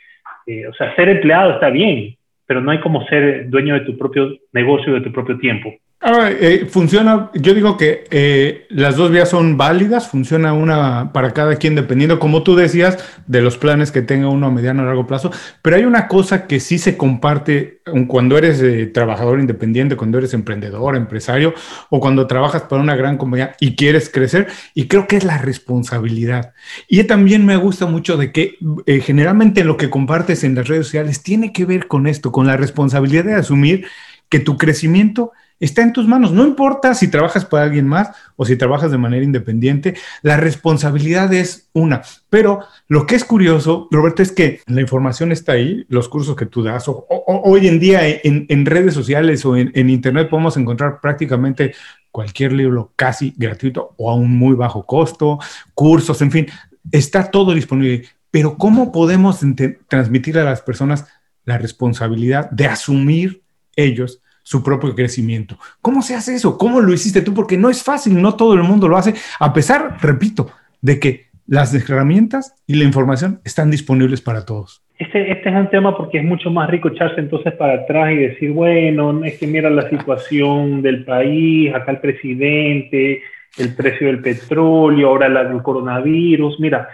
eh, 0.46 0.68
o 0.68 0.72
sea, 0.74 0.94
ser 0.94 1.08
empleado 1.08 1.54
está 1.54 1.68
bien, 1.68 2.16
pero 2.46 2.60
no 2.60 2.70
hay 2.70 2.78
como 2.78 3.04
ser 3.08 3.50
dueño 3.50 3.74
de 3.74 3.80
tu 3.80 3.98
propio 3.98 4.38
negocio, 4.52 4.94
de 4.94 5.00
tu 5.00 5.10
propio 5.10 5.36
tiempo. 5.38 5.74
Ahora, 6.00 6.30
eh, 6.32 6.66
funciona, 6.66 7.30
yo 7.32 7.54
digo 7.54 7.78
que 7.78 8.04
eh, 8.10 8.66
las 8.68 8.96
dos 8.96 9.10
vías 9.10 9.30
son 9.30 9.56
válidas, 9.56 10.06
funciona 10.06 10.52
una 10.52 11.14
para 11.14 11.32
cada 11.32 11.56
quien 11.56 11.74
dependiendo, 11.74 12.18
como 12.18 12.42
tú 12.42 12.56
decías, 12.56 12.98
de 13.26 13.40
los 13.40 13.56
planes 13.56 13.90
que 13.90 14.02
tenga 14.02 14.28
uno 14.28 14.48
a 14.48 14.50
mediano 14.50 14.82
o 14.82 14.84
largo 14.84 15.06
plazo, 15.06 15.30
pero 15.62 15.76
hay 15.76 15.86
una 15.86 16.06
cosa 16.06 16.46
que 16.46 16.60
sí 16.60 16.76
se 16.76 16.98
comparte 16.98 17.80
cuando 18.06 18.36
eres 18.36 18.60
eh, 18.60 18.84
trabajador 18.84 19.40
independiente, 19.40 19.96
cuando 19.96 20.18
eres 20.18 20.34
emprendedor, 20.34 20.94
empresario 20.94 21.54
o 21.88 22.00
cuando 22.00 22.26
trabajas 22.26 22.64
para 22.64 22.82
una 22.82 22.96
gran 22.96 23.16
compañía 23.16 23.56
y 23.58 23.74
quieres 23.74 24.10
crecer, 24.10 24.48
y 24.74 24.88
creo 24.88 25.06
que 25.06 25.16
es 25.16 25.24
la 25.24 25.38
responsabilidad. 25.38 26.52
Y 26.86 27.02
también 27.04 27.46
me 27.46 27.56
gusta 27.56 27.86
mucho 27.86 28.18
de 28.18 28.30
que 28.30 28.58
generalmente 29.02 29.64
lo 29.64 29.78
que 29.78 29.88
compartes 29.88 30.44
en 30.44 30.54
las 30.54 30.68
redes 30.68 30.84
sociales 30.84 31.22
tiene 31.22 31.50
que 31.50 31.64
ver 31.64 31.86
con 31.86 32.06
esto, 32.06 32.30
con 32.30 32.46
la 32.46 32.58
responsabilidad 32.58 33.24
de 33.24 33.36
asumir 33.36 33.86
que 34.28 34.38
tu 34.38 34.58
crecimiento 34.58 35.32
está 35.60 35.82
en 35.82 35.92
tus 35.92 36.06
manos. 36.06 36.32
No 36.32 36.44
importa 36.44 36.94
si 36.94 37.08
trabajas 37.08 37.44
para 37.44 37.64
alguien 37.64 37.86
más 37.86 38.10
o 38.36 38.44
si 38.44 38.56
trabajas 38.56 38.90
de 38.90 38.98
manera 38.98 39.24
independiente, 39.24 39.94
la 40.22 40.36
responsabilidad 40.36 41.32
es 41.32 41.68
una. 41.72 42.02
Pero 42.30 42.60
lo 42.88 43.06
que 43.06 43.14
es 43.14 43.24
curioso, 43.24 43.88
Roberto, 43.90 44.22
es 44.22 44.32
que 44.32 44.60
la 44.66 44.80
información 44.80 45.32
está 45.32 45.52
ahí, 45.52 45.84
los 45.88 46.08
cursos 46.08 46.36
que 46.36 46.46
tú 46.46 46.62
das. 46.62 46.88
O, 46.88 47.06
hoy 47.08 47.68
en 47.68 47.78
día 47.80 48.00
en, 48.04 48.66
redes 48.66 48.94
sociales 48.94 49.44
o 49.44 49.56
en, 49.56 49.70
en, 49.74 49.90
Internet 49.90 50.28
podemos 50.28 50.56
encontrar 50.56 51.00
prácticamente 51.00 51.74
cualquier 52.10 52.52
libro 52.52 52.92
casi 52.96 53.34
gratuito 53.36 53.94
o 53.96 54.10
a 54.10 54.14
un 54.14 54.36
muy 54.36 54.54
bajo 54.54 54.86
costo, 54.86 55.38
cursos, 55.74 56.22
en 56.22 56.30
fin, 56.30 56.46
está 56.92 57.30
todo 57.30 57.54
disponible. 57.54 58.06
Pero 58.30 58.56
¿cómo 58.56 58.90
podemos 58.90 59.40
transmitir 59.88 60.38
a 60.38 60.44
las 60.44 60.60
personas 60.60 61.06
la 61.44 61.58
responsabilidad 61.58 62.50
de 62.50 62.66
asumir 62.66 63.42
ellos 63.76 64.20
su 64.44 64.62
propio 64.62 64.94
crecimiento. 64.94 65.58
¿Cómo 65.80 66.02
se 66.02 66.14
hace 66.14 66.34
eso? 66.34 66.56
¿Cómo 66.56 66.80
lo 66.80 66.92
hiciste 66.92 67.22
tú? 67.22 67.34
Porque 67.34 67.56
no 67.56 67.70
es 67.70 67.82
fácil, 67.82 68.20
no 68.22 68.36
todo 68.36 68.54
el 68.54 68.62
mundo 68.62 68.86
lo 68.86 68.96
hace, 68.96 69.14
a 69.40 69.52
pesar, 69.52 69.96
repito, 70.00 70.50
de 70.80 71.00
que 71.00 71.26
las 71.46 71.74
herramientas 71.74 72.54
y 72.66 72.76
la 72.76 72.84
información 72.84 73.40
están 73.44 73.70
disponibles 73.70 74.20
para 74.20 74.44
todos. 74.44 74.82
Este, 74.98 75.32
este 75.32 75.48
es 75.48 75.56
un 75.56 75.70
tema 75.70 75.96
porque 75.96 76.18
es 76.18 76.24
mucho 76.24 76.50
más 76.50 76.70
rico 76.70 76.88
echarse 76.88 77.20
entonces 77.20 77.52
para 77.54 77.82
atrás 77.82 78.12
y 78.12 78.16
decir, 78.16 78.52
bueno, 78.52 79.24
es 79.24 79.38
que 79.38 79.46
mira 79.46 79.68
la 79.68 79.88
situación 79.88 80.82
del 80.82 81.04
país, 81.04 81.74
acá 81.74 81.92
el 81.92 81.98
presidente, 81.98 83.22
el 83.58 83.74
precio 83.74 84.06
del 84.06 84.20
petróleo, 84.20 85.08
ahora 85.08 85.28
la, 85.28 85.40
el 85.40 85.62
coronavirus. 85.62 86.60
Mira, 86.60 86.88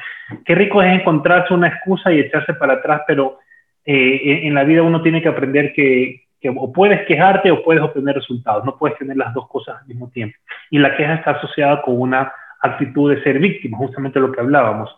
qué 0.44 0.54
rico 0.54 0.82
es 0.82 1.00
encontrarse 1.00 1.52
una 1.52 1.68
excusa 1.68 2.12
y 2.12 2.20
echarse 2.20 2.54
para 2.54 2.74
atrás, 2.74 3.02
pero 3.06 3.38
eh, 3.84 4.40
en 4.44 4.54
la 4.54 4.64
vida 4.64 4.82
uno 4.82 5.02
tiene 5.02 5.20
que 5.20 5.28
aprender 5.28 5.72
que, 5.74 6.22
que 6.40 6.48
o 6.48 6.72
puedes 6.72 7.06
quejarte 7.06 7.50
o 7.50 7.62
puedes 7.62 7.82
obtener 7.82 8.14
resultados, 8.14 8.64
no 8.64 8.76
puedes 8.78 8.98
tener 8.98 9.16
las 9.16 9.34
dos 9.34 9.46
cosas 9.48 9.80
al 9.80 9.86
mismo 9.86 10.08
tiempo. 10.10 10.36
Y 10.70 10.78
la 10.78 10.96
queja 10.96 11.14
está 11.14 11.32
asociada 11.32 11.82
con 11.82 12.00
una 12.00 12.32
actitud 12.62 13.14
de 13.14 13.22
ser 13.22 13.38
víctima, 13.38 13.78
justamente 13.78 14.20
lo 14.20 14.32
que 14.32 14.40
hablábamos. 14.40 14.90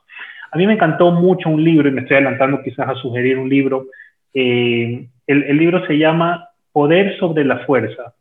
A 0.50 0.56
mí 0.56 0.66
me 0.66 0.74
encantó 0.74 1.10
mucho 1.10 1.48
un 1.48 1.62
libro, 1.64 1.88
y 1.88 1.92
me 1.92 2.02
estoy 2.02 2.16
adelantando 2.16 2.62
quizás 2.62 2.88
a 2.88 2.94
sugerir 2.94 3.38
un 3.38 3.48
libro. 3.48 3.86
Eh, 4.34 5.06
el, 5.26 5.56
libro 5.56 5.86
se 5.86 5.98
llama 5.98 6.48
Poder 6.72 7.16
sobre 7.18 7.44
la 7.44 7.58
Fuerza, 7.60 8.14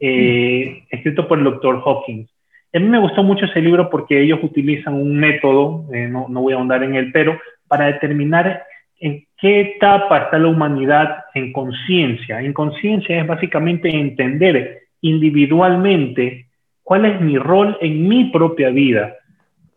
eh, 0.00 0.84
escrito 0.90 1.28
por 1.28 1.38
el 1.38 1.44
doctor 1.44 1.82
Hawkins. 1.84 2.30
A 2.72 2.78
mí 2.80 2.86
me 2.86 2.98
gustó 2.98 3.22
mucho 3.22 3.44
ese 3.44 3.60
libro 3.60 3.88
porque 3.88 4.20
ellos 4.20 4.40
utilizan 4.42 4.94
un 4.94 5.16
método, 5.16 5.84
eh, 5.92 6.08
no, 6.08 6.26
no 6.28 6.40
voy 6.40 6.54
a 6.54 6.56
ahondar 6.56 6.82
en 6.82 6.96
él, 6.96 7.12
pero 7.12 7.38
para 7.68 7.86
determinar 7.86 8.64
en 8.98 9.26
qué 9.44 9.60
etapa 9.60 10.20
está 10.20 10.38
la 10.38 10.48
humanidad 10.48 11.24
en 11.34 11.52
conciencia. 11.52 12.40
En 12.40 12.54
conciencia 12.54 13.20
es 13.20 13.26
básicamente 13.26 13.90
entender 13.90 14.84
individualmente 15.02 16.46
cuál 16.82 17.04
es 17.04 17.20
mi 17.20 17.36
rol 17.36 17.76
en 17.82 18.08
mi 18.08 18.30
propia 18.30 18.70
vida. 18.70 19.16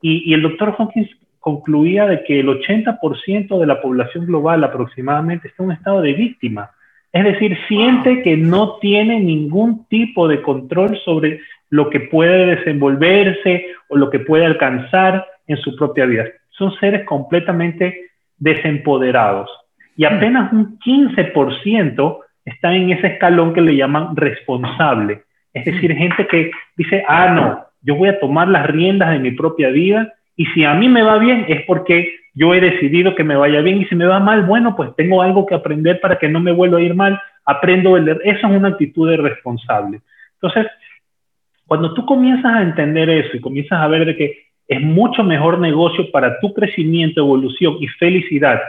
Y, 0.02 0.34
el 0.34 0.44
doctor 0.44 0.74
Hawkins 0.78 1.10
concluía 1.42 2.06
de 2.06 2.24
que 2.24 2.40
el 2.40 2.48
80% 2.48 3.60
de 3.60 3.66
la 3.66 3.82
población 3.82 4.26
global 4.26 4.64
aproximadamente 4.64 5.50
está 5.50 5.64
en 5.64 5.70
un 5.72 5.76
estado 5.76 6.02
de 6.02 6.14
víctima. 6.14 6.72
Es 7.12 7.26
decir, 7.26 7.58
siente 7.68 8.24
que 8.24 8.38
no 8.38 8.78
tiene 8.78 9.20
ningún 9.20 9.86
tipo 9.90 10.30
de 10.30 10.42
control 10.44 10.98
sobre 11.04 11.42
lo 11.70 11.90
que 11.90 12.00
puede 12.00 12.56
desenvolverse 12.56 13.66
o 13.90 13.98
lo 13.98 14.10
que 14.10 14.20
puede 14.20 14.46
alcanzar 14.46 15.28
en 15.46 15.58
su 15.58 15.76
propia 15.76 16.06
vida. 16.06 16.24
Son 16.52 16.74
seres 16.80 17.04
completamente 17.04 18.07
desempoderados. 18.38 19.50
Y 19.96 20.06
hmm. 20.06 20.14
apenas 20.14 20.54
un 20.54 20.80
15% 20.80 22.20
está 22.46 22.74
en 22.74 22.92
ese 22.92 23.08
escalón 23.08 23.54
que 23.54 23.62
le 23.62 23.76
llaman 23.76 24.16
responsable. 24.16 25.24
Es 25.54 25.66
decir, 25.66 25.94
hmm. 25.94 25.98
gente 25.98 26.28
que 26.28 26.52
dice, 26.76 27.04
ah, 27.08 27.32
no, 27.32 27.66
yo 27.82 27.96
voy 27.96 28.10
a 28.10 28.20
tomar 28.20 28.48
las 28.48 28.68
riendas 28.68 29.12
de 29.12 29.20
mi 29.20 29.32
propia 29.32 29.70
vida 29.70 30.14
y 30.36 30.46
si 30.48 30.64
a 30.64 30.74
mí 30.74 30.88
me 30.88 31.04
va 31.04 31.18
bien 31.18 31.46
es 31.48 31.64
porque 31.64 32.14
yo 32.34 32.54
he 32.54 32.62
decidido 32.62 33.16
que 33.16 33.24
me 33.24 33.36
vaya 33.36 33.62
bien 33.62 33.82
y 33.82 33.86
si 33.86 33.96
me 33.96 34.06
va 34.06 34.20
mal, 34.20 34.44
bueno, 34.44 34.76
pues 34.76 34.96
tengo 34.96 35.24
algo 35.24 35.48
que 35.48 35.56
aprender 35.56 36.00
para 36.00 36.20
que 36.20 36.30
no 36.30 36.40
me 36.40 36.52
vuelva 36.52 36.78
a 36.78 36.82
ir 36.82 36.94
mal, 36.94 37.20
aprendo 37.44 37.98
el... 37.98 38.10
Esa 38.24 38.48
es 38.48 38.56
una 38.56 38.68
actitud 38.68 39.10
de 39.10 39.18
responsable. 39.18 40.02
Entonces, 40.34 40.68
cuando 41.66 41.96
tú 41.96 42.06
comienzas 42.06 42.54
a 42.54 42.62
entender 42.62 43.10
eso 43.10 43.36
y 43.36 43.42
comienzas 43.42 43.80
a 43.80 43.88
ver 43.88 44.06
de 44.06 44.16
que 44.16 44.47
es 44.68 44.82
mucho 44.82 45.24
mejor 45.24 45.60
negocio 45.60 46.12
para 46.12 46.40
tu 46.40 46.54
crecimiento, 46.54 47.22
evolución 47.22 47.78
y 47.80 47.88
felicidad 47.88 48.60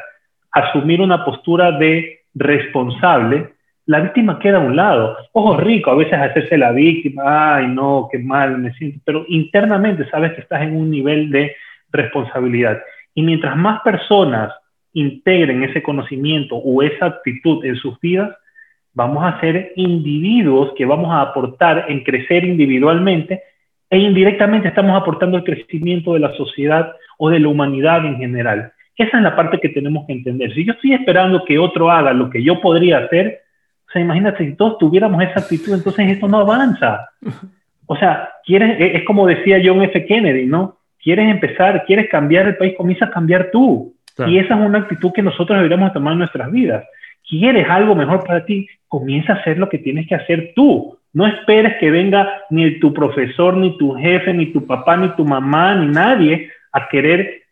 asumir 0.53 1.01
una 1.01 1.25
postura 1.25 1.73
de 1.73 2.21
responsable, 2.35 3.51
la 3.87 4.01
víctima 4.01 4.39
queda 4.39 4.59
a 4.59 4.61
un 4.61 4.77
lado. 4.77 5.17
Ojo 5.33 5.57
rico, 5.57 5.91
a 5.91 5.95
veces 5.95 6.15
hacerse 6.15 6.59
la 6.59 6.73
víctima, 6.73 7.57
ay 7.57 7.69
no, 7.69 8.09
qué 8.11 8.19
mal 8.19 8.59
me 8.59 8.73
siento, 8.75 9.01
pero 9.05 9.25
internamente 9.29 10.09
sabes 10.11 10.33
que 10.33 10.43
estás 10.43 10.63
en 10.63 10.77
un 10.77 10.91
nivel 10.91 11.31
de 11.31 11.55
responsabilidad. 11.91 12.83
Y 13.15 13.23
mientras 13.23 13.57
más 13.57 13.81
personas 13.83 14.53
integren 14.93 15.65
ese 15.65 15.83
conocimiento 15.83 16.57
o 16.57 16.83
esa 16.83 17.07
actitud 17.07 17.65
en 17.65 17.77
sus 17.77 17.99
vidas, 18.01 18.37
vamos 18.95 19.25
a 19.25 19.41
ser 19.41 19.73
individuos 19.77 20.73
que 20.77 20.85
vamos 20.85 21.11
a 21.11 21.23
aportar 21.23 21.87
en 21.89 22.05
crecer 22.05 22.45
individualmente 22.45 23.43
e 23.90 23.98
indirectamente 23.98 24.68
estamos 24.68 25.01
aportando 25.01 25.38
el 25.38 25.44
crecimiento 25.44 26.14
de 26.14 26.20
la 26.20 26.35
sociedad 26.35 26.92
o 27.16 27.31
de 27.31 27.40
la 27.40 27.48
humanidad 27.48 28.05
en 28.05 28.16
general. 28.16 28.72
Esa 28.96 29.18
es 29.18 29.22
la 29.22 29.37
parte 29.37 29.61
que 29.61 29.68
tenemos 29.68 30.07
que 30.07 30.12
entender. 30.12 30.53
Si 30.55 30.64
yo 30.64 30.72
estoy 30.72 30.92
esperando 30.92 31.44
que 31.44 31.59
otro 31.59 31.90
haga 31.90 32.12
lo 32.12 32.29
que 32.29 32.42
yo 32.42 32.61
podría 32.61 32.98
hacer, 32.98 33.42
o 33.88 33.92
sea, 33.92 34.03
imagínate, 34.03 34.44
si 34.44 34.55
todos 34.55 34.77
tuviéramos 34.79 35.22
esa 35.22 35.40
actitud, 35.40 35.72
entonces 35.72 36.11
esto 36.11 36.29
no 36.29 36.38
avanza. 36.38 37.09
O 37.87 37.96
sea, 37.96 38.29
quieres, 38.44 38.77
es 38.79 39.05
como 39.05 39.27
decía 39.27 39.62
John 39.64 39.83
F. 39.83 40.05
Kennedy, 40.05 40.44
¿no? 40.44 40.77
Quieres 41.03 41.31
empezar, 41.31 41.85
quieres 41.87 42.11
cambiar 42.11 42.48
el 42.48 42.57
país, 42.57 42.74
comienza 42.77 43.07
a 43.07 43.11
cambiar 43.11 43.51
tú. 43.51 43.94
Y 44.27 44.38
esa 44.38 44.55
es 44.55 44.61
una 44.61 44.81
actitud 44.81 45.12
que 45.12 45.22
nosotros 45.22 45.57
deberíamos 45.57 45.92
tomar 45.92 46.12
en 46.12 46.18
nuestras 46.18 46.51
vidas. 46.51 46.85
Quieres 47.27 47.66
algo 47.70 47.94
mejor 47.94 48.24
para 48.24 48.44
ti, 48.44 48.68
comienza 48.88 49.33
a 49.33 49.37
hacer 49.37 49.59
lo 49.59 49.68
que 49.68 49.79
tienes 49.79 50.07
que 50.09 50.16
hacer 50.16 50.53
tú. 50.55 50.98
No 51.12 51.27
esperes 51.27 51.75
que 51.81 51.90
venga 51.90 52.42
ni 52.51 52.79
tu 52.79 52.92
profesor, 52.92 53.57
ni 53.57 53.77
tu 53.79 53.94
jefe, 53.94 54.33
ni 54.35 54.53
tu 54.53 54.66
papá, 54.66 54.97
ni 54.97 55.09
tu 55.16 55.25
mamá, 55.25 55.75
ni 55.75 55.87
nadie 55.87 56.51
a 56.73 56.88
querer 56.88 57.42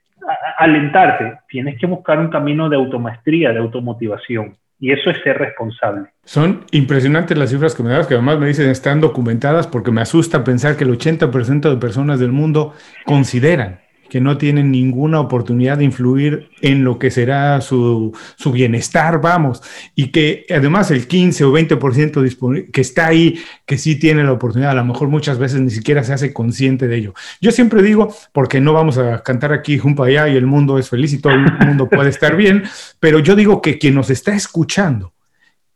alentarte. 0.59 1.39
Tienes 1.49 1.79
que 1.79 1.87
buscar 1.87 2.19
un 2.19 2.29
camino 2.29 2.69
de 2.69 2.77
automaestría, 2.77 3.53
de 3.53 3.59
automotivación. 3.59 4.57
Y 4.79 4.93
eso 4.93 5.09
es 5.09 5.23
ser 5.23 5.39
responsable. 5.39 6.11
Son 6.25 6.65
impresionantes 6.71 7.39
las 7.39 7.51
cifras 7.51 7.75
que 7.75 7.83
me 7.83 7.91
das, 7.91 8.07
que 8.07 8.15
además 8.15 8.39
me 8.39 8.47
dicen 8.47 8.69
están 8.69 9.01
documentadas 9.01 9.67
porque 9.67 9.91
me 9.91 10.03
asusta 10.03 10.45
pensar 10.45 10.77
que 10.77 10.85
el 10.85 10.91
80% 10.91 11.71
de 11.71 11.77
personas 11.79 12.21
del 12.21 12.33
mundo 12.33 12.75
consideran 13.07 13.86
que 14.09 14.21
no 14.21 14.39
tienen 14.39 14.71
ninguna 14.71 15.21
oportunidad 15.21 15.79
de 15.79 15.85
influir 15.85 16.51
en 16.61 16.85
lo 16.85 16.99
que 16.99 17.11
será 17.11 17.61
su, 17.61 18.13
bienestar, 18.53 19.21
vamos, 19.21 19.63
y 19.95 20.09
que 20.09 20.47
además 20.51 20.91
el 20.91 21.07
15 21.07 21.45
o 21.45 21.53
20% 21.53 22.71
que 22.71 22.81
está 22.81 23.07
ahí, 23.07 23.39
que 23.67 23.79
sí 23.79 23.97
tiene 23.99 24.25
la 24.25 24.33
oportunidad, 24.33 24.73
a 24.73 24.75
lo 24.75 24.85
mejor 24.85 25.09
muchas 25.09 25.39
veces 25.39 25.61
ni 25.61 25.71
siquiera 25.71 26.05
se 26.05 26.13
hace 26.13 26.33
consciente 26.33 26.89
de 26.89 26.97
ello. 26.97 27.15
Yo 27.41 27.53
siempre 27.53 27.83
digo, 27.83 28.15
porque 28.33 28.61
no 28.61 28.73
vamos 28.73 28.99
a 28.99 29.23
cantar 29.23 29.53
aquí 29.53 29.79
junto 29.79 30.03
allá 30.03 30.29
y 30.29 30.37
el 30.37 30.47
mundo 30.47 30.79
es 30.79 30.89
feliz 30.89 31.13
y 31.13 31.19
todo 31.19 31.33
el 31.33 31.53
mundo 31.67 31.89
puede 31.89 32.11
estar 32.11 32.37
bien, 32.37 32.65
pero 33.01 33.19
yo 33.19 33.35
digo 33.37 33.61
que 33.61 33.79
quien 33.79 33.95
nos 33.95 34.11
está 34.11 34.35
escuchando, 34.35 35.13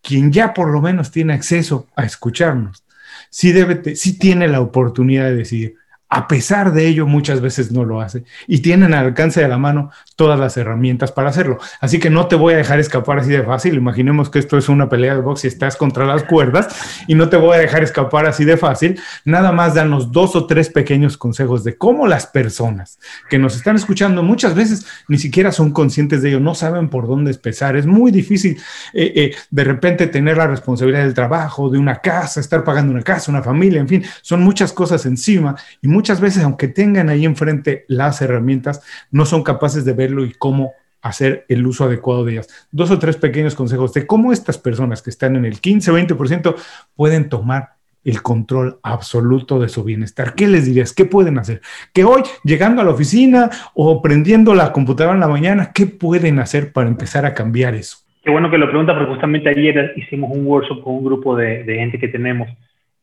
quien 0.02 0.32
ya 0.32 0.54
por 0.54 0.70
lo 0.70 0.80
menos 0.80 1.10
tiene 1.10 1.34
acceso 1.34 1.88
a 1.96 2.04
escucharnos, 2.04 2.84
sí, 3.30 3.52
debe, 3.52 3.96
sí 3.96 4.18
tiene 4.18 4.48
la 4.48 4.60
oportunidad 4.60 5.24
de 5.24 5.36
decir, 5.36 5.76
A 6.10 6.26
pesar 6.26 6.72
de 6.72 6.88
ello, 6.88 7.06
muchas 7.06 7.40
veces 7.40 7.70
no 7.70 7.84
lo 7.84 8.00
hace 8.00 8.24
y 8.48 8.58
tienen 8.58 8.94
al 8.94 9.06
alcance 9.06 9.40
de 9.40 9.48
la 9.48 9.58
mano 9.58 9.90
todas 10.16 10.38
las 10.38 10.56
herramientas 10.56 11.12
para 11.12 11.30
hacerlo. 11.30 11.58
Así 11.80 11.98
que 11.98 12.10
no 12.10 12.26
te 12.26 12.36
voy 12.36 12.54
a 12.54 12.56
dejar 12.56 12.80
escapar 12.80 13.20
así 13.20 13.30
de 13.30 13.42
fácil. 13.42 13.74
Imaginemos 13.74 14.28
que 14.28 14.40
esto 14.40 14.58
es 14.58 14.68
una 14.68 14.88
pelea 14.88 15.14
de 15.14 15.20
box 15.20 15.44
y 15.44 15.46
estás 15.46 15.76
contra 15.76 16.04
las 16.04 16.24
cuerdas 16.24 16.68
y 17.06 17.14
no 17.14 17.28
te 17.28 17.36
voy 17.36 17.56
a 17.56 17.60
dejar 17.60 17.84
escapar 17.84 18.26
así 18.26 18.44
de 18.44 18.56
fácil. 18.56 19.00
Nada 19.24 19.52
más 19.52 19.74
danos 19.74 20.10
dos 20.10 20.34
o 20.34 20.46
tres 20.46 20.68
pequeños 20.68 21.16
consejos 21.16 21.64
de 21.64 21.76
cómo 21.76 22.06
las 22.06 22.26
personas 22.26 22.98
que 23.28 23.38
nos 23.38 23.54
están 23.54 23.76
escuchando 23.76 24.22
muchas 24.22 24.54
veces 24.54 24.86
ni 25.08 25.16
siquiera 25.16 25.52
son 25.52 25.70
conscientes 25.70 26.22
de 26.22 26.30
ello, 26.30 26.40
no 26.40 26.54
saben 26.54 26.88
por 26.88 27.06
dónde 27.06 27.30
empezar. 27.30 27.76
Es 27.76 27.86
muy 27.86 28.10
difícil 28.10 28.58
eh, 28.92 29.12
eh, 29.14 29.34
de 29.50 29.64
repente 29.64 30.08
tener 30.08 30.36
la 30.36 30.48
responsabilidad 30.48 31.04
del 31.04 31.14
trabajo, 31.14 31.70
de 31.70 31.78
una 31.78 32.00
casa, 32.00 32.40
estar 32.40 32.64
pagando 32.64 32.92
una 32.92 33.02
casa, 33.02 33.30
una 33.30 33.42
familia, 33.42 33.80
en 33.80 33.88
fin, 33.88 34.04
son 34.22 34.42
muchas 34.42 34.72
cosas 34.72 35.06
encima 35.06 35.54
y 35.80 35.88
muchas 36.00 36.18
veces, 36.22 36.42
aunque 36.44 36.66
tengan 36.66 37.10
ahí 37.10 37.26
enfrente 37.26 37.84
las 37.86 38.22
herramientas, 38.22 38.82
no 39.10 39.26
son 39.26 39.42
capaces 39.42 39.84
de 39.84 39.92
verlo 39.92 40.24
y 40.24 40.32
cómo 40.32 40.72
hacer 41.02 41.44
el 41.48 41.66
uso 41.66 41.84
adecuado 41.84 42.24
de 42.24 42.32
ellas. 42.32 42.68
Dos 42.72 42.90
o 42.90 42.98
tres 42.98 43.18
pequeños 43.18 43.54
consejos 43.54 43.92
de 43.92 44.06
cómo 44.06 44.32
estas 44.32 44.56
personas 44.56 45.02
que 45.02 45.10
están 45.10 45.36
en 45.36 45.44
el 45.44 45.60
15 45.60 45.92
20% 45.92 46.54
pueden 46.96 47.28
tomar 47.28 47.74
el 48.02 48.22
control 48.22 48.78
absoluto 48.82 49.60
de 49.60 49.68
su 49.68 49.84
bienestar. 49.84 50.34
¿Qué 50.34 50.48
les 50.48 50.64
dirías? 50.64 50.94
¿Qué 50.94 51.04
pueden 51.04 51.38
hacer? 51.38 51.60
Que 51.92 52.04
hoy, 52.04 52.22
llegando 52.44 52.80
a 52.80 52.84
la 52.86 52.92
oficina 52.92 53.50
o 53.74 54.00
prendiendo 54.00 54.54
la 54.54 54.72
computadora 54.72 55.14
en 55.14 55.20
la 55.20 55.28
mañana, 55.28 55.72
¿qué 55.74 55.84
pueden 55.84 56.38
hacer 56.38 56.72
para 56.72 56.88
empezar 56.88 57.26
a 57.26 57.34
cambiar 57.34 57.74
eso? 57.74 57.98
Qué 58.24 58.30
bueno 58.30 58.50
que 58.50 58.56
lo 58.56 58.70
pregunta, 58.70 58.94
porque 58.94 59.10
justamente 59.10 59.50
ayer 59.50 59.92
hicimos 59.96 60.30
un 60.32 60.46
workshop 60.46 60.82
con 60.82 60.94
un 60.94 61.04
grupo 61.04 61.36
de 61.36 61.62
gente 61.66 61.98
que 61.98 62.08
tenemos 62.08 62.48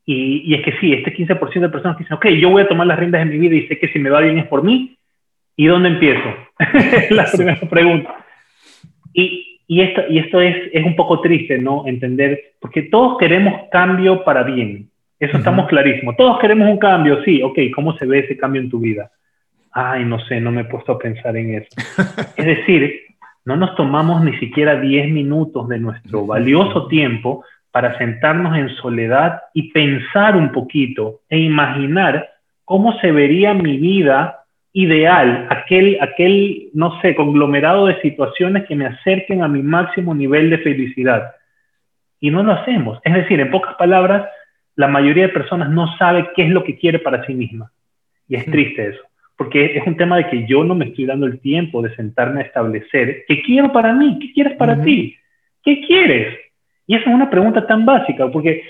y, 0.10 0.54
es 0.56 0.64
que 0.64 0.72
sí, 0.80 0.94
este 0.94 1.14
15% 1.14 1.60
de 1.60 1.70
personas 1.70 1.98
que 1.98 2.04
dicen, 2.04 2.16
ok, 2.16 2.28
yo 2.40 2.50
voy 2.50 2.62
a 2.62 2.68
tomar 2.70 2.88
las 2.88 2.98
riendas 2.98 3.28
de 3.28 3.32
mi 3.34 3.38
vida 3.38 3.56
y 3.56 3.68
sé 3.68 3.78
que 3.78 3.90
si 3.90 4.00
me 4.00 4.10
va 4.10 4.22
bien 4.22 4.40
es 4.40 4.48
por 4.48 4.64
mí, 4.64 4.98
¿y 5.58 5.66
dónde 5.66 5.90
empiezo? 5.90 6.34
la 7.10 7.26
primera 7.26 7.60
pregunta. 7.70 8.26
Y, 9.14 9.60
y, 9.68 9.82
esto, 9.82 10.04
y 10.10 10.20
esto 10.20 10.40
es, 10.40 10.56
es 10.72 10.86
un 10.86 10.96
poco 10.96 11.20
triste, 11.20 11.58
¿no? 11.58 11.86
Entender, 11.88 12.54
porque 12.62 12.84
todos 12.84 13.18
queremos 13.18 13.64
cambio 13.70 14.24
para 14.24 14.44
bien, 14.44 14.90
eso 15.20 15.38
estamos 15.38 15.68
clarísimos. 15.68 16.16
Todos 16.16 16.40
queremos 16.40 16.70
un 16.70 16.78
cambio, 16.78 17.22
sí, 17.24 17.44
ok, 17.44 17.60
¿cómo 17.76 17.98
se 17.98 18.06
ve 18.06 18.20
ese 18.20 18.38
cambio 18.38 18.62
en 18.62 18.70
tu 18.70 18.80
vida? 18.80 19.12
Ay, 19.74 20.06
no 20.06 20.20
sé, 20.20 20.40
no 20.40 20.52
me 20.52 20.62
he 20.62 20.66
puesto 20.66 20.94
a 20.94 21.00
pensar 21.00 21.36
en 21.36 21.56
eso. 21.56 21.70
es 22.38 22.46
decir, 22.46 23.02
no 23.44 23.58
nos 23.58 23.76
tomamos 23.76 24.24
ni 24.24 24.38
siquiera 24.38 24.80
10 24.80 25.10
minutos 25.12 25.68
de 25.68 25.80
nuestro 25.80 26.26
valioso 26.26 26.88
tiempo 26.88 27.44
para 27.78 27.96
sentarnos 28.00 28.58
en 28.58 28.70
soledad 28.78 29.40
y 29.54 29.72
pensar 29.72 30.36
un 30.36 30.52
poquito 30.52 31.20
e 31.30 31.38
imaginar 31.38 32.28
cómo 32.66 33.00
se 33.00 33.12
vería 33.12 33.54
mi 33.54 33.78
vida 33.78 34.46
ideal, 34.74 35.46
aquel, 35.52 36.00
aquel, 36.02 36.70
no 36.74 37.00
sé, 37.02 37.14
conglomerado 37.14 37.86
de 37.86 38.02
situaciones 38.02 38.66
que 38.66 38.76
me 38.76 38.88
acerquen 38.88 39.44
a 39.44 39.48
mi 39.48 39.62
máximo 39.62 40.16
nivel 40.16 40.50
de 40.50 40.58
felicidad. 40.58 41.36
Y 42.20 42.32
no 42.32 42.42
lo 42.42 42.54
hacemos. 42.54 42.98
Es 43.04 43.14
decir, 43.14 43.40
en 43.40 43.52
pocas 43.52 43.76
palabras, 43.76 44.28
la 44.76 44.88
mayoría 44.88 45.28
de 45.28 45.34
personas 45.34 45.70
no 45.70 45.96
sabe 45.98 46.30
qué 46.36 46.46
es 46.46 46.50
lo 46.50 46.64
que 46.64 46.80
quiere 46.80 46.98
para 46.98 47.28
sí 47.28 47.36
misma. 47.36 47.72
Y 48.28 48.38
es 48.38 48.46
triste 48.46 48.88
eso, 48.88 49.04
porque 49.36 49.78
es 49.78 49.86
un 49.86 49.98
tema 49.98 50.18
de 50.18 50.28
que 50.30 50.48
yo 50.48 50.64
no 50.64 50.74
me 50.74 50.86
estoy 50.86 51.06
dando 51.06 51.28
el 51.28 51.40
tiempo 51.42 51.84
de 51.84 51.96
sentarme 51.96 52.42
a 52.42 52.46
establecer 52.46 53.24
qué 53.28 53.44
quiero 53.44 53.72
para 53.72 53.94
mí, 53.94 54.18
qué 54.20 54.34
quieres 54.34 54.58
para 54.58 54.82
ti, 54.82 55.16
qué 55.64 55.86
quieres. 55.86 56.47
Y 56.88 56.96
esa 56.96 57.10
es 57.10 57.16
una 57.16 57.30
pregunta 57.30 57.68
tan 57.68 57.86
básica, 57.86 58.30
porque 58.32 58.64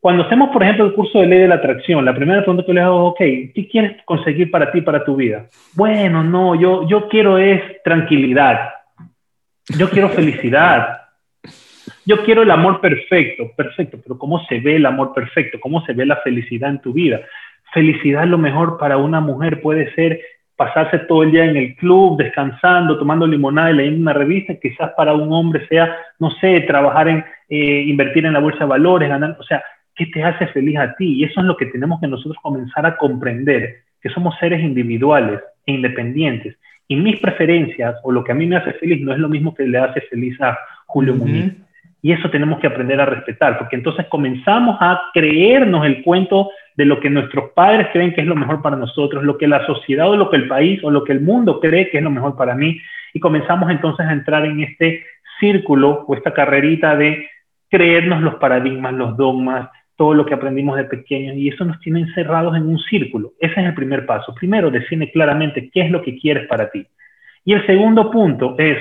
cuando 0.00 0.24
hacemos, 0.24 0.50
por 0.50 0.62
ejemplo, 0.62 0.86
el 0.86 0.94
curso 0.94 1.20
de 1.20 1.26
ley 1.26 1.40
de 1.40 1.48
la 1.48 1.56
atracción, 1.56 2.04
la 2.04 2.14
primera 2.14 2.40
pregunta 2.40 2.64
que 2.64 2.72
le 2.72 2.80
hago, 2.80 3.06
ok, 3.06 3.18
¿qué 3.18 3.68
quieres 3.70 4.02
conseguir 4.04 4.50
para 4.50 4.72
ti, 4.72 4.80
para 4.80 5.04
tu 5.04 5.16
vida? 5.16 5.46
Bueno, 5.74 6.24
no, 6.24 6.54
yo, 6.54 6.88
yo 6.88 7.08
quiero 7.08 7.38
es 7.38 7.60
tranquilidad, 7.84 8.70
yo 9.78 9.90
quiero 9.90 10.08
felicidad, 10.08 11.02
yo 12.04 12.24
quiero 12.24 12.42
el 12.42 12.50
amor 12.50 12.80
perfecto, 12.80 13.52
perfecto, 13.56 13.98
pero 14.02 14.18
¿cómo 14.18 14.44
se 14.46 14.58
ve 14.58 14.76
el 14.76 14.86
amor 14.86 15.12
perfecto? 15.14 15.60
¿Cómo 15.60 15.84
se 15.84 15.92
ve 15.92 16.04
la 16.04 16.16
felicidad 16.16 16.70
en 16.70 16.80
tu 16.80 16.92
vida? 16.92 17.20
Felicidad 17.72 18.24
lo 18.26 18.38
mejor 18.38 18.78
para 18.78 18.96
una 18.96 19.20
mujer 19.20 19.60
puede 19.60 19.94
ser 19.94 20.20
pasarse 20.64 21.00
todo 21.00 21.24
el 21.24 21.32
día 21.32 21.44
en 21.44 21.56
el 21.56 21.74
club, 21.74 22.16
descansando, 22.16 22.98
tomando 22.98 23.26
limonada 23.26 23.70
y 23.70 23.74
leyendo 23.74 24.00
una 24.00 24.12
revista, 24.12 24.54
quizás 24.54 24.92
para 24.96 25.12
un 25.12 25.32
hombre 25.32 25.66
sea, 25.66 25.96
no 26.20 26.30
sé, 26.40 26.60
trabajar 26.60 27.08
en, 27.08 27.24
eh, 27.48 27.82
invertir 27.86 28.24
en 28.26 28.34
la 28.34 28.38
bolsa 28.38 28.60
de 28.60 28.66
valores, 28.66 29.08
ganar, 29.08 29.36
o 29.40 29.42
sea, 29.42 29.62
¿qué 29.96 30.06
te 30.06 30.22
hace 30.22 30.46
feliz 30.48 30.78
a 30.78 30.94
ti? 30.94 31.14
Y 31.14 31.24
eso 31.24 31.40
es 31.40 31.46
lo 31.46 31.56
que 31.56 31.66
tenemos 31.66 32.00
que 32.00 32.06
nosotros 32.06 32.36
comenzar 32.42 32.86
a 32.86 32.96
comprender, 32.96 33.82
que 34.00 34.08
somos 34.10 34.36
seres 34.38 34.60
individuales 34.62 35.40
e 35.66 35.72
independientes. 35.72 36.56
Y 36.86 36.96
mis 36.96 37.18
preferencias 37.18 37.96
o 38.04 38.12
lo 38.12 38.22
que 38.22 38.32
a 38.32 38.34
mí 38.34 38.46
me 38.46 38.56
hace 38.56 38.72
feliz 38.74 39.00
no 39.02 39.12
es 39.12 39.18
lo 39.18 39.28
mismo 39.28 39.54
que 39.54 39.66
le 39.66 39.78
hace 39.78 40.00
feliz 40.02 40.40
a 40.40 40.56
Julio 40.86 41.14
Muñiz. 41.14 41.54
Y 42.02 42.12
eso 42.12 42.28
tenemos 42.30 42.58
que 42.58 42.66
aprender 42.66 43.00
a 43.00 43.06
respetar, 43.06 43.58
porque 43.58 43.76
entonces 43.76 44.06
comenzamos 44.08 44.76
a 44.80 45.00
creernos 45.14 45.86
el 45.86 46.02
cuento 46.02 46.50
de 46.76 46.84
lo 46.84 46.98
que 46.98 47.08
nuestros 47.08 47.50
padres 47.52 47.88
creen 47.92 48.12
que 48.12 48.22
es 48.22 48.26
lo 48.26 48.34
mejor 48.34 48.60
para 48.60 48.76
nosotros, 48.76 49.22
lo 49.22 49.38
que 49.38 49.46
la 49.46 49.64
sociedad 49.66 50.10
o 50.10 50.16
lo 50.16 50.28
que 50.28 50.36
el 50.36 50.48
país 50.48 50.80
o 50.82 50.90
lo 50.90 51.04
que 51.04 51.12
el 51.12 51.20
mundo 51.20 51.60
cree 51.60 51.90
que 51.90 51.98
es 51.98 52.04
lo 52.04 52.10
mejor 52.10 52.36
para 52.36 52.54
mí. 52.56 52.76
Y 53.14 53.20
comenzamos 53.20 53.70
entonces 53.70 54.04
a 54.04 54.12
entrar 54.12 54.44
en 54.44 54.60
este 54.60 55.04
círculo 55.38 56.04
o 56.06 56.14
esta 56.14 56.34
carrerita 56.34 56.96
de 56.96 57.28
creernos 57.68 58.20
los 58.20 58.34
paradigmas, 58.36 58.92
los 58.94 59.16
dogmas, 59.16 59.68
todo 59.96 60.14
lo 60.14 60.26
que 60.26 60.34
aprendimos 60.34 60.76
de 60.76 60.84
pequeños 60.84 61.36
y 61.36 61.48
eso 61.48 61.64
nos 61.64 61.78
tiene 61.80 62.00
encerrados 62.00 62.56
en 62.56 62.66
un 62.66 62.78
círculo. 62.78 63.32
Ese 63.38 63.60
es 63.60 63.66
el 63.66 63.74
primer 63.74 64.06
paso. 64.06 64.34
Primero, 64.34 64.70
define 64.70 65.10
claramente 65.10 65.70
qué 65.72 65.82
es 65.82 65.90
lo 65.90 66.02
que 66.02 66.18
quieres 66.18 66.48
para 66.48 66.70
ti. 66.70 66.84
Y 67.44 67.52
el 67.52 67.64
segundo 67.66 68.10
punto 68.10 68.56
es, 68.58 68.78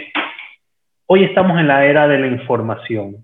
hoy 1.14 1.26
estamos 1.26 1.60
en 1.60 1.68
la 1.68 1.86
era 1.86 2.08
de 2.08 2.18
la 2.18 2.28
información. 2.28 3.18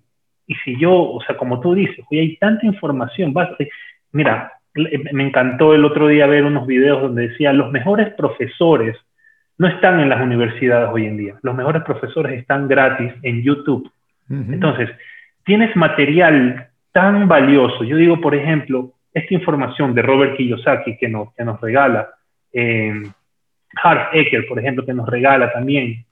Y 0.46 0.56
si 0.56 0.78
yo, 0.78 0.92
o 0.94 1.22
sea, 1.22 1.38
como 1.38 1.62
tú 1.62 1.74
dices, 1.74 2.04
hoy 2.12 2.20
hay 2.20 2.36
tanta 2.36 2.66
información, 2.66 3.34
mira, 4.12 4.52
me 5.14 5.24
encantó 5.24 5.74
el 5.74 5.86
otro 5.86 6.10
día 6.10 6.28
ver 6.28 6.44
unos 6.44 6.68
videos 6.68 7.02
donde 7.02 7.30
decía, 7.30 7.54
los 7.54 7.72
mejores 7.72 8.14
profesores 8.16 8.98
no 9.58 9.70
están 9.70 10.02
en 10.02 10.10
las 10.10 10.22
universidades 10.22 10.90
hoy 10.92 11.06
en 11.06 11.16
día, 11.16 11.36
los 11.42 11.56
mejores 11.56 11.82
profesores 11.84 12.38
están 12.38 12.68
gratis 12.68 13.14
en 13.24 13.42
YouTube. 13.42 13.90
Entonces, 14.30 14.90
tienes 15.46 15.74
material 15.78 16.68
tan 16.92 17.30
valioso. 17.30 17.86
Yo 17.86 17.96
digo, 17.96 18.20
por 18.20 18.36
ejemplo, 18.36 18.92
esta 19.14 19.34
información 19.34 19.96
de 19.96 20.02
Robert 20.02 20.36
Kiyosaki 20.36 20.98
que 20.98 21.08
nos, 21.08 21.34
que 21.36 21.46
nos 21.46 21.62
regala, 21.62 22.10
eh, 22.52 23.02
Hart 23.82 24.14
Ecker, 24.14 24.46
por 24.46 24.60
ejemplo, 24.60 24.86
que 24.86 24.94
nos 24.94 25.08
regala 25.08 25.54
también. 25.54 26.06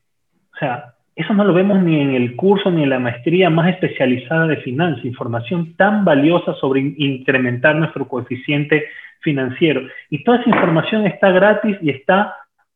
O 0.53 0.57
sea, 0.57 0.94
eso 1.15 1.33
no 1.33 1.45
lo 1.45 1.53
vemos 1.53 1.81
ni 1.81 2.01
en 2.01 2.13
el 2.13 2.35
curso 2.35 2.69
ni 2.69 2.83
en 2.83 2.89
la 2.89 2.99
maestría 2.99 3.49
más 3.49 3.69
especializada 3.69 4.47
de 4.47 4.57
finanzas, 4.57 5.05
información 5.05 5.73
tan 5.77 6.03
valiosa 6.03 6.53
sobre 6.55 6.81
incrementar 6.97 7.75
nuestro 7.75 8.07
coeficiente 8.07 8.85
financiero. 9.21 9.81
Y 10.09 10.23
toda 10.23 10.39
esa 10.39 10.49
información 10.49 11.07
está 11.07 11.31
gratis 11.31 11.77
y 11.81 11.89
está 11.89 12.35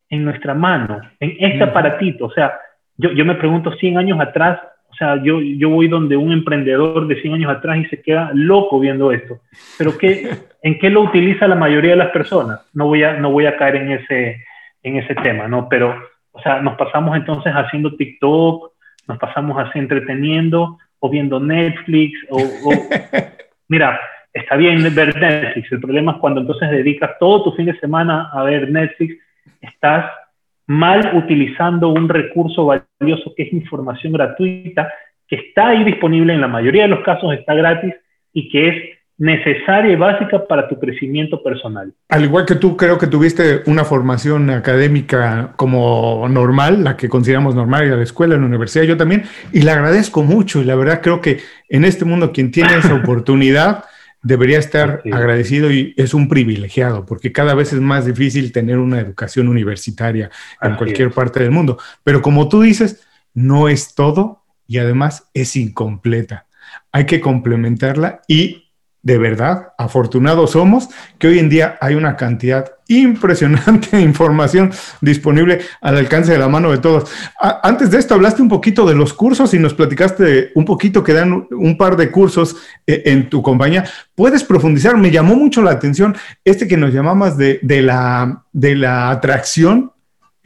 en 0.10 0.24
nuestra 0.24 0.54
mano, 0.54 1.02
en 1.20 1.36
este 1.38 1.64
aparatito. 1.64 2.26
O 2.26 2.32
sea, 2.32 2.54
yo, 2.98 3.12
yo 3.12 3.26
me 3.26 3.36
pregunto 3.36 3.74
100 3.74 3.98
años 3.98 4.20
atrás, 4.22 4.60
o 4.90 4.96
sea, 4.96 5.22
yo, 5.22 5.42
yo 5.42 5.70
voy 5.70 5.88
donde 5.90 6.16
un 6.16 6.32
emprendedor 6.32 7.08
de 7.08 7.22
100 7.22 7.34
años 7.36 7.52
atrás 7.52 7.78
y 7.78 7.86
se 7.86 8.02
queda 8.02 8.32
loco 8.34 8.80
viendo 8.80 9.12
esto. 9.12 9.40
Pero 9.78 9.98
¿qué, 9.98 10.30
¿en 10.64 10.80
qué 10.80 10.90
lo 10.90 11.02
utiliza 11.02 11.48
la 11.48 11.56
mayoría 11.56 11.92
de 11.92 11.98
las 11.98 12.12
personas? 12.12 12.62
No 12.74 12.88
voy 12.88 13.04
a, 13.04 13.14
no 13.14 13.32
voy 13.32 13.46
a 13.46 13.58
caer 13.58 13.76
en 13.76 13.92
ese, 13.92 14.46
en 14.82 14.98
ese 14.98 15.14
tema, 15.16 15.48
¿no? 15.50 15.68
Pero 15.70 15.96
o 16.32 16.42
sea, 16.42 16.62
nos 16.62 16.76
pasamos 16.78 17.16
entonces 17.16 17.54
haciendo 17.54 17.96
TikTok, 17.96 18.72
nos 19.08 19.18
pasamos 19.18 19.58
así 19.58 19.80
entreteniendo 19.80 20.78
o 21.00 21.10
viendo 21.10 21.40
Netflix 21.40 22.20
o, 22.30 22.40
mira, 23.68 24.00
está 24.34 24.56
bien 24.56 24.84
ver 24.94 25.16
Netflix, 25.16 25.72
el 25.72 25.80
problema 25.80 26.14
es 26.14 26.18
cuando 26.20 26.42
entonces 26.42 26.70
dedicas 26.70 27.12
todo 27.20 27.44
tu 27.44 27.52
fin 27.54 27.66
de 27.66 27.80
semana 27.80 28.30
a 28.32 28.44
ver 28.44 28.70
Netflix, 28.70 29.16
estás 29.62 30.12
mal 30.68 31.16
utilizando 31.16 31.90
un 31.90 32.08
recurso 32.08 32.66
valioso 32.68 33.34
que 33.36 33.44
es 33.44 33.54
información 33.54 34.14
gratuita, 34.14 34.92
que 35.28 35.36
está 35.36 35.70
ahí 35.70 35.84
disponible, 35.84 36.34
en 36.34 36.42
la 36.42 36.48
mayoría 36.48 36.84
de 36.84 36.90
los 36.90 37.02
casos 37.02 37.34
está 37.34 37.56
gratis 37.56 37.96
y 38.34 38.50
que 38.50 38.68
es 38.68 38.99
necesaria 39.20 39.92
y 39.92 39.96
básica 39.98 40.48
para 40.48 40.68
tu 40.70 40.80
crecimiento 40.80 41.44
personal. 41.44 41.94
Al 42.08 42.24
igual 42.24 42.46
que 42.46 42.56
tú, 42.56 42.78
creo 42.78 42.98
que 42.98 43.06
tuviste 43.06 43.64
una 43.66 43.84
formación 43.84 44.50
académica 44.50 45.52
como 45.58 46.26
normal, 46.30 46.86
la 46.86 46.96
que 46.96 47.10
consideramos 47.10 47.54
normal, 47.54 47.84
en 47.84 47.98
la 47.98 48.04
escuela, 48.04 48.36
en 48.36 48.42
la 48.42 48.48
universidad, 48.48 48.86
yo 48.86 48.96
también, 48.96 49.24
y 49.52 49.62
le 49.62 49.72
agradezco 49.72 50.24
mucho 50.24 50.62
y 50.62 50.64
la 50.64 50.76
verdad 50.76 51.02
creo 51.04 51.20
que 51.20 51.40
en 51.68 51.84
este 51.84 52.06
mundo 52.06 52.32
quien 52.32 52.50
tiene 52.50 52.78
esa 52.78 52.96
oportunidad 53.04 53.84
debería 54.24 54.58
estar 54.58 55.02
agradecido 55.12 55.70
y 55.72 55.94
es 55.98 56.14
un 56.14 56.30
privilegiado, 56.30 57.06
porque 57.06 57.34
cada 57.34 57.54
vez 57.56 57.74
es 57.74 57.82
más 57.82 58.06
difícil 58.06 58.54
tener 58.54 58.78
una 58.78 59.02
educación 59.02 59.50
universitaria 59.50 60.30
en 60.62 60.76
cualquier 60.76 61.12
parte 61.12 61.42
del 61.42 61.52
mundo. 61.52 61.78
Pero 62.04 62.22
como 62.22 62.48
tú 62.48 62.62
dices, 62.62 63.06
no 63.34 63.68
es 63.68 63.96
todo 63.96 64.44
y 64.66 64.78
además 64.78 65.30
es 65.34 65.58
incompleta. 65.58 66.48
Hay 66.92 67.06
que 67.06 67.20
complementarla 67.20 68.22
y 68.28 68.69
de 69.02 69.18
verdad, 69.18 69.74
afortunados 69.78 70.52
somos 70.52 70.90
que 71.18 71.28
hoy 71.28 71.40
en 71.40 71.50
día 71.50 71.78
hay 71.80 71.96
una 71.96 72.18
cantidad 72.18 72.74
impresionante 72.88 73.96
de 73.96 74.02
información 74.04 74.72
disponible 75.00 75.62
al 75.80 75.98
alcance 75.98 76.32
de 76.32 76.38
la 76.38 76.50
mano 76.50 76.72
de 76.72 76.80
todos. 76.80 77.10
antes 77.64 77.92
de 77.92 78.00
esto 78.00 78.16
hablaste 78.16 78.42
un 78.42 78.50
poquito 78.50 78.86
de 78.86 78.96
los 78.96 79.14
cursos 79.14 79.54
y 79.54 79.60
nos 79.60 79.74
platicaste 79.74 80.52
un 80.56 80.66
poquito 80.66 81.04
que 81.04 81.14
dan 81.14 81.48
un 81.52 81.78
par 81.78 81.96
de 81.96 82.12
cursos 82.12 82.58
eh, 82.86 83.04
en 83.06 83.30
tu 83.30 83.42
compañía. 83.42 83.86
¿Puedes 84.16 84.44
profundizar? 84.44 84.98
Me 84.98 85.12
llamó 85.12 85.36
mucho 85.36 85.62
la 85.62 85.72
atención 85.72 86.18
este 86.44 86.68
que 86.68 86.78
nos 86.78 86.94
llamamos 86.94 87.38
de, 87.38 87.60
de, 87.62 87.82
la, 87.82 88.44
de 88.52 88.76
la 88.76 89.12
atracción 89.12 89.92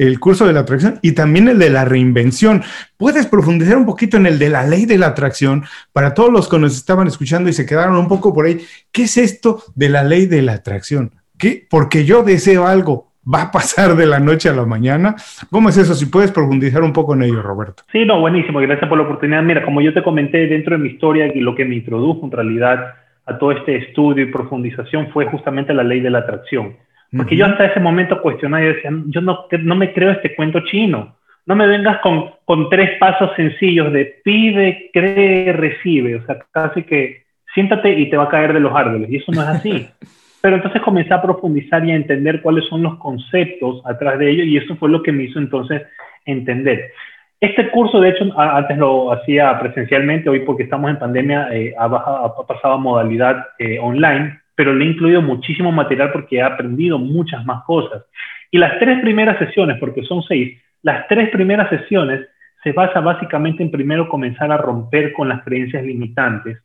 el 0.08 0.20
curso 0.20 0.46
de 0.46 0.54
la 0.54 0.62
atracción 0.62 1.00
y 1.02 1.14
también 1.14 1.48
el 1.48 1.60
de 1.60 1.70
la 1.70 1.86
reinvención. 1.86 2.62
¿Puedes 2.98 3.28
profundizar 3.28 3.78
un 3.78 3.86
poquito 3.86 4.18
en 4.18 4.26
el 4.26 4.40
de 4.40 4.50
la 4.50 4.66
ley 4.66 4.86
de 4.86 4.98
la 4.98 5.08
atracción 5.08 5.64
para 5.92 6.14
todos 6.14 6.32
los 6.32 6.50
que 6.50 6.60
nos 6.60 6.76
estaban 6.76 7.08
escuchando 7.08 7.50
y 7.50 7.54
se 7.54 7.66
quedaron 7.66 7.96
un 7.96 8.08
poco 8.08 8.34
por 8.34 8.46
ahí? 8.46 8.60
¿Qué 8.92 9.04
es 9.04 9.18
esto 9.18 9.64
de 9.76 9.90
la 9.90 10.04
ley 10.04 10.26
de 10.26 10.42
la 10.42 10.54
atracción? 10.54 11.12
¿Qué? 11.38 11.66
Porque 11.70 12.06
yo 12.06 12.24
deseo 12.24 12.68
algo, 12.68 13.12
va 13.32 13.44
a 13.44 13.52
pasar 13.52 13.96
de 13.96 14.06
la 14.06 14.20
noche 14.20 14.50
a 14.50 14.54
la 14.54 14.66
mañana. 14.66 15.16
¿Cómo 15.50 15.70
es 15.70 15.78
eso? 15.78 15.94
Si 15.94 16.06
puedes 16.08 16.32
profundizar 16.32 16.84
un 16.84 16.94
poco 16.94 17.14
en 17.14 17.24
ello, 17.24 17.42
Roberto. 17.42 17.84
Sí, 17.92 18.06
no, 18.06 18.20
buenísimo. 18.20 18.60
Gracias 18.60 18.88
por 18.90 18.98
la 18.98 19.06
oportunidad. 19.06 19.44
Mira, 19.44 19.64
como 19.64 19.82
yo 19.82 19.94
te 19.94 20.04
comenté 20.04 20.48
dentro 20.48 20.78
de 20.78 20.84
mi 20.84 20.90
historia 20.90 21.28
y 21.34 21.40
lo 21.40 21.56
que 21.56 21.66
me 21.66 21.76
introdujo 21.76 22.26
en 22.26 22.32
realidad 22.32 22.96
a 23.26 23.38
todo 23.38 23.54
este 23.54 23.78
estudio 23.78 24.26
y 24.26 24.32
profundización 24.32 25.10
fue 25.12 25.26
justamente 25.28 25.74
la 25.74 25.84
ley 25.84 26.02
de 26.02 26.10
la 26.10 26.20
atracción. 26.20 26.76
Porque 27.16 27.36
yo 27.36 27.46
hasta 27.46 27.66
ese 27.66 27.80
momento 27.80 28.22
cuestionaba 28.22 28.64
y 28.64 28.74
decía, 28.74 28.92
yo 29.08 29.22
no, 29.22 29.46
no 29.60 29.76
me 29.76 29.94
creo 29.94 30.12
este 30.12 30.36
cuento 30.36 30.62
chino. 30.62 31.16
No 31.46 31.56
me 31.56 31.68
vengas 31.68 32.00
con, 32.00 32.32
con 32.46 32.70
tres 32.70 32.98
pasos 33.00 33.32
sencillos 33.36 33.92
de 33.94 34.22
pide, 34.24 34.90
cree, 34.92 35.54
recibe. 35.54 36.16
O 36.16 36.26
sea, 36.26 36.40
casi 36.52 36.84
que 36.84 37.26
siéntate 37.54 37.92
y 38.00 38.10
te 38.10 38.18
va 38.18 38.24
a 38.24 38.30
caer 38.30 38.54
de 38.54 38.60
los 38.60 38.74
árboles. 38.74 39.10
Y 39.12 39.18
eso 39.18 39.32
no 39.32 39.42
es 39.42 39.48
así. 39.48 39.88
Pero 40.42 40.58
entonces 40.58 40.82
comencé 40.82 41.14
a 41.14 41.22
profundizar 41.22 41.86
y 41.86 41.92
a 41.92 41.96
entender 41.96 42.42
cuáles 42.42 42.66
son 42.66 42.84
los 42.84 42.98
conceptos 42.98 43.82
atrás 43.86 44.20
de 44.20 44.30
ello 44.30 44.44
y 44.44 44.58
eso 44.58 44.76
fue 44.76 44.90
lo 44.90 45.02
que 45.02 45.14
me 45.14 45.24
hizo 45.24 45.40
entonces 45.40 45.84
entender. 46.26 46.92
Este 47.40 47.70
curso, 47.70 48.00
de 48.00 48.10
hecho, 48.10 48.26
antes 48.38 48.78
lo 48.78 49.12
hacía 49.14 49.58
presencialmente, 49.60 50.30
hoy 50.30 50.42
porque 50.42 50.64
estamos 50.64 50.90
en 50.90 51.00
pandemia 51.00 51.48
eh, 51.52 51.74
ha, 51.78 51.86
ha, 51.86 52.48
pasado 52.48 52.74
a 52.74 52.78
modalidad 52.78 53.46
eh, 53.60 53.80
online, 53.80 54.40
pero 54.56 54.74
le 54.74 54.86
he 54.86 54.90
incluido 54.90 55.22
muchísimo 55.22 55.72
material 55.72 56.12
porque 56.12 56.38
he 56.38 56.42
aprendido 56.42 57.00
muchas 57.00 57.46
más 57.46 57.64
cosas. 57.64 58.04
Y 58.52 58.58
las 58.58 58.78
tres 58.80 59.02
primeras 59.02 59.40
sesiones, 59.40 59.78
porque 59.80 60.04
son 60.04 60.22
seis, 60.24 60.60
las 60.84 61.08
tres 61.08 61.30
primeras 61.30 61.70
sesiones 61.70 62.28
se 62.64 62.72
basa 62.72 63.00
básicamente 63.02 63.64
en 63.64 63.72
primero 63.72 64.08
comenzar 64.08 64.52
a 64.52 64.58
romper 64.58 65.14
con 65.14 65.28
las 65.28 65.44
creencias 65.44 65.84
limitantes. 65.84 66.60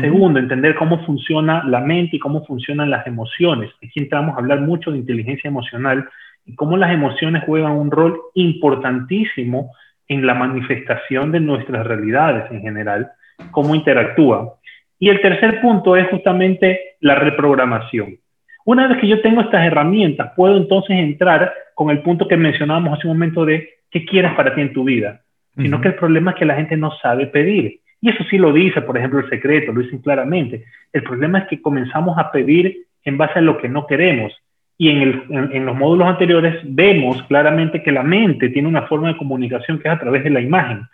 Segundo, 0.00 0.38
entender 0.38 0.76
cómo 0.76 1.04
funciona 1.04 1.62
la 1.64 1.78
mente 1.78 2.16
y 2.16 2.18
cómo 2.18 2.42
funcionan 2.46 2.88
las 2.88 3.06
emociones. 3.06 3.70
Aquí 3.84 4.00
entramos 4.00 4.34
a 4.34 4.38
hablar 4.38 4.62
mucho 4.62 4.90
de 4.90 4.96
inteligencia 4.96 5.48
emocional 5.48 6.08
y 6.46 6.54
cómo 6.54 6.78
las 6.78 6.90
emociones 6.90 7.44
juegan 7.44 7.72
un 7.72 7.90
rol 7.90 8.18
importantísimo 8.32 9.72
en 10.08 10.26
la 10.26 10.32
manifestación 10.32 11.32
de 11.32 11.40
nuestras 11.40 11.86
realidades 11.86 12.50
en 12.50 12.62
general, 12.62 13.10
cómo 13.50 13.74
interactúa. 13.74 14.54
Y 14.98 15.08
el 15.08 15.20
tercer 15.20 15.60
punto 15.60 15.96
es 15.96 16.08
justamente 16.08 16.96
la 17.00 17.14
reprogramación. 17.14 18.18
Una 18.64 18.88
vez 18.88 18.98
que 18.98 19.08
yo 19.08 19.20
tengo 19.20 19.42
estas 19.42 19.66
herramientas, 19.66 20.32
puedo 20.34 20.56
entonces 20.56 20.96
entrar 20.98 21.52
con 21.74 21.90
el 21.90 22.00
punto 22.00 22.26
que 22.26 22.36
mencionábamos 22.36 22.96
hace 22.96 23.06
un 23.06 23.14
momento 23.14 23.44
de 23.44 23.68
qué 23.90 24.04
quieres 24.04 24.32
para 24.32 24.54
ti 24.54 24.60
en 24.60 24.72
tu 24.72 24.84
vida. 24.84 25.20
Sino 25.56 25.80
que 25.80 25.88
el 25.88 25.94
problema 25.94 26.32
es 26.32 26.38
que 26.38 26.44
la 26.44 26.56
gente 26.56 26.76
no 26.76 26.90
sabe 27.00 27.28
pedir. 27.28 27.80
Y 28.00 28.10
eso 28.10 28.24
sí 28.28 28.38
lo 28.38 28.52
dice, 28.52 28.82
por 28.82 28.98
ejemplo, 28.98 29.20
el 29.20 29.30
secreto, 29.30 29.72
lo 29.72 29.82
dicen 29.82 30.00
claramente. 30.00 30.64
El 30.92 31.04
problema 31.04 31.40
es 31.40 31.44
que 31.46 31.62
comenzamos 31.62 32.18
a 32.18 32.32
pedir 32.32 32.86
en 33.04 33.16
base 33.16 33.38
a 33.38 33.42
lo 33.42 33.58
que 33.58 33.68
no 33.68 33.86
queremos. 33.86 34.32
Y 34.76 34.90
en, 34.90 35.24
en, 35.30 35.64
los 35.64 35.76
módulos 35.76 36.08
anteriores 36.08 36.56
vemos 36.64 37.22
claramente 37.24 37.82
que 37.82 37.92
la 37.92 38.02
mente 38.02 38.48
tiene 38.48 38.66
una 38.66 38.82
forma 38.88 39.08
de 39.08 39.16
comunicación 39.16 39.78
que 39.78 39.88
es 39.88 39.94
a 39.94 40.00
través 40.00 40.24
de 40.24 40.30
la 40.30 40.40
imagen 40.40 40.88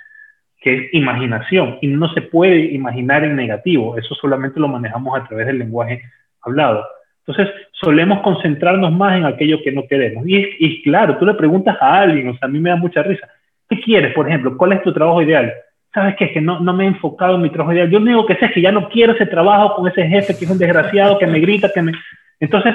que 0.61 0.75
es 0.75 0.95
imaginación, 0.95 1.79
y 1.81 1.87
no 1.87 2.13
se 2.13 2.21
puede 2.21 2.59
imaginar 2.73 3.25
en 3.25 3.35
negativo, 3.35 3.97
eso 3.97 4.15
solamente 4.15 4.61
lo 4.61 4.69
manejamos 4.69 5.19
a 5.19 5.27
través 5.27 5.47
del 5.47 5.59
lenguaje 5.59 6.03
hablado. 6.43 6.85
Entonces, 7.27 7.55
solemos 7.73 8.21
concentrarnos 8.21 8.93
más 8.93 9.17
en 9.17 9.25
aquello 9.25 9.63
que 9.63 9.73
no 9.73 9.87
queremos. 9.87 10.25
Y, 10.27 10.83
claro, 10.83 11.17
tú 11.17 11.25
le 11.25 11.35
preguntas 11.35 11.77
a 11.81 12.01
alguien, 12.01 12.29
o 12.29 12.37
sea, 12.37 12.47
a 12.47 12.51
mí 12.51 12.59
me 12.59 12.71
da 12.71 12.77
mucha 12.77 13.03
risa, 13.03 13.29
¿qué 13.69 13.81
quieres, 13.81 14.13
por 14.15 14.29
ejemplo? 14.29 14.57
¿Cuál 14.57 14.73
es 14.73 14.83
tu 14.83 14.93
trabajo 14.93 15.23
ideal? 15.23 15.53
¿Sabes 15.95 16.15
qué? 16.17 16.27
Es 16.27 16.33
que 16.33 16.41
no, 16.41 16.61
no 16.61 16.73
me 16.75 16.85
he 16.85 16.89
enfocado 16.89 17.37
en 17.37 17.43
mi 17.43 17.51
trabajo 17.51 17.73
ideal. 17.73 17.91
Yo 17.91 17.99
lo 17.99 18.05
único 18.05 18.27
que 18.27 18.37
sé 18.37 18.51
que 18.51 18.61
ya 18.61 18.71
no 18.73 18.89
quiero 18.89 19.15
ese 19.15 19.27
trabajo 19.27 19.77
con 19.77 19.89
ese 19.89 20.07
jefe 20.07 20.37
que 20.37 20.45
es 20.45 20.51
un 20.51 20.59
desgraciado, 20.59 21.19
que 21.19 21.27
me 21.27 21.41
grita, 21.41 21.71
que 21.73 21.83
me... 21.83 21.93
Entonces, 22.39 22.75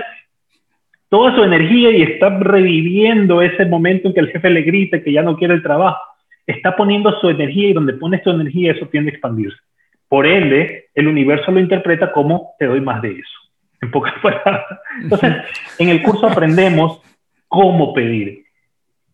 toda 1.09 1.35
su 1.35 1.43
energía 1.43 1.91
y 1.91 2.01
está 2.01 2.29
reviviendo 2.29 3.41
ese 3.41 3.65
momento 3.65 4.07
en 4.07 4.13
que 4.13 4.19
el 4.21 4.31
jefe 4.31 4.49
le 4.49 4.63
grita 4.63 5.03
que 5.03 5.11
ya 5.11 5.21
no 5.21 5.37
quiere 5.37 5.53
el 5.53 5.63
trabajo 5.63 5.97
está 6.45 6.75
poniendo 6.75 7.19
su 7.19 7.29
energía 7.29 7.69
y 7.69 7.73
donde 7.73 7.93
pone 7.93 8.21
su 8.23 8.29
energía 8.29 8.71
eso 8.71 8.87
tiende 8.87 9.11
a 9.11 9.13
expandirse. 9.13 9.57
Por 10.07 10.25
ende, 10.27 10.85
el 10.93 11.07
universo 11.07 11.51
lo 11.51 11.59
interpreta 11.59 12.11
como 12.11 12.53
te 12.59 12.65
doy 12.65 12.81
más 12.81 13.01
de 13.01 13.11
eso, 13.11 13.39
en 13.81 13.91
pocas 13.91 14.13
palabras. 14.21 14.65
Entonces, 15.01 15.35
en 15.79 15.89
el 15.89 16.01
curso 16.01 16.27
aprendemos 16.27 17.01
cómo 17.47 17.93
pedir 17.93 18.43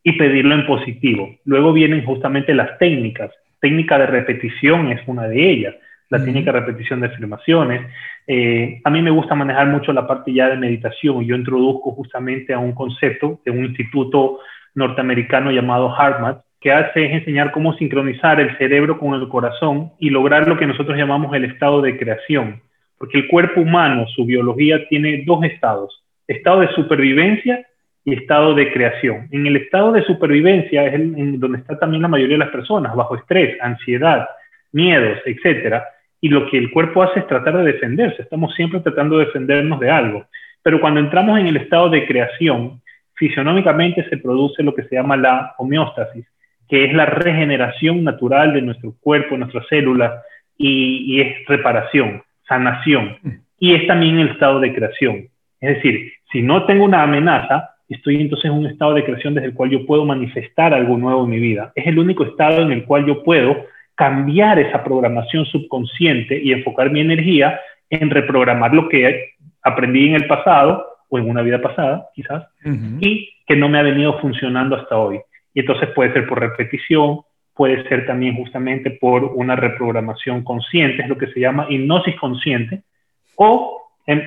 y 0.03 0.13
pedirlo 0.13 0.55
en 0.55 0.65
positivo. 0.65 1.35
Luego 1.45 1.73
vienen 1.73 2.03
justamente 2.03 2.53
las 2.53 2.77
técnicas. 2.79 3.31
Técnica 3.59 3.99
de 3.99 4.07
repetición 4.07 4.91
es 4.91 5.01
una 5.07 5.27
de 5.27 5.49
ellas. 5.49 5.75
La 6.09 6.23
técnica 6.23 6.51
de 6.51 6.59
repetición 6.59 6.99
de 6.99 7.07
afirmaciones. 7.07 7.89
Eh, 8.27 8.81
a 8.83 8.89
mí 8.89 9.01
me 9.01 9.11
gusta 9.11 9.35
manejar 9.35 9.67
mucho 9.67 9.93
la 9.93 10.07
parte 10.07 10.33
ya 10.33 10.49
de 10.49 10.57
meditación. 10.57 11.23
Yo 11.23 11.35
introduzco 11.35 11.91
justamente 11.91 12.53
a 12.53 12.59
un 12.59 12.73
concepto 12.73 13.39
de 13.45 13.51
un 13.51 13.65
instituto 13.65 14.39
norteamericano 14.73 15.51
llamado 15.51 15.93
HeartMath, 15.95 16.43
que 16.61 16.71
hace 16.71 17.05
es 17.05 17.11
enseñar 17.13 17.51
cómo 17.51 17.73
sincronizar 17.73 18.39
el 18.39 18.55
cerebro 18.59 18.99
con 18.99 19.19
el 19.19 19.27
corazón 19.27 19.91
y 19.99 20.11
lograr 20.11 20.47
lo 20.47 20.57
que 20.57 20.67
nosotros 20.67 20.95
llamamos 20.95 21.35
el 21.35 21.45
estado 21.45 21.81
de 21.81 21.97
creación. 21.97 22.61
Porque 22.99 23.17
el 23.17 23.27
cuerpo 23.27 23.61
humano, 23.61 24.05
su 24.15 24.25
biología, 24.25 24.87
tiene 24.87 25.23
dos 25.25 25.43
estados, 25.43 26.03
estado 26.27 26.61
de 26.61 26.71
supervivencia 26.73 27.65
y 28.05 28.13
estado 28.13 28.53
de 28.53 28.71
creación. 28.71 29.27
En 29.31 29.47
el 29.47 29.57
estado 29.57 29.91
de 29.91 30.03
supervivencia 30.03 30.85
es 30.85 30.93
en 30.93 31.39
donde 31.39 31.57
está 31.57 31.79
también 31.79 32.03
la 32.03 32.07
mayoría 32.07 32.35
de 32.35 32.45
las 32.45 32.53
personas, 32.53 32.95
bajo 32.95 33.15
estrés, 33.15 33.57
ansiedad, 33.59 34.27
miedos, 34.71 35.17
etc. 35.25 35.81
Y 36.21 36.29
lo 36.29 36.47
que 36.47 36.59
el 36.59 36.69
cuerpo 36.69 37.01
hace 37.01 37.21
es 37.21 37.27
tratar 37.27 37.57
de 37.57 37.71
defenderse, 37.71 38.21
estamos 38.21 38.53
siempre 38.53 38.81
tratando 38.81 39.17
de 39.17 39.25
defendernos 39.25 39.79
de 39.79 39.89
algo. 39.89 40.27
Pero 40.61 40.79
cuando 40.79 40.99
entramos 40.99 41.39
en 41.39 41.47
el 41.47 41.57
estado 41.57 41.89
de 41.89 42.05
creación, 42.05 42.81
fisionómicamente 43.15 44.07
se 44.09 44.17
produce 44.17 44.61
lo 44.61 44.75
que 44.75 44.83
se 44.83 44.95
llama 44.95 45.17
la 45.17 45.55
homeostasis, 45.57 46.25
que 46.71 46.85
es 46.85 46.93
la 46.93 47.05
regeneración 47.05 48.05
natural 48.05 48.53
de 48.53 48.61
nuestro 48.61 48.95
cuerpo, 49.01 49.35
nuestras 49.35 49.67
células, 49.67 50.23
y, 50.57 51.19
es 51.19 51.45
reparación, 51.45 52.23
sanación. 52.47 53.17
Y 53.59 53.73
es 53.73 53.85
también 53.87 54.19
el 54.19 54.29
estado 54.29 54.61
de 54.61 54.73
creación. 54.73 55.27
Es 55.59 55.75
decir, 55.75 56.13
si 56.31 56.41
no 56.41 56.65
tengo 56.65 56.85
una 56.85 57.03
amenaza, 57.03 57.71
estoy 57.89 58.21
entonces 58.21 58.45
en 58.45 58.57
un 58.57 58.67
estado 58.67 58.93
de 58.93 59.03
creación 59.03 59.33
desde 59.33 59.49
el 59.49 59.53
cual 59.53 59.69
yo 59.69 59.85
puedo 59.85 60.05
manifestar 60.05 60.73
algo 60.73 60.97
nuevo 60.97 61.25
en 61.25 61.31
mi 61.31 61.39
vida. 61.39 61.73
Es 61.75 61.87
el 61.87 61.99
único 61.99 62.23
estado 62.23 62.61
en 62.61 62.71
el 62.71 62.85
cual 62.85 63.05
yo 63.05 63.21
puedo 63.21 63.65
cambiar 63.95 64.57
esa 64.57 64.81
programación 64.81 65.45
subconsciente 65.47 66.39
y 66.41 66.53
enfocar 66.53 66.89
mi 66.89 67.01
energía 67.01 67.59
en 67.89 68.09
reprogramar 68.09 68.73
lo 68.73 68.87
que 68.87 69.33
aprendí 69.61 70.07
en 70.07 70.15
el 70.15 70.25
pasado 70.25 70.85
o 71.09 71.19
en 71.19 71.29
una 71.29 71.41
vida 71.41 71.61
pasada, 71.61 72.07
quizás, 72.15 72.47
y 73.01 73.29
que 73.45 73.57
no 73.57 73.67
me 73.67 73.77
ha 73.77 73.83
venido 73.83 74.17
funcionando 74.21 74.77
hasta 74.77 74.95
hoy. 74.95 75.19
Y 75.53 75.61
entonces 75.61 75.89
puede 75.95 76.13
ser 76.13 76.27
por 76.27 76.39
repetición, 76.39 77.21
puede 77.53 77.87
ser 77.87 78.05
también 78.05 78.35
justamente 78.35 78.91
por 78.91 79.23
una 79.23 79.55
reprogramación 79.55 80.43
consciente, 80.43 81.03
es 81.03 81.09
lo 81.09 81.17
que 81.17 81.27
se 81.27 81.39
llama 81.39 81.67
hipnosis 81.69 82.15
consciente, 82.15 82.83
o 83.35 83.81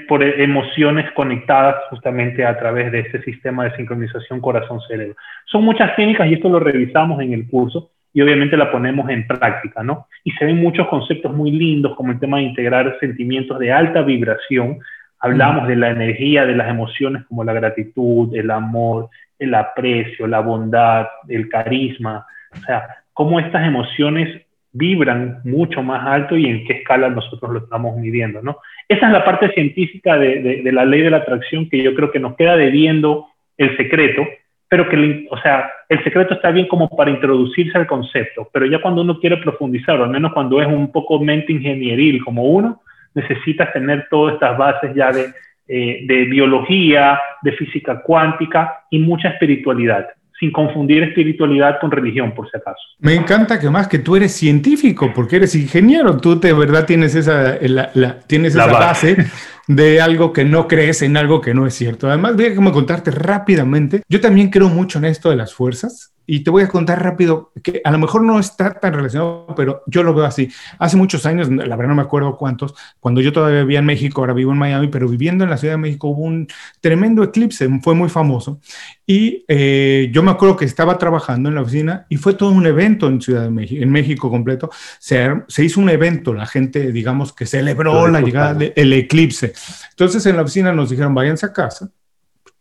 por 0.09 0.23
emociones 0.23 1.11
conectadas 1.13 1.77
justamente 1.91 2.45
a 2.45 2.59
través 2.59 2.93
de 2.93 3.01
este 3.01 3.23
sistema 3.23 3.65
de 3.65 3.77
sincronización 3.77 4.41
corazón-cerebro. 4.41 5.17
Son 5.47 5.65
muchas 5.65 5.95
técnicas 5.97 6.29
y 6.29 6.35
esto 6.35 6.49
lo 6.49 6.61
revisamos 6.61 7.21
en 7.21 7.33
el 7.33 7.49
curso 7.49 7.91
y 8.13 8.23
obviamente 8.23 8.57
la 8.57 8.71
ponemos 8.71 9.11
en 9.11 9.27
práctica, 9.27 9.83
¿no? 9.83 10.07
Y 10.23 10.31
se 10.33 10.45
ven 10.45 10.63
muchos 10.63 10.87
conceptos 10.87 11.35
muy 11.35 11.51
lindos 11.51 11.97
como 11.97 12.13
el 12.13 12.21
tema 12.21 12.39
de 12.39 12.45
integrar 12.45 12.97
sentimientos 13.01 13.59
de 13.59 13.73
alta 13.73 14.03
vibración. 14.03 14.79
Hablamos 15.19 15.67
de 15.67 15.77
la 15.77 15.91
energía 15.91 16.47
de 16.47 16.55
las 16.55 16.69
emociones 16.69 17.25
como 17.25 17.43
la 17.43 17.53
gratitud, 17.53 18.35
el 18.37 18.51
amor, 18.51 19.09
el 19.45 19.55
aprecio, 19.55 20.27
la 20.27 20.41
bondad, 20.41 21.07
el 21.29 21.49
carisma, 21.49 22.27
o 22.53 22.57
sea, 22.65 23.05
cómo 23.13 23.41
estas 23.41 23.67
emociones 23.67 24.43
vibran 24.73 25.41
mucho 25.45 25.83
más 25.83 26.05
alto 26.05 26.37
y 26.37 26.47
en 26.47 26.67
qué 26.67 26.75
escala 26.75 27.09
nosotros 27.09 27.53
lo 27.53 27.59
estamos 27.61 27.97
midiendo, 27.97 28.43
¿no? 28.43 28.59
Esa 28.89 29.07
es 29.07 29.13
la 29.13 29.25
parte 29.25 29.49
científica 29.53 30.19
de, 30.19 30.63
la 30.73 30.85
ley 30.85 31.01
de 31.01 31.11
la 31.11 31.19
atracción 31.19 31.71
que 31.71 31.83
yo 31.83 31.95
creo 31.95 32.11
que 32.11 32.19
nos 32.19 32.35
queda 32.35 32.57
debiendo 32.57 33.29
el 33.57 33.77
secreto, 33.77 34.27
pero 34.69 34.89
que, 34.89 35.29
o 35.31 35.39
sea, 35.39 35.71
el 35.89 36.03
secreto 36.03 36.35
está 36.35 36.51
bien 36.51 36.67
como 36.67 36.89
para 36.89 37.13
introducirse 37.13 37.79
al 37.79 37.87
concepto, 37.87 38.49
pero 38.53 38.67
ya 38.67 38.83
cuando 38.83 39.03
uno 39.03 39.21
quiere 39.21 39.37
profundizar, 39.37 40.01
o 40.01 40.05
al 40.05 40.11
menos 40.11 40.33
cuando 40.33 40.61
es 40.61 40.67
un 40.67 40.91
poco 40.91 41.21
mente 41.21 41.53
ingenieril 41.53 42.25
como 42.25 42.43
uno, 42.43 42.83
necesitas 43.15 43.73
tener 43.73 44.09
todas 44.11 44.35
estas 44.35 44.59
bases 44.59 44.93
ya 44.93 45.13
de, 45.13 45.27
eh, 45.67 46.01
de 46.07 46.25
biología, 46.25 47.19
de 47.43 47.53
física 47.53 48.03
cuántica 48.03 48.85
y 48.91 48.99
mucha 48.99 49.29
espiritualidad 49.29 50.07
sin 50.39 50.51
confundir 50.51 51.03
espiritualidad 51.05 51.79
con 51.81 51.93
religión, 51.93 52.35
por 52.35 52.51
si 52.51 52.57
acaso. 52.57 52.81
Me 52.99 53.15
encanta 53.15 53.61
que 53.61 53.71
más 53.71 53.87
que 53.87 54.01
tú 54.01 54.17
eres 54.17 54.33
científico, 54.33 55.13
porque 55.15 55.37
eres 55.37 55.55
ingeniero, 55.55 56.17
tú 56.17 56.39
de 56.39 56.53
verdad 56.53 56.87
tienes 56.87 57.15
esa, 57.15 57.57
la, 57.63 58.19
tienes 58.27 58.55
esa 58.55 58.67
base. 58.67 59.17
de 59.67 60.01
algo 60.01 60.33
que 60.33 60.45
no 60.45 60.69
crees 60.69 61.03
en 61.03 61.17
algo 61.17 61.41
que 61.41 61.55
no 61.55 61.67
es 61.67 61.75
cierto. 61.75 62.09
Además, 62.09 62.37
voy 62.37 62.47
a 62.47 62.73
contarte 62.73 63.11
rápidamente, 63.11 64.03
yo 64.09 64.21
también 64.21 64.51
creo 64.51 64.69
mucho 64.69 64.99
en 64.99 65.07
esto 65.07 65.31
de 65.31 65.37
las 65.37 65.55
fuerzas 65.55 66.15
y 66.27 66.41
te 66.41 66.51
voy 66.51 66.63
a 66.63 66.69
contar 66.69 67.03
rápido 67.03 67.53
que 67.63 67.81
a 67.85 67.91
lo 67.91 67.99
mejor 67.99 68.23
no 68.23 68.39
está 68.39 68.75
tan 68.75 68.95
relacionado, 68.95 69.47
pero 69.57 69.83
yo 69.87 70.03
lo 70.03 70.15
veo 70.15 70.25
así. 70.25 70.51
Hace 70.79 70.97
muchos 70.97 71.27
años, 71.27 71.49
la 71.51 71.77
verdad 71.77 71.91
no 71.91 71.97
me 71.97 72.03
acuerdo 72.03 72.37
cuántos, 72.37 72.75
cuando 72.99 73.21
yo 73.21 73.33
todavía 73.33 73.61
vivía 73.61 73.79
en 73.81 73.85
México, 73.85 74.23
ahora 74.23 74.33
vivo 74.33 74.53
en 74.53 74.59
Miami, 74.59 74.89
pero 74.89 75.09
viviendo 75.09 75.45
en 75.45 75.51
la 75.51 75.59
Ciudad 75.59 75.75
de 75.75 75.79
México 75.79 76.09
hubo 76.09 76.23
un 76.23 76.49
tremendo 76.81 77.23
eclipse, 77.23 77.69
fue 77.83 77.95
muy 77.95 78.09
famoso. 78.09 78.59
Y 79.07 79.45
eh, 79.49 80.09
yo 80.13 80.23
me 80.23 80.31
acuerdo 80.31 80.57
que 80.57 80.65
estaba 80.65 80.97
trabajando 80.97 81.51
en 81.51 81.57
la 81.57 81.61
oficina 81.61 82.07
y 82.09 82.17
fue 82.17 82.35
todo 82.35 82.51
un 82.51 82.67
evento 82.67 83.07
en 83.09 83.21
Ciudad 83.21 83.43
de 83.43 83.51
México, 83.51 83.83
en 83.83 83.91
México 83.91 84.31
completo. 84.31 84.71
Se, 84.99 85.29
se 85.49 85.65
hizo 85.65 85.81
un 85.81 85.91
evento, 85.91 86.33
la 86.33 86.47
gente, 86.47 86.91
digamos, 86.91 87.35
que 87.35 87.45
celebró 87.45 88.09
la 88.09 88.23
llegada 88.23 88.55
del 88.55 88.93
eclipse. 88.95 89.53
Entonces 89.91 90.25
en 90.27 90.37
la 90.37 90.43
oficina 90.43 90.73
nos 90.73 90.91
dijeron, 90.91 91.15
váyanse 91.15 91.47
a 91.47 91.53
casa 91.53 91.91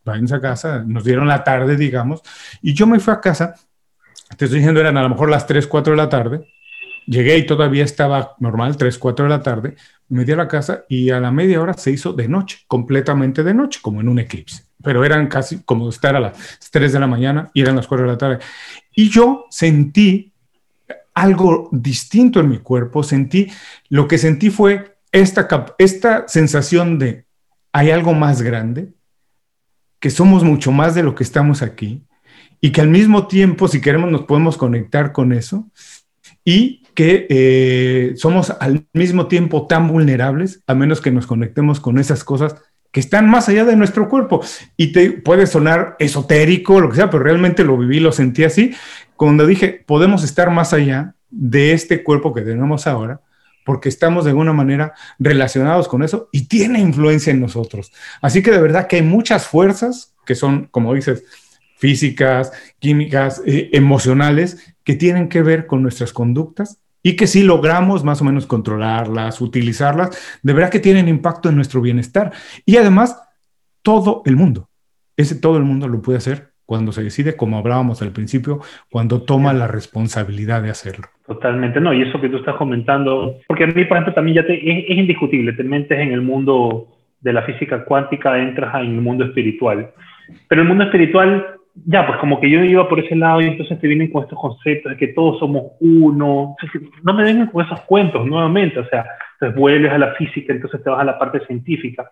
váyanse 0.06 0.36
a 0.36 0.42
casa, 0.42 0.84
nos 0.86 1.04
dieron 1.04 1.28
la 1.28 1.44
tarde, 1.44 1.76
digamos, 1.76 2.22
y 2.62 2.74
yo 2.74 2.88
me 2.88 3.00
fui 3.00 3.14
a 3.14 3.22
casa, 3.22 3.56
te 4.38 4.46
estoy 4.46 4.60
diciendo, 4.60 4.80
eran 4.80 4.98
a 4.98 5.04
lo 5.04 5.10
mejor 5.10 5.30
las 5.30 5.48
3, 5.48 5.68
4 5.68 5.92
de 5.92 5.98
la 5.98 6.10
tarde, 6.10 6.48
llegué 7.06 7.38
y 7.38 7.46
todavía 7.46 7.84
estaba 7.84 8.36
normal, 8.40 8.78
3, 8.78 8.98
4 8.98 9.26
de 9.26 9.30
la 9.30 9.42
tarde, 9.42 9.76
me 10.10 10.26
di 10.26 10.32
a 10.32 10.36
la 10.36 10.48
casa 10.48 10.84
y 10.90 11.10
a 11.10 11.20
la 11.20 11.32
media 11.32 11.62
hora 11.62 11.74
se 11.74 11.92
hizo 11.92 12.14
de 12.14 12.28
noche, 12.28 12.60
completamente 12.68 13.44
de 13.44 13.54
noche, 13.54 13.80
como 13.82 14.02
en 14.02 14.10
un 14.10 14.20
eclipse, 14.20 14.64
pero 14.84 15.04
eran 15.06 15.28
casi 15.28 15.64
como 15.64 15.90
estar 15.90 16.16
a 16.16 16.20
las 16.20 16.60
3 16.72 16.94
de 16.94 17.00
la 17.00 17.08
mañana 17.08 17.50
y 17.54 17.62
eran 17.62 17.76
las 17.76 17.88
4 17.88 18.06
de 18.06 18.12
la 18.12 18.18
tarde. 18.18 18.40
Y 18.94 19.10
yo 19.10 19.46
sentí 19.50 20.32
algo 21.14 21.70
distinto 21.72 22.40
en 22.40 22.50
mi 22.50 22.58
cuerpo, 22.58 23.04
sentí, 23.04 23.50
lo 23.90 24.08
que 24.08 24.18
sentí 24.18 24.50
fue 24.50 24.93
esta, 25.14 25.48
esta 25.78 26.28
sensación 26.28 27.00
de 27.00 27.26
hay 27.72 27.92
algo 27.92 28.14
más 28.14 28.42
grande, 28.42 28.94
que 30.00 30.10
somos 30.10 30.44
mucho 30.44 30.72
más 30.74 30.96
de 30.96 31.04
lo 31.04 31.16
que 31.16 31.24
estamos 31.24 31.62
aquí 31.62 32.04
y 32.60 32.72
que 32.72 32.82
al 32.82 32.90
mismo 32.90 33.28
tiempo, 33.28 33.68
si 33.70 33.80
queremos, 33.80 34.12
nos 34.12 34.24
podemos 34.24 34.58
conectar 34.58 35.14
con 35.14 35.32
eso 35.32 35.70
y 36.44 36.84
que 36.94 37.26
eh, 37.30 38.14
somos 38.18 38.50
al 38.60 38.86
mismo 38.94 39.28
tiempo 39.28 39.66
tan 39.66 39.88
vulnerables 39.88 40.62
a 40.68 40.76
menos 40.76 41.00
que 41.00 41.12
nos 41.12 41.26
conectemos 41.26 41.80
con 41.80 42.00
esas 42.00 42.24
cosas 42.24 42.56
que 42.92 43.00
están 43.00 43.30
más 43.30 43.50
allá 43.50 43.66
de 43.66 43.76
nuestro 43.76 44.10
cuerpo. 44.10 44.42
Y 44.78 44.92
te 44.92 45.12
puede 45.12 45.48
sonar 45.48 45.96
esotérico, 46.00 46.80
lo 46.80 46.90
que 46.90 46.98
sea, 46.98 47.10
pero 47.10 47.24
realmente 47.24 47.64
lo 47.64 47.78
viví, 47.78 48.00
lo 48.00 48.12
sentí 48.12 48.44
así, 48.44 48.74
cuando 49.16 49.48
dije, 49.48 49.84
podemos 49.88 50.24
estar 50.24 50.52
más 50.52 50.74
allá 50.74 51.16
de 51.30 51.72
este 51.72 52.04
cuerpo 52.04 52.34
que 52.34 52.42
tenemos 52.42 52.88
ahora 52.88 53.22
porque 53.66 53.90
estamos 53.90 54.26
de 54.26 54.32
alguna 54.32 54.54
manera 54.54 54.94
relacionados 55.20 55.88
con 55.88 56.04
eso 56.04 56.30
y 56.32 56.48
tiene 56.48 56.80
influencia 56.80 57.32
en 57.32 57.42
nosotros. 57.42 57.92
Así 58.22 58.42
que 58.42 58.52
de 58.52 58.62
verdad 58.62 58.88
que 58.88 58.98
hay 58.98 59.02
muchas 59.02 59.48
fuerzas 59.48 60.14
que 60.26 60.36
son, 60.36 60.68
como 60.72 60.94
dices, 60.94 61.24
físicas, 61.78 62.52
químicas, 62.80 63.42
eh, 63.46 63.70
emocionales, 63.74 64.76
que 64.84 64.96
tienen 64.96 65.30
que 65.30 65.42
ver 65.42 65.66
con 65.68 65.82
nuestras 65.82 66.14
conductas 66.14 66.80
y 67.02 67.16
que 67.16 67.28
si 67.28 67.44
logramos 67.44 68.04
más 68.04 68.22
o 68.22 68.24
menos 68.24 68.48
controlarlas, 68.48 69.42
utilizarlas, 69.42 70.18
de 70.42 70.54
verdad 70.54 70.70
que 70.70 70.80
tienen 70.80 71.10
impacto 71.10 71.50
en 71.50 71.56
nuestro 71.56 71.82
bienestar. 71.82 72.32
Y 72.66 72.78
además, 72.78 73.18
todo 73.82 74.24
el 74.26 74.38
mundo, 74.38 74.70
ese 75.18 75.36
todo 75.36 75.58
el 75.58 75.64
mundo 75.64 75.88
lo 75.90 76.02
puede 76.02 76.18
hacer 76.18 76.54
cuando 76.66 76.94
se 76.94 77.04
decide, 77.04 77.36
como 77.36 77.58
hablábamos 77.58 78.02
al 78.02 78.14
principio, 78.14 78.62
cuando 78.90 79.22
toma 79.24 79.54
la 79.54 79.68
responsabilidad 79.68 80.64
de 80.64 80.70
hacerlo. 80.70 81.10
Totalmente, 81.26 81.80
no, 81.80 81.94
y 81.94 82.02
eso 82.02 82.20
que 82.20 82.28
tú 82.28 82.38
estás 82.38 82.56
comentando, 82.56 83.40
porque 83.48 83.64
a 83.64 83.68
mí, 83.68 83.86
por 83.86 83.96
ejemplo, 83.96 84.14
también 84.14 84.36
ya 84.36 84.46
te, 84.46 84.56
es, 84.56 84.98
indiscutible, 84.98 85.54
te 85.54 85.64
metes 85.64 85.98
en 85.98 86.12
el 86.12 86.22
mundo 86.22 86.88
de 87.22 87.32
la 87.32 87.44
física 87.44 87.86
cuántica, 87.86 88.38
entras 88.38 88.76
en 88.76 88.96
el 88.96 89.02
mundo 89.02 89.24
espiritual. 89.24 89.92
Pero 90.50 90.62
el 90.62 90.68
mundo 90.68 90.84
espiritual, 90.84 91.48
ya, 91.86 92.06
pues 92.06 92.20
como 92.20 92.42
que 92.42 92.50
yo 92.50 92.62
iba 92.62 92.90
por 92.90 93.00
ese 93.00 93.16
lado 93.16 93.40
y 93.40 93.46
entonces 93.46 93.80
te 93.80 93.88
vienen 93.88 94.12
con 94.12 94.24
estos 94.24 94.38
conceptos 94.38 94.92
de 94.92 94.98
que 94.98 95.14
todos 95.14 95.40
somos 95.40 95.72
uno. 95.80 96.58
No 97.04 97.14
me 97.14 97.24
vengan 97.24 97.48
con 97.48 97.66
esos 97.66 97.80
cuentos 97.82 98.26
nuevamente, 98.26 98.80
o 98.80 98.86
sea, 98.88 99.06
entonces 99.36 99.58
vuelves 99.58 99.94
a 99.94 99.98
la 99.98 100.14
física, 100.16 100.52
entonces 100.52 100.84
te 100.84 100.90
vas 100.90 101.00
a 101.00 101.06
la 101.06 101.18
parte 101.18 101.40
científica. 101.46 102.10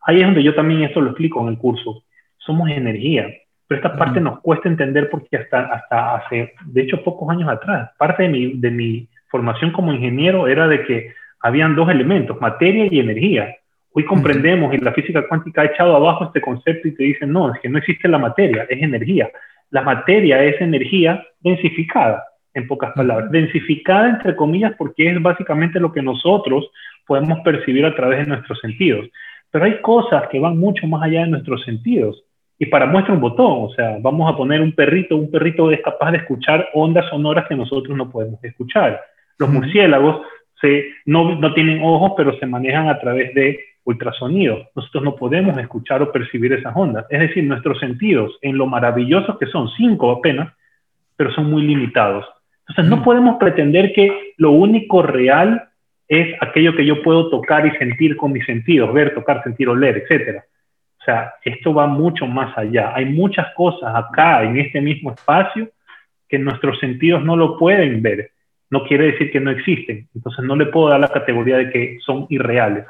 Ahí 0.00 0.20
es 0.20 0.24
donde 0.24 0.42
yo 0.42 0.54
también 0.54 0.82
esto 0.82 1.02
lo 1.02 1.10
explico 1.10 1.42
en 1.42 1.48
el 1.48 1.58
curso. 1.58 2.04
Somos 2.38 2.70
energía 2.70 3.26
pero 3.66 3.80
esta 3.80 3.96
parte 3.96 4.20
nos 4.20 4.40
cuesta 4.40 4.68
entender 4.68 5.10
porque 5.10 5.36
hasta, 5.36 5.60
hasta 5.66 6.16
hace, 6.16 6.52
de 6.66 6.82
hecho, 6.82 7.02
pocos 7.02 7.28
años 7.30 7.48
atrás, 7.48 7.90
parte 7.98 8.24
de 8.24 8.28
mi, 8.28 8.52
de 8.54 8.70
mi 8.70 9.08
formación 9.28 9.72
como 9.72 9.92
ingeniero 9.92 10.46
era 10.46 10.68
de 10.68 10.84
que 10.84 11.12
habían 11.40 11.74
dos 11.74 11.90
elementos, 11.90 12.40
materia 12.40 12.88
y 12.90 13.00
energía. 13.00 13.56
Hoy 13.92 14.04
comprendemos 14.04 14.72
y 14.74 14.78
la 14.78 14.92
física 14.92 15.26
cuántica 15.26 15.62
ha 15.62 15.66
echado 15.66 15.96
abajo 15.96 16.26
este 16.26 16.40
concepto 16.40 16.86
y 16.86 16.94
te 16.94 17.02
dicen, 17.02 17.32
no, 17.32 17.52
es 17.52 17.60
que 17.60 17.68
no 17.68 17.78
existe 17.78 18.08
la 18.08 18.18
materia, 18.18 18.66
es 18.68 18.82
energía. 18.82 19.30
La 19.70 19.82
materia 19.82 20.42
es 20.44 20.60
energía 20.60 21.24
densificada, 21.40 22.22
en 22.54 22.68
pocas 22.68 22.92
palabras. 22.92 23.30
Densificada 23.30 24.10
entre 24.10 24.36
comillas 24.36 24.74
porque 24.78 25.10
es 25.10 25.20
básicamente 25.20 25.80
lo 25.80 25.92
que 25.92 26.02
nosotros 26.02 26.70
podemos 27.06 27.40
percibir 27.40 27.84
a 27.84 27.94
través 27.94 28.20
de 28.20 28.26
nuestros 28.26 28.60
sentidos. 28.60 29.06
Pero 29.50 29.64
hay 29.64 29.80
cosas 29.80 30.28
que 30.28 30.38
van 30.38 30.58
mucho 30.58 30.86
más 30.86 31.02
allá 31.02 31.22
de 31.22 31.28
nuestros 31.28 31.64
sentidos 31.64 32.22
y 32.58 32.66
para 32.66 32.86
muestra 32.86 33.12
un 33.12 33.20
botón, 33.20 33.64
o 33.64 33.70
sea, 33.70 33.98
vamos 34.00 34.32
a 34.32 34.36
poner 34.36 34.62
un 34.62 34.72
perrito, 34.72 35.16
un 35.16 35.30
perrito 35.30 35.70
es 35.70 35.80
capaz 35.82 36.12
de 36.12 36.18
escuchar 36.18 36.68
ondas 36.72 37.08
sonoras 37.10 37.46
que 37.48 37.54
nosotros 37.54 37.96
no 37.96 38.10
podemos 38.10 38.42
escuchar. 38.42 39.00
Los 39.38 39.50
murciélagos 39.50 40.22
se, 40.60 40.86
no, 41.04 41.38
no 41.38 41.52
tienen 41.52 41.82
ojos, 41.82 42.12
pero 42.16 42.38
se 42.38 42.46
manejan 42.46 42.88
a 42.88 42.98
través 42.98 43.34
de 43.34 43.58
ultrasonidos. 43.84 44.68
Nosotros 44.74 45.04
no 45.04 45.16
podemos 45.16 45.56
escuchar 45.58 46.00
o 46.00 46.10
percibir 46.10 46.54
esas 46.54 46.74
ondas. 46.74 47.04
Es 47.10 47.20
decir, 47.20 47.44
nuestros 47.44 47.78
sentidos, 47.78 48.38
en 48.40 48.56
lo 48.56 48.66
maravillosos 48.66 49.38
que 49.38 49.46
son, 49.46 49.68
cinco 49.76 50.10
apenas, 50.10 50.50
pero 51.14 51.30
son 51.32 51.50
muy 51.50 51.62
limitados. 51.62 52.24
Entonces, 52.68 52.90
no 52.90 53.04
podemos 53.04 53.36
pretender 53.36 53.92
que 53.92 54.32
lo 54.38 54.52
único 54.52 55.02
real 55.02 55.68
es 56.08 56.34
aquello 56.40 56.74
que 56.74 56.86
yo 56.86 57.02
puedo 57.02 57.28
tocar 57.28 57.66
y 57.66 57.70
sentir 57.72 58.16
con 58.16 58.32
mis 58.32 58.46
sentidos, 58.46 58.92
ver, 58.94 59.14
tocar, 59.14 59.42
sentir, 59.42 59.68
oler, 59.68 59.98
etcétera 59.98 60.42
o 61.06 61.12
sea, 61.12 61.34
esto 61.44 61.72
va 61.72 61.86
mucho 61.86 62.26
más 62.26 62.58
allá. 62.58 62.92
Hay 62.92 63.04
muchas 63.04 63.46
cosas 63.54 63.94
acá, 63.94 64.42
en 64.42 64.58
este 64.58 64.80
mismo 64.80 65.12
espacio, 65.12 65.68
que 66.28 66.36
nuestros 66.36 66.80
sentidos 66.80 67.22
no 67.24 67.36
lo 67.36 67.56
pueden 67.56 68.02
ver. 68.02 68.32
No 68.70 68.82
quiere 68.82 69.12
decir 69.12 69.30
que 69.30 69.38
no 69.38 69.52
existen. 69.52 70.08
Entonces 70.16 70.44
no 70.44 70.56
le 70.56 70.66
puedo 70.66 70.88
dar 70.88 70.98
la 70.98 71.06
categoría 71.06 71.58
de 71.58 71.70
que 71.70 71.98
son 72.04 72.26
irreales. 72.28 72.86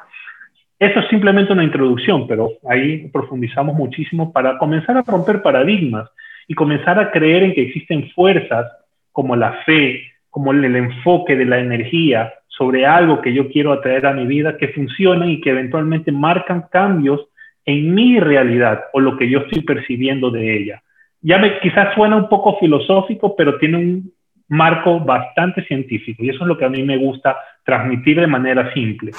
Eso 0.79 0.99
es 0.99 1.07
simplemente 1.09 1.53
una 1.53 1.63
introducción, 1.63 2.27
pero 2.27 2.49
ahí 2.67 3.07
profundizamos 3.09 3.75
muchísimo 3.75 4.33
para 4.33 4.57
comenzar 4.57 4.97
a 4.97 5.03
romper 5.03 5.43
paradigmas 5.43 6.09
y 6.47 6.55
comenzar 6.55 6.99
a 6.99 7.11
creer 7.11 7.43
en 7.43 7.53
que 7.53 7.61
existen 7.61 8.09
fuerzas 8.15 8.65
como 9.11 9.35
la 9.35 9.61
fe, 9.63 10.01
como 10.31 10.53
el 10.53 10.75
enfoque 10.75 11.35
de 11.35 11.45
la 11.45 11.59
energía 11.59 12.33
sobre 12.47 12.87
algo 12.87 13.21
que 13.21 13.31
yo 13.31 13.47
quiero 13.49 13.73
atraer 13.73 14.07
a 14.07 14.13
mi 14.13 14.25
vida, 14.25 14.57
que 14.57 14.69
funcionan 14.69 15.29
y 15.29 15.39
que 15.39 15.51
eventualmente 15.51 16.11
marcan 16.11 16.65
cambios 16.71 17.27
en 17.67 17.93
mi 17.93 18.19
realidad 18.19 18.85
o 18.93 18.99
lo 18.99 19.15
que 19.17 19.29
yo 19.29 19.39
estoy 19.39 19.61
percibiendo 19.61 20.31
de 20.31 20.57
ella. 20.57 20.81
Ya 21.21 21.37
me, 21.37 21.59
quizás 21.59 21.93
suena 21.93 22.15
un 22.15 22.27
poco 22.29 22.57
filosófico, 22.59 23.35
pero 23.35 23.59
tiene 23.59 23.77
un 23.77 24.11
marco 24.47 24.99
bastante 25.01 25.63
científico 25.65 26.23
y 26.23 26.29
eso 26.29 26.43
es 26.43 26.47
lo 26.47 26.57
que 26.57 26.65
a 26.65 26.69
mí 26.69 26.81
me 26.83 26.97
gusta 26.97 27.35
transmitir 27.65 28.21
de 28.21 28.27
manera 28.27 28.73
simple. 28.73 29.11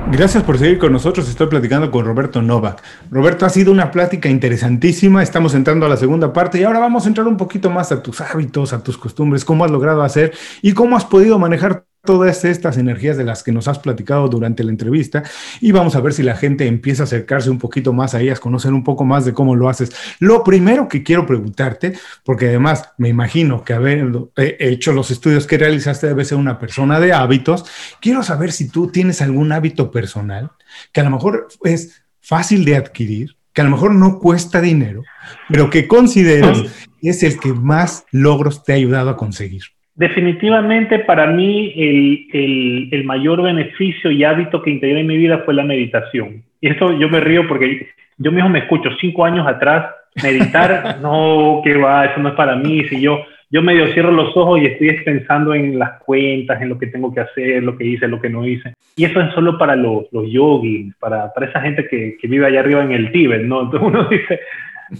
Gracias 0.08 0.44
por 0.44 0.56
seguir 0.56 0.78
con 0.78 0.92
nosotros. 0.92 1.28
Estoy 1.28 1.48
platicando 1.48 1.90
con 1.90 2.04
Roberto 2.04 2.40
Novak. 2.40 2.80
Roberto, 3.10 3.44
ha 3.44 3.50
sido 3.50 3.72
una 3.72 3.90
plática 3.90 4.28
interesantísima. 4.28 5.20
Estamos 5.20 5.52
entrando 5.54 5.84
a 5.84 5.88
la 5.88 5.96
segunda 5.96 6.32
parte 6.32 6.60
y 6.60 6.62
ahora 6.62 6.78
vamos 6.78 7.04
a 7.04 7.08
entrar 7.08 7.26
un 7.26 7.36
poquito 7.36 7.70
más 7.70 7.90
a 7.90 8.00
tus 8.02 8.20
hábitos, 8.20 8.72
a 8.72 8.84
tus 8.84 8.96
costumbres, 8.96 9.44
cómo 9.44 9.64
has 9.64 9.70
logrado 9.72 10.02
hacer 10.02 10.32
y 10.62 10.72
cómo 10.72 10.96
has 10.96 11.04
podido 11.04 11.40
manejar 11.40 11.86
todas 12.06 12.46
estas 12.46 12.78
energías 12.78 13.18
de 13.18 13.24
las 13.24 13.42
que 13.42 13.52
nos 13.52 13.68
has 13.68 13.78
platicado 13.78 14.28
durante 14.28 14.64
la 14.64 14.70
entrevista 14.70 15.22
y 15.60 15.72
vamos 15.72 15.94
a 15.94 16.00
ver 16.00 16.14
si 16.14 16.22
la 16.22 16.34
gente 16.34 16.66
empieza 16.66 17.02
a 17.02 17.04
acercarse 17.04 17.50
un 17.50 17.58
poquito 17.58 17.92
más 17.92 18.14
a 18.14 18.22
ellas, 18.22 18.40
conocer 18.40 18.72
un 18.72 18.82
poco 18.82 19.04
más 19.04 19.26
de 19.26 19.34
cómo 19.34 19.54
lo 19.54 19.68
haces. 19.68 19.94
Lo 20.20 20.42
primero 20.42 20.88
que 20.88 21.02
quiero 21.02 21.26
preguntarte, 21.26 21.92
porque 22.24 22.48
además 22.48 22.92
me 22.96 23.10
imagino 23.10 23.62
que 23.62 23.74
haber 23.74 24.10
hecho 24.36 24.92
los 24.92 25.10
estudios 25.10 25.46
que 25.46 25.58
realizaste 25.58 26.06
debe 26.06 26.24
ser 26.24 26.38
una 26.38 26.58
persona 26.58 26.98
de 26.98 27.12
hábitos, 27.12 27.66
quiero 28.00 28.22
saber 28.22 28.52
si 28.52 28.70
tú 28.70 28.88
tienes 28.88 29.20
algún 29.20 29.52
hábito 29.52 29.90
personal 29.90 30.52
que 30.92 31.02
a 31.02 31.04
lo 31.04 31.10
mejor 31.10 31.48
es 31.64 32.02
fácil 32.22 32.64
de 32.64 32.76
adquirir, 32.76 33.36
que 33.52 33.60
a 33.60 33.64
lo 33.64 33.70
mejor 33.70 33.94
no 33.94 34.18
cuesta 34.18 34.62
dinero, 34.62 35.02
pero 35.50 35.68
que 35.68 35.86
consideras 35.86 36.62
es 37.08 37.22
el 37.22 37.38
que 37.38 37.52
más 37.52 38.04
logros 38.10 38.64
te 38.64 38.72
ha 38.72 38.76
ayudado 38.76 39.10
a 39.10 39.16
conseguir? 39.16 39.62
Definitivamente 39.96 40.98
para 40.98 41.26
mí 41.26 41.72
el, 41.74 42.88
el, 42.92 43.04
mayor 43.04 43.42
beneficio 43.42 44.10
y 44.10 44.24
hábito 44.24 44.60
que 44.60 44.70
integré 44.70 45.00
en 45.00 45.06
mi 45.06 45.16
vida 45.16 45.38
fue 45.38 45.54
la 45.54 45.64
meditación. 45.64 46.44
Y 46.60 46.68
esto 46.68 46.92
yo 46.98 47.08
me 47.08 47.18
río 47.18 47.48
porque 47.48 47.88
yo 48.18 48.30
mismo 48.30 48.50
me 48.50 48.58
escucho 48.58 48.90
cinco 49.00 49.24
años 49.24 49.46
atrás, 49.46 49.94
meditar, 50.22 50.98
no, 51.02 51.62
que 51.64 51.78
va, 51.78 52.04
eso 52.04 52.20
no 52.20 52.28
es 52.28 52.34
para 52.34 52.56
mí. 52.56 52.84
Si 52.90 53.00
yo, 53.00 53.24
yo 53.48 53.62
medio 53.62 53.90
cierro 53.94 54.10
los 54.10 54.36
ojos 54.36 54.60
y 54.60 54.66
estoy 54.66 55.02
pensando 55.02 55.54
en 55.54 55.78
las 55.78 56.02
cuentas, 56.02 56.60
en 56.60 56.68
lo 56.68 56.78
que 56.78 56.88
tengo 56.88 57.14
que 57.14 57.20
hacer, 57.20 57.62
lo 57.62 57.78
que 57.78 57.84
hice, 57.84 58.06
lo 58.06 58.20
que 58.20 58.28
no 58.28 58.46
hice. 58.46 58.74
Y 58.96 59.06
eso 59.06 59.18
es 59.22 59.32
solo 59.32 59.56
para 59.56 59.76
los, 59.76 60.12
los 60.12 60.30
yogis, 60.30 60.94
para, 60.96 61.32
para 61.32 61.46
esa 61.46 61.62
gente 61.62 61.88
que, 61.88 62.18
que 62.20 62.28
vive 62.28 62.44
allá 62.44 62.60
arriba 62.60 62.84
en 62.84 62.92
el 62.92 63.10
Tíbet, 63.12 63.44
¿no? 63.44 63.62
Entonces 63.62 63.88
uno 63.88 64.04
dice, 64.10 64.40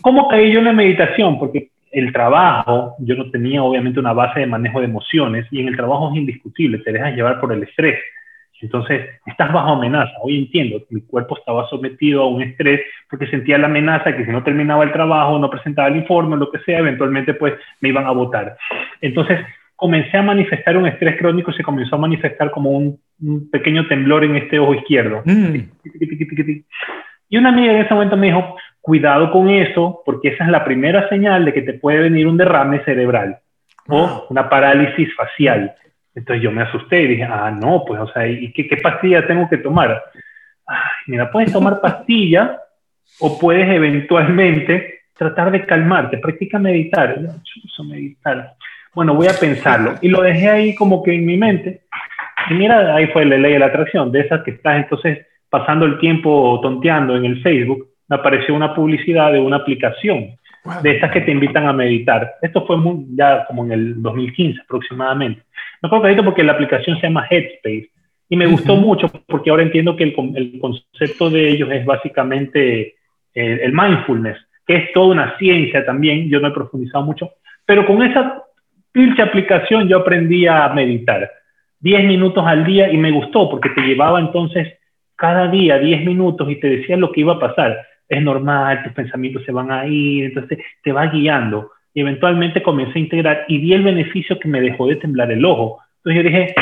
¿cómo 0.01 0.27
caí 0.29 0.53
yo 0.53 0.61
en 0.61 0.65
la 0.65 0.73
meditación? 0.73 1.39
Porque 1.39 1.69
el 1.93 2.13
trabajo, 2.13 2.95
yo 2.99 3.15
no 3.15 3.31
tenía 3.31 3.63
obviamente 3.63 4.01
una 4.01 4.13
base 4.13 4.41
de 4.41 4.47
manejo 4.47 4.81
de 4.81 4.87
emociones 4.87 5.47
y 5.51 5.61
en 5.61 5.69
el 5.69 5.77
trabajo 5.77 6.11
es 6.11 6.19
indiscutible, 6.19 6.79
te 6.79 6.93
dejas 6.93 7.15
llevar 7.15 7.41
por 7.41 7.53
el 7.53 7.63
estrés. 7.63 7.99
Entonces, 8.63 9.07
estás 9.27 9.53
bajo 9.53 9.73
amenaza. 9.73 10.13
Hoy 10.23 10.39
entiendo, 10.39 10.83
mi 10.89 11.03
cuerpo 11.03 11.37
estaba 11.37 11.69
sometido 11.69 12.23
a 12.23 12.29
un 12.29 12.43
estrés 12.43 12.81
porque 13.11 13.27
sentía 13.27 13.59
la 13.59 13.67
amenaza 13.67 14.17
que 14.17 14.25
si 14.25 14.31
no 14.31 14.43
terminaba 14.43 14.85
el 14.85 14.93
trabajo, 14.93 15.39
no 15.39 15.51
presentaba 15.51 15.89
el 15.89 15.97
informe, 15.97 16.37
lo 16.37 16.51
que 16.51 16.59
sea, 16.61 16.79
eventualmente 16.79 17.35
pues 17.35 17.55
me 17.81 17.91
iban 17.91 18.07
a 18.07 18.13
votar. 18.13 18.57
Entonces, 19.01 19.41
comencé 19.77 20.17
a 20.17 20.23
manifestar 20.23 20.77
un 20.77 20.87
estrés 20.87 21.19
crónico, 21.19 21.53
se 21.53 21.63
comenzó 21.63 21.97
a 21.97 22.01
manifestar 22.01 22.51
como 22.51 22.71
un, 22.71 22.99
pequeño 23.51 23.87
temblor 23.89 24.25
en 24.25 24.37
este 24.37 24.59
ojo 24.59 24.75
izquierdo. 24.75 25.23
Mm. 25.25 25.57
Y 27.29 27.39
una 27.39 27.49
amiga 27.49 27.73
en 27.73 27.81
ese 27.81 27.95
momento 27.95 28.17
me 28.17 28.27
dijo, 28.27 28.57
cuidado 28.87 29.33
con 29.33 29.51
eso, 29.51 30.01
porque 30.07 30.29
esa 30.29 30.45
es 30.45 30.51
la 30.51 30.65
primera 30.65 31.09
señal 31.09 31.45
de 31.45 31.53
que 31.53 31.63
te 31.63 31.73
puede 31.73 31.99
venir 31.99 32.29
un 32.29 32.37
derrame 32.37 32.85
cerebral 32.85 33.37
o 33.89 34.29
una 34.31 34.49
parálisis 34.49 35.13
facial. 35.17 35.75
Entonces 36.15 36.41
yo 36.41 36.53
me 36.53 36.63
asusté 36.63 37.03
y 37.03 37.09
dije, 37.09 37.25
ah, 37.25 37.51
no, 37.51 37.83
pues, 37.85 38.01
o 38.01 38.07
sea, 38.13 38.29
¿y 38.29 38.53
qué, 38.53 38.69
qué 38.69 38.77
pastilla 38.77 39.27
tengo 39.27 39.49
que 39.49 39.57
tomar? 39.57 40.05
Ay, 40.65 40.77
mira, 41.09 41.29
puedes 41.33 41.53
tomar 41.53 41.81
pastilla 41.83 42.61
o 43.19 43.37
puedes 43.37 43.69
eventualmente 43.69 45.01
tratar 45.19 45.51
de 45.51 45.67
calmarte, 45.67 46.19
practica 46.19 46.61
meditar. 46.61 47.19
meditar. 47.89 48.55
Bueno, 48.95 49.17
voy 49.17 49.27
a 49.27 49.35
pensarlo. 49.35 49.97
Y 50.01 50.11
lo 50.11 50.23
dejé 50.23 50.49
ahí 50.49 50.75
como 50.77 51.03
que 51.03 51.13
en 51.13 51.27
mi 51.27 51.37
mente. 51.37 51.81
Y 52.51 52.55
mira, 52.55 52.95
ahí 52.95 53.09
fue 53.09 53.25
la 53.25 53.37
ley 53.37 53.55
de 53.55 53.59
la 53.59 53.67
atracción, 53.67 54.13
de 54.13 54.21
esas 54.21 54.45
que 54.45 54.53
estás 54.53 54.77
entonces 54.77 55.27
pasando 55.51 55.87
el 55.87 55.99
tiempo 55.99 56.61
tonteando 56.63 57.17
en 57.17 57.25
el 57.25 57.43
Facebook 57.43 57.96
me 58.09 58.17
apareció 58.17 58.55
una 58.55 58.75
publicidad 58.75 59.33
de 59.33 59.41
una 59.41 59.57
aplicación 59.57 60.37
de 60.83 60.91
estas 60.91 61.13
que 61.13 61.21
te 61.21 61.31
invitan 61.31 61.67
a 61.67 61.73
meditar. 61.73 62.35
Esto 62.43 62.67
fue 62.67 62.77
ya 63.15 63.45
como 63.47 63.65
en 63.65 63.73
el 63.73 64.03
2015 64.03 64.63
aproximadamente. 64.63 65.43
Me 65.81 65.87
acuerdo 65.87 66.03
clarito 66.03 66.25
porque 66.25 66.43
la 66.43 66.53
aplicación 66.53 66.97
se 66.97 67.07
llama 67.07 67.27
Headspace 67.31 67.91
y 68.29 68.37
me 68.37 68.47
gustó 68.47 68.77
mucho 68.77 69.11
porque 69.27 69.51
ahora 69.51 69.63
entiendo 69.63 69.95
que 69.97 70.05
el, 70.05 70.61
concepto 70.61 71.31
de 71.31 71.49
ellos 71.49 71.71
es 71.71 71.85
básicamente 71.85 72.97
el, 73.35 73.61
el, 73.61 73.73
mindfulness, 73.73 74.39
que 74.67 74.77
es 74.77 74.93
toda 74.93 75.09
una 75.09 75.39
ciencia 75.39 75.85
también. 75.85 76.29
Yo 76.29 76.41
no 76.41 76.49
he 76.49 76.53
profundizado 76.53 77.05
mucho, 77.05 77.31
pero 77.65 77.87
con 77.87 78.03
esa 78.03 78.43
pinche 78.91 79.23
aplicación 79.23 79.89
yo 79.89 79.99
aprendí 79.99 80.47
a 80.47 80.69
meditar 80.71 81.31
10 81.81 82.05
minutos 82.05 82.45
al 82.47 82.65
día 82.65 82.91
y 82.91 82.97
me 82.97 83.13
gustó 83.13 83.49
porque 83.49 83.69
te 83.71 83.83
llevaba 83.83 84.19
entonces 84.19 84.79
cada 85.15 85.49
día 85.49 85.79
10 85.79 86.05
minutos 86.05 86.51
y 86.51 86.57
te 86.57 86.69
decía 86.69 86.97
lo 86.97 87.13
que 87.13 87.21
iba 87.21 87.35
a 87.35 87.39
pasar 87.39 87.77
es 88.09 88.23
normal, 88.23 88.83
tus 88.85 88.93
pensamientos 88.93 89.45
se 89.45 89.53
van 89.53 89.71
a 89.71 89.87
ir, 89.87 90.27
entonces 90.27 90.59
te 90.83 90.93
va 90.93 91.07
guiando. 91.07 91.73
Y 91.93 92.01
eventualmente 92.01 92.63
comencé 92.63 92.99
a 92.99 93.03
integrar 93.03 93.45
y 93.49 93.59
vi 93.59 93.73
el 93.73 93.83
beneficio 93.83 94.39
que 94.39 94.49
me 94.49 94.61
dejó 94.61 94.87
de 94.87 94.97
temblar 94.97 95.31
el 95.33 95.45
ojo. 95.45 95.81
Entonces 95.99 96.23
yo 96.23 96.29
dije, 96.29 96.55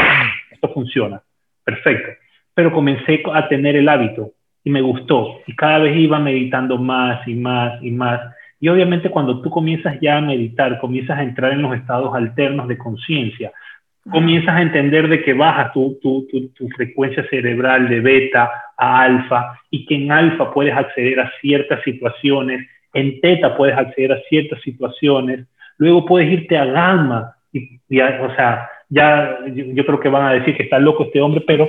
esto 0.51 0.69
funciona, 0.73 1.21
perfecto. 1.65 2.13
Pero 2.55 2.73
comencé 2.73 3.23
a 3.33 3.49
tener 3.49 3.77
el 3.77 3.89
hábito 3.89 4.31
y 4.63 4.71
me 4.71 4.81
gustó. 4.81 5.41
Y 5.47 5.55
cada 5.55 5.81
vez 5.81 5.97
iba 5.97 6.19
meditando 6.19 6.79
más 6.79 7.27
y 7.27 7.35
más 7.35 7.83
y 7.83 7.91
más. 7.91 8.21
Y 8.61 8.69
obviamente 8.69 9.11
cuando 9.11 9.43
tú 9.43 9.51
comienzas 9.51 9.99
ya 10.01 10.17
a 10.17 10.23
meditar, 10.23 10.79
comienzas 10.81 11.19
a 11.19 11.23
entrar 11.23 11.53
en 11.53 11.63
los 11.63 11.77
estados 11.77 12.15
alternos 12.15 12.69
de 12.69 12.79
conciencia, 12.79 13.53
comienzas 14.11 14.55
a 14.55 14.63
entender 14.63 15.09
de 15.09 15.23
que 15.23 15.33
baja 15.33 15.73
tu, 15.73 15.99
tu, 16.03 16.27
tu, 16.29 16.69
frecuencia 16.71 17.27
cerebral 17.29 17.89
de 17.89 18.01
beta 18.01 18.51
a 18.77 19.03
alfa 19.03 19.59
y 19.71 19.87
que 19.87 19.95
en 19.95 20.13
alfa 20.13 20.53
puedes 20.53 20.75
acceder 20.75 21.21
a 21.21 21.33
ciertas 21.41 21.83
situaciones, 21.83 22.69
en 22.93 23.21
teta 23.21 23.57
puedes 23.57 23.77
acceder 23.77 24.13
a 24.13 24.21
ciertas 24.29 24.61
situaciones, 24.63 25.47
luego 25.79 26.05
puedes 26.05 26.31
irte 26.31 26.57
a 26.59 26.67
gamma, 26.67 27.35
y, 27.53 27.79
o 28.01 28.35
sea, 28.35 28.69
ya 28.89 29.39
yo, 29.47 29.65
yo, 29.67 29.87
creo 29.87 30.01
que 30.01 30.09
van 30.09 30.27
a 30.27 30.35
decir 30.35 30.57
que 30.57 30.65
está 30.65 30.79
loco 30.79 31.05
este 31.05 31.21
hombre, 31.21 31.43
pero 31.47 31.69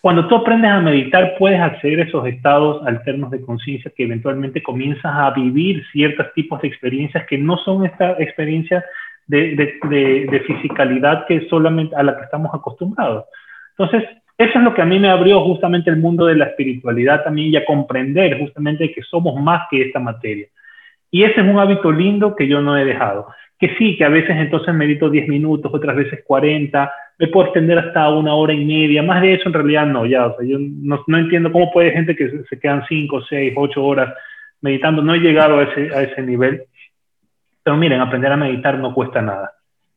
cuando 0.00 0.26
tú 0.26 0.36
aprendes 0.36 0.70
a 0.70 0.80
meditar 0.80 1.34
puedes 1.38 1.60
acceder 1.60 2.00
a 2.00 2.04
esos 2.04 2.26
estados 2.26 2.86
alternos 2.86 3.30
de 3.30 3.42
conciencia 3.42 3.92
que 3.94 4.04
eventualmente 4.04 4.62
comienzas 4.62 5.12
a 5.14 5.30
vivir 5.30 5.84
ciertos 5.92 6.32
tipos 6.34 6.62
de 6.62 6.68
experiencias 6.68 7.26
que 7.26 7.36
no 7.36 7.58
son 7.58 7.84
estas 7.84 8.18
experiencias 8.20 8.82
de, 9.26 9.56
de, 9.56 10.26
de, 10.30 10.40
fisicalidad 10.40 11.26
que 11.26 11.46
solamente 11.48 11.96
a 11.96 12.02
la 12.02 12.16
que 12.16 12.24
estamos 12.24 12.54
acostumbrados. 12.54 13.24
Entonces, 13.76 14.08
eso 14.36 14.58
es 14.58 14.64
lo 14.64 14.74
que 14.74 14.82
a 14.82 14.86
mí 14.86 14.98
me 14.98 15.08
abrió 15.08 15.40
justamente 15.40 15.90
el 15.90 15.96
mundo 15.96 16.26
de 16.26 16.36
la 16.36 16.46
espiritualidad 16.46 17.24
también 17.24 17.48
y 17.48 17.56
a 17.56 17.64
comprender 17.64 18.38
justamente 18.38 18.92
que 18.92 19.02
somos 19.02 19.40
más 19.40 19.62
que 19.70 19.82
esta 19.82 20.00
materia. 20.00 20.46
Y 21.10 21.22
ese 21.22 21.40
es 21.40 21.46
un 21.46 21.58
hábito 21.58 21.92
lindo 21.92 22.34
que 22.34 22.48
yo 22.48 22.60
no 22.60 22.76
he 22.76 22.84
dejado. 22.84 23.28
Que 23.58 23.74
sí, 23.78 23.96
que 23.96 24.04
a 24.04 24.08
veces 24.08 24.36
entonces 24.36 24.74
medito 24.74 25.08
10 25.08 25.28
minutos, 25.28 25.72
otras 25.72 25.94
veces 25.94 26.24
40, 26.26 26.92
me 27.18 27.28
puedo 27.28 27.46
extender 27.46 27.78
hasta 27.78 28.10
una 28.10 28.34
hora 28.34 28.52
y 28.52 28.64
media, 28.64 29.02
más 29.02 29.22
de 29.22 29.34
eso 29.34 29.48
en 29.48 29.52
realidad 29.52 29.86
no, 29.86 30.04
ya, 30.04 30.26
o 30.26 30.36
sea, 30.36 30.46
yo 30.46 30.58
no, 30.58 31.04
no 31.06 31.18
entiendo 31.18 31.52
cómo 31.52 31.72
puede 31.72 31.92
gente 31.92 32.16
que 32.16 32.28
se, 32.28 32.44
se 32.44 32.58
quedan 32.58 32.84
5, 32.88 33.22
6, 33.28 33.54
8 33.56 33.84
horas 33.84 34.14
meditando, 34.60 35.02
no 35.02 35.14
he 35.14 35.20
llegado 35.20 35.58
a 35.58 35.64
ese, 35.64 35.94
a 35.94 36.02
ese 36.02 36.22
nivel, 36.22 36.64
pero 37.64 37.76
miren, 37.76 38.00
aprender 38.00 38.30
a 38.30 38.36
meditar 38.36 38.78
no 38.78 38.94
cuesta 38.94 39.22
nada. 39.22 39.50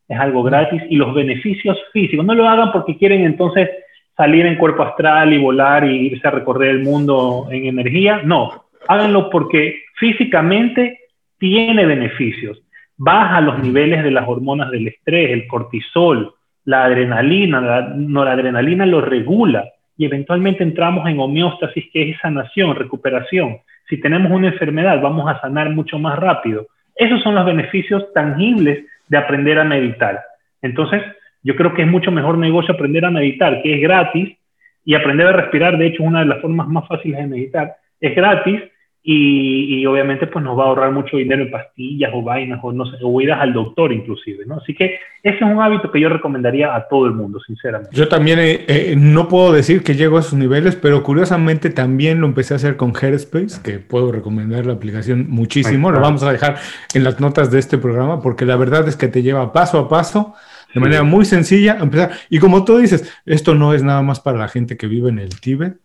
Es 0.08 0.18
algo 0.18 0.42
gratis 0.42 0.82
y 0.90 0.96
los 0.96 1.14
beneficios 1.14 1.78
físicos, 1.92 2.26
no 2.26 2.34
lo 2.34 2.48
hagan 2.48 2.72
porque 2.72 2.98
quieren 2.98 3.26
entonces 3.26 3.70
salir 4.16 4.46
en 4.46 4.58
cuerpo 4.58 4.84
astral 4.84 5.34
y 5.34 5.38
volar 5.38 5.86
y 5.86 6.08
irse 6.08 6.28
a 6.28 6.32
recorrer 6.32 6.70
el 6.70 6.84
mundo 6.84 7.48
en 7.52 7.66
energía. 7.66 8.22
No, 8.24 8.66
háganlo 8.88 9.30
porque 9.30 9.82
físicamente 9.96 11.00
tiene 11.38 11.86
beneficios. 11.86 12.64
Baja 12.96 13.42
los 13.42 13.60
niveles 13.60 14.04
de 14.04 14.12
las 14.12 14.28
hormonas 14.28 14.72
del 14.72 14.88
estrés, 14.88 15.32
el 15.32 15.46
cortisol, 15.46 16.34
la 16.66 16.86
adrenalina, 16.86 17.62
la 17.62 17.82
noradrenalina 17.96 18.86
lo 18.86 19.02
regula 19.02 19.66
y 19.98 20.06
eventualmente 20.06 20.64
entramos 20.64 21.08
en 21.08 21.20
homeostasis, 21.20 21.86
que 21.92 22.12
es 22.12 22.20
sanación, 22.20 22.76
recuperación. 22.76 23.58
Si 23.90 24.00
tenemos 24.00 24.32
una 24.32 24.48
enfermedad, 24.48 25.02
vamos 25.02 25.30
a 25.30 25.40
sanar 25.42 25.70
mucho 25.72 26.00
más 26.00 26.18
rápido. 26.18 26.68
Esos 26.98 27.22
son 27.22 27.36
los 27.36 27.46
beneficios 27.46 28.12
tangibles 28.14 28.86
de 29.08 29.18
aprender 29.18 29.60
a 29.60 29.64
meditar. 29.64 30.24
Entonces, 30.62 31.02
yo 31.44 31.56
creo 31.56 31.74
que 31.74 31.84
es 31.84 31.88
mucho 31.88 32.12
mejor 32.12 32.38
negocio 32.38 32.74
aprender 32.74 33.06
a 33.06 33.12
meditar, 33.12 33.62
que 33.62 33.76
es 33.76 33.82
gratis, 33.82 34.38
y 34.84 34.96
aprender 34.96 35.28
a 35.28 35.34
respirar, 35.34 35.78
de 35.78 35.88
hecho, 35.88 36.04
una 36.04 36.22
de 36.22 36.28
las 36.28 36.42
formas 36.42 36.68
más 36.68 36.88
fáciles 36.88 37.20
de 37.20 37.28
meditar. 37.28 37.76
Es 38.00 38.16
gratis 38.16 38.62
y, 39.10 39.86
obviamente 39.86 40.28
pues 40.28 40.44
nos 40.44 40.60
va 40.60 40.64
a 40.64 40.68
ahorrar 40.68 40.92
mucho 40.92 41.16
dinero 41.16 41.44
en 41.44 41.50
pastillas 41.50 42.12
o 42.14 42.22
vainas 42.22 42.60
o 42.62 42.74
no 42.74 42.86
sé, 42.86 42.98
o 43.02 43.22
idas 43.22 43.40
al 43.40 43.54
doctor 43.54 43.94
inclusive, 43.94 44.46
¿no? 44.46 44.56
Así 44.56 44.76
que 44.76 45.00
ese 45.24 45.38
es 45.38 45.42
un 45.42 45.62
hábito 45.62 45.90
que 45.90 46.02
yo 46.02 46.10
recomendaría 46.10 46.76
a 46.76 46.90
todo 46.90 47.06
el 47.06 47.14
mundo, 47.14 47.40
sinceramente. 47.40 47.96
Yo 47.96 48.10
también 48.10 48.40
eh, 48.40 48.66
eh, 48.68 48.96
no 48.98 49.30
puedo 49.30 49.54
decir 49.54 49.82
que 49.82 49.96
llego 49.96 50.18
a 50.18 50.20
esos 50.20 50.34
niveles, 50.34 50.76
pero 50.76 51.04
curiosamente 51.04 51.70
también 51.70 52.20
lo 52.20 52.28
empecé 52.28 52.54
a 52.54 52.58
hacer 52.58 52.76
con 52.76 52.92
Headspace, 52.94 53.62
que 53.64 53.80
puedo 53.80 54.12
recomendar 54.12 54.66
la 54.66 54.74
aplicación 54.74 55.28
muchísimo, 55.30 55.90
lo 55.90 56.02
vamos 56.02 56.24
a 56.24 56.32
dejar 56.34 56.58
en 56.94 57.06
las 57.06 57.22
notas 57.22 57.50
de 57.50 57.60
este 57.60 57.78
programa 57.78 58.22
porque 58.22 58.46
la 58.46 58.58
verdad 58.58 58.90
es 58.90 58.98
que 58.98 59.08
te 59.08 59.24
lleva 59.24 59.54
paso 59.54 59.80
a 59.80 59.88
paso 59.88 60.34
de 60.74 60.82
manera 60.82 61.04
muy 61.04 61.24
sencilla 61.24 61.78
a 61.80 61.84
empezar. 61.84 62.12
Y 62.30 62.40
como 62.40 62.66
tú 62.66 62.78
dices, 62.78 63.10
esto 63.26 63.56
no 63.56 63.74
es 63.74 63.84
nada 63.84 64.02
más 64.02 64.20
para 64.20 64.38
la 64.38 64.50
gente 64.50 64.76
que 64.76 64.88
vive 64.88 65.08
en 65.08 65.20
el 65.20 65.40
Tíbet, 65.40 65.78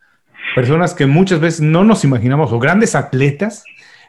personas 0.55 0.95
que 0.95 1.07
muchas 1.07 1.40
veces 1.40 1.61
no 1.61 1.84
nos 1.84 2.05
imaginamos, 2.05 2.53
o 2.53 2.59
grandes 2.59 2.95
atletas, 2.95 3.64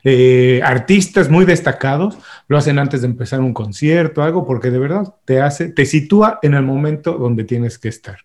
eh, 0.05 0.59
artistas 0.63 1.29
muy 1.29 1.45
destacados, 1.45 2.17
lo 2.49 2.57
hacen 2.57 2.77
antes 2.77 3.01
de 3.01 3.07
empezar 3.07 3.39
un 3.39 3.53
concierto, 3.53 4.21
algo, 4.21 4.45
porque 4.45 4.69
de 4.69 4.79
verdad 4.79 5.15
te 5.23 5.41
hace, 5.41 5.69
te 5.69 5.85
sitúa 5.85 6.39
en 6.41 6.55
el 6.55 6.63
momento 6.63 7.13
donde 7.13 7.45
tienes 7.45 7.79
que 7.79 7.87
estar. 7.87 8.17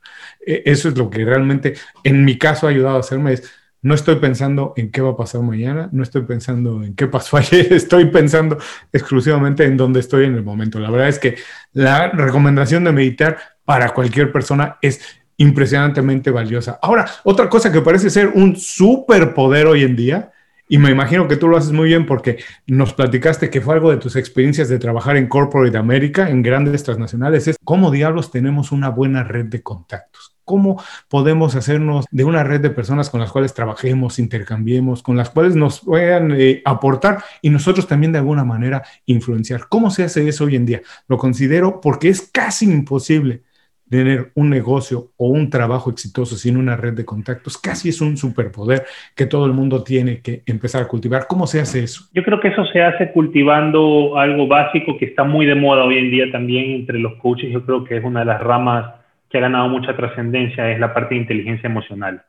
E, 0.45 0.63
eso 0.67 0.89
es 0.89 0.99
lo 0.99 1.09
que 1.09 1.25
realmente, 1.25 1.75
en 2.03 2.25
mi 2.25 2.37
caso, 2.37 2.67
ha 2.67 2.71
ayudado 2.71 2.97
a 2.97 3.01
hacerme, 3.01 3.35
es, 3.35 3.49
no 3.81 3.95
estoy 3.95 4.17
pensando 4.17 4.75
en 4.77 4.91
qué 4.91 5.01
va 5.01 5.11
a 5.11 5.17
pasar 5.17 5.41
mañana, 5.43 5.89
no 5.93 6.03
estoy 6.03 6.23
pensando 6.23 6.83
en 6.83 6.97
qué 6.97 7.07
pasó 7.07 7.37
ayer, 7.39 7.73
estoy 7.73 8.07
pensando 8.07 8.59
exclusivamente 8.93 9.65
en 9.65 9.77
dónde 9.77 10.01
estoy 10.01 10.25
en 10.25 10.35
el 10.35 10.43
momento. 10.43 10.81
La 10.81 10.91
verdad 10.91 11.09
es 11.09 11.21
que 11.21 11.37
la 11.73 12.09
recomendación 12.09 12.83
de 12.83 12.93
meditar 12.93 13.39
para 13.65 13.91
cualquier 13.91 14.33
persona 14.33 14.79
es 14.83 15.01
impresionantemente 15.39 16.31
valiosa. 16.31 16.79
Ahora, 16.83 17.07
otra 17.25 17.49
cosa 17.49 17.73
que 17.73 17.81
parece 17.81 18.11
ser 18.11 18.29
un 18.35 18.57
superpoder 18.57 19.67
hoy 19.67 19.85
en 19.85 19.97
día 19.97 20.33
y 20.69 20.77
me 20.77 20.91
imagino 20.91 21.27
que 21.27 21.37
tú 21.37 21.49
lo 21.49 21.57
haces 21.57 21.73
muy 21.73 21.89
bien 21.89 22.05
porque 22.05 22.39
nos 22.67 22.93
platicaste 22.93 23.49
que 23.49 23.63
fue 23.63 23.75
algo 23.75 23.91
de 23.91 23.97
tus 23.97 24.17
experiencias 24.17 24.69
de 24.69 24.79
trabajar 24.79 25.17
en 25.17 25.27
Corporate 25.27 25.79
America, 25.79 26.29
en 26.29 26.43
grandes 26.43 26.85
transnacionales, 26.85 27.49
es 27.49 27.57
cómo 27.65 27.91
diablos 27.91 28.31
tenemos 28.31 28.71
una 28.71 28.91
buena 28.91 29.25
red 29.25 29.47
de 29.47 29.63
contactos. 29.63 30.35
¿Cómo 30.45 30.83
podemos 31.09 31.55
hacernos 31.55 32.07
de 32.11 32.25
una 32.25 32.43
red 32.43 32.61
de 32.61 32.71
personas 32.71 33.11
con 33.11 33.21
las 33.21 33.33
cuales 33.33 33.55
trabajemos, 33.55 34.19
intercambiemos, 34.19 35.03
con 35.03 35.17
las 35.17 35.31
cuales 35.31 35.55
nos 35.57 35.81
puedan 35.81 36.33
eh, 36.33 36.63
aportar 36.65 37.23
y 37.43 37.51
nosotros 37.51 37.87
también 37.87 38.13
de 38.13 38.19
alguna 38.19 38.45
manera 38.45 38.83
influenciar? 39.07 39.69
¿Cómo 39.69 39.91
se 39.91 40.05
hace 40.05 40.27
eso 40.29 40.45
hoy 40.45 40.57
en 40.57 40.67
día? 40.67 40.83
Lo 41.07 41.19
considero 41.19 41.81
porque 41.81 42.09
es 42.09 42.23
casi 42.33 42.65
imposible 42.67 43.43
tener 43.89 44.31
un 44.35 44.51
negocio 44.51 45.11
o 45.17 45.29
un 45.29 45.51
trabajo 45.51 45.91
exitoso 45.91 46.37
sin 46.37 46.57
una 46.57 46.77
red 46.77 46.95
de 46.95 47.05
contactos 47.05 47.59
casi 47.59 47.89
es 47.89 48.01
un 48.01 48.17
superpoder 48.17 48.85
que 49.17 49.27
todo 49.27 49.47
el 49.47 49.53
mundo 49.53 49.83
tiene 49.83 50.21
que 50.21 50.43
empezar 50.47 50.83
a 50.83 50.89
cultivar. 50.89 51.27
¿Cómo 51.29 51.47
se 51.47 51.61
hace 51.61 51.83
eso? 51.83 52.05
Yo 52.13 52.23
creo 52.23 52.41
que 52.41 52.49
eso 52.49 52.65
se 52.67 52.83
hace 52.83 53.13
cultivando 53.13 54.19
algo 54.19 54.47
básico 54.47 54.97
que 54.99 55.07
está 55.07 55.25
muy 55.25 55.47
de 55.47 55.55
moda 55.55 55.85
hoy 55.85 55.99
en 55.99 56.11
día 56.11 56.31
también 56.31 56.71
entre 56.73 56.99
los 56.99 57.15
coaches. 57.15 57.51
Yo 57.51 57.65
creo 57.65 57.85
que 57.85 57.97
es 57.97 58.05
una 58.05 58.21
de 58.21 58.27
las 58.27 58.41
ramas 58.41 58.95
que 59.31 59.39
ha 59.39 59.43
ganado 59.43 59.69
mucha 59.69 59.97
trascendencia, 59.97 60.71
es 60.71 60.81
la 60.81 60.95
parte 60.95 61.15
de 61.15 61.21
inteligencia 61.21 61.69
emocional. 61.69 62.23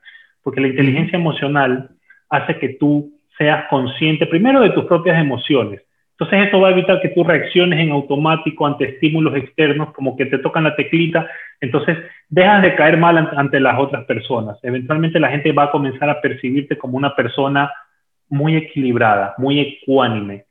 Porque 0.44 0.62
la 0.62 0.68
inteligencia 0.68 1.18
emocional 1.18 1.90
hace 2.30 2.58
que 2.60 2.70
tú 2.70 3.14
seas 3.38 3.66
consciente 3.70 4.26
primero 4.26 4.62
de 4.62 4.72
tus 4.72 4.86
propias 4.86 5.20
emociones 5.20 5.82
entonces 6.20 6.50
eso 6.50 6.60
va 6.60 6.68
a 6.68 6.72
evitar 6.72 7.00
que 7.00 7.10
tú 7.10 7.24
reacciones 7.24 7.80
en 7.80 7.92
automático 7.92 8.68
ante 8.68 8.84
estímulos 8.84 9.38
externos, 9.38 9.94
como 9.94 10.18
que 10.18 10.26
te 10.26 10.40
tocan 10.40 10.66
la 10.66 10.76
teclita, 10.76 11.26
entonces 11.62 11.98
dejas 12.28 12.62
de 12.62 12.76
caer 12.76 12.98
mal 12.98 13.30
ante 13.38 13.62
las 13.62 13.80
otras 13.80 14.04
personas. 14.04 14.58
Eventualmente 14.62 15.18
la 15.18 15.30
gente 15.30 15.54
va 15.54 15.64
a 15.64 15.72
comenzar 15.72 16.10
a 16.10 16.20
percibirte 16.20 16.78
como 16.78 16.98
una 16.98 17.16
persona 17.16 17.72
muy 18.28 18.58
equilibrada, 18.58 19.34
muy 19.38 19.62
ecuánime. 19.62 20.44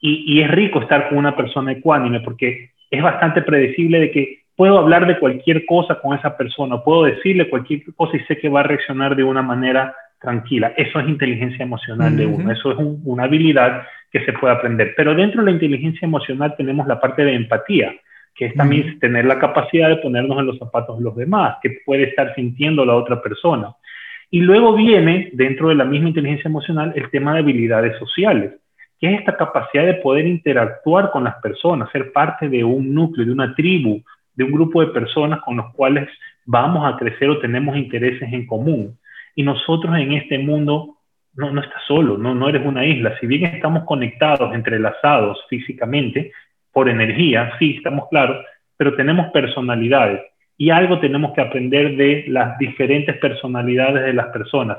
Y, 0.00 0.24
y 0.26 0.42
es 0.42 0.50
rico 0.50 0.80
estar 0.80 1.08
con 1.08 1.18
una 1.18 1.36
persona 1.36 1.70
ecuánime 1.70 2.18
porque 2.18 2.70
es 2.90 3.02
bastante 3.02 3.42
predecible 3.42 4.00
de 4.00 4.10
que 4.10 4.38
puedo 4.56 4.76
hablar 4.76 5.06
de 5.06 5.20
cualquier 5.20 5.64
cosa 5.66 6.00
con 6.00 6.18
esa 6.18 6.36
persona, 6.36 6.82
puedo 6.82 7.04
decirle 7.04 7.48
cualquier 7.48 7.82
cosa 7.94 8.16
y 8.16 8.24
sé 8.24 8.38
que 8.38 8.48
va 8.48 8.60
a 8.60 8.64
reaccionar 8.64 9.14
de 9.14 9.22
una 9.22 9.42
manera 9.42 9.94
tranquila. 10.22 10.72
Eso 10.76 11.00
es 11.00 11.08
inteligencia 11.08 11.64
emocional 11.64 12.16
de 12.16 12.26
uno, 12.26 12.50
eso 12.50 12.72
es 12.72 12.78
una 13.04 13.24
habilidad 13.24 13.82
que 14.10 14.24
se 14.24 14.32
puede 14.32 14.54
aprender. 14.54 14.94
Pero 14.96 15.14
dentro 15.14 15.40
de 15.40 15.46
la 15.46 15.52
inteligencia 15.52 16.06
emocional 16.06 16.54
tenemos 16.56 16.86
la 16.86 17.00
parte 17.00 17.24
de 17.24 17.34
empatía, 17.34 17.94
que 18.34 18.46
es 18.46 18.54
también 18.54 18.98
tener 18.98 19.24
la 19.24 19.38
capacidad 19.38 19.88
de 19.88 19.96
ponernos 19.96 20.38
en 20.38 20.46
los 20.46 20.58
zapatos 20.58 20.98
de 20.98 21.04
los 21.04 21.16
demás, 21.16 21.56
que 21.62 21.78
puede 21.84 22.04
estar 22.04 22.34
sintiendo 22.34 22.84
la 22.84 22.94
otra 22.94 23.20
persona. 23.20 23.74
Y 24.30 24.40
luego 24.40 24.74
viene, 24.74 25.30
dentro 25.34 25.68
de 25.68 25.74
la 25.74 25.84
misma 25.84 26.08
inteligencia 26.08 26.48
emocional, 26.48 26.92
el 26.96 27.10
tema 27.10 27.34
de 27.34 27.40
habilidades 27.40 27.98
sociales, 27.98 28.52
que 28.98 29.12
es 29.12 29.18
esta 29.18 29.36
capacidad 29.36 29.84
de 29.84 29.94
poder 29.94 30.26
interactuar 30.26 31.10
con 31.10 31.24
las 31.24 31.34
personas, 31.42 31.90
ser 31.90 32.12
parte 32.12 32.48
de 32.48 32.64
un 32.64 32.94
núcleo, 32.94 33.26
de 33.26 33.32
una 33.32 33.54
tribu, 33.54 34.00
de 34.34 34.44
un 34.44 34.52
grupo 34.52 34.80
de 34.80 34.92
personas 34.92 35.40
con 35.42 35.56
los 35.56 35.74
cuales 35.74 36.08
vamos 36.44 36.86
a 36.86 36.96
crecer 36.96 37.28
o 37.28 37.38
tenemos 37.38 37.76
intereses 37.76 38.32
en 38.32 38.46
común. 38.46 38.96
Y 39.34 39.42
nosotros 39.42 39.96
en 39.96 40.12
este 40.12 40.38
mundo 40.38 40.96
no, 41.34 41.50
no 41.50 41.60
estás 41.62 41.82
solo, 41.86 42.18
no, 42.18 42.34
no 42.34 42.48
eres 42.48 42.64
una 42.64 42.84
isla. 42.84 43.18
Si 43.18 43.26
bien 43.26 43.44
estamos 43.44 43.84
conectados, 43.84 44.54
entrelazados 44.54 45.38
físicamente 45.48 46.32
por 46.72 46.88
energía, 46.88 47.52
sí, 47.58 47.76
estamos 47.76 48.08
claros, 48.08 48.44
pero 48.76 48.94
tenemos 48.94 49.30
personalidades 49.32 50.20
y 50.56 50.70
algo 50.70 51.00
tenemos 51.00 51.32
que 51.32 51.40
aprender 51.40 51.96
de 51.96 52.24
las 52.28 52.58
diferentes 52.58 53.16
personalidades 53.18 54.04
de 54.04 54.12
las 54.12 54.26
personas, 54.28 54.78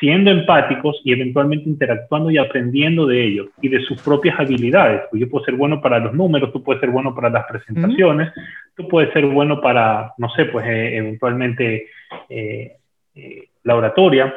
siendo 0.00 0.30
empáticos 0.30 1.00
y 1.04 1.12
eventualmente 1.12 1.68
interactuando 1.68 2.30
y 2.30 2.38
aprendiendo 2.38 3.06
de 3.06 3.24
ellos 3.24 3.48
y 3.60 3.68
de 3.68 3.80
sus 3.82 4.00
propias 4.02 4.38
habilidades. 4.40 5.02
Pues 5.10 5.20
yo 5.20 5.28
puedo 5.28 5.44
ser 5.44 5.54
bueno 5.54 5.80
para 5.80 5.98
los 5.98 6.14
números, 6.14 6.52
tú 6.52 6.62
puedes 6.62 6.80
ser 6.80 6.90
bueno 6.90 7.14
para 7.14 7.30
las 7.30 7.44
presentaciones, 7.46 8.32
tú 8.74 8.88
puedes 8.88 9.12
ser 9.12 9.26
bueno 9.26 9.60
para, 9.60 10.12
no 10.18 10.30
sé, 10.30 10.46
pues 10.46 10.66
eh, 10.66 10.96
eventualmente 10.96 11.86
eh, 12.28 12.76
eh, 13.14 13.48
la 13.64 13.76
oratoria, 13.76 14.34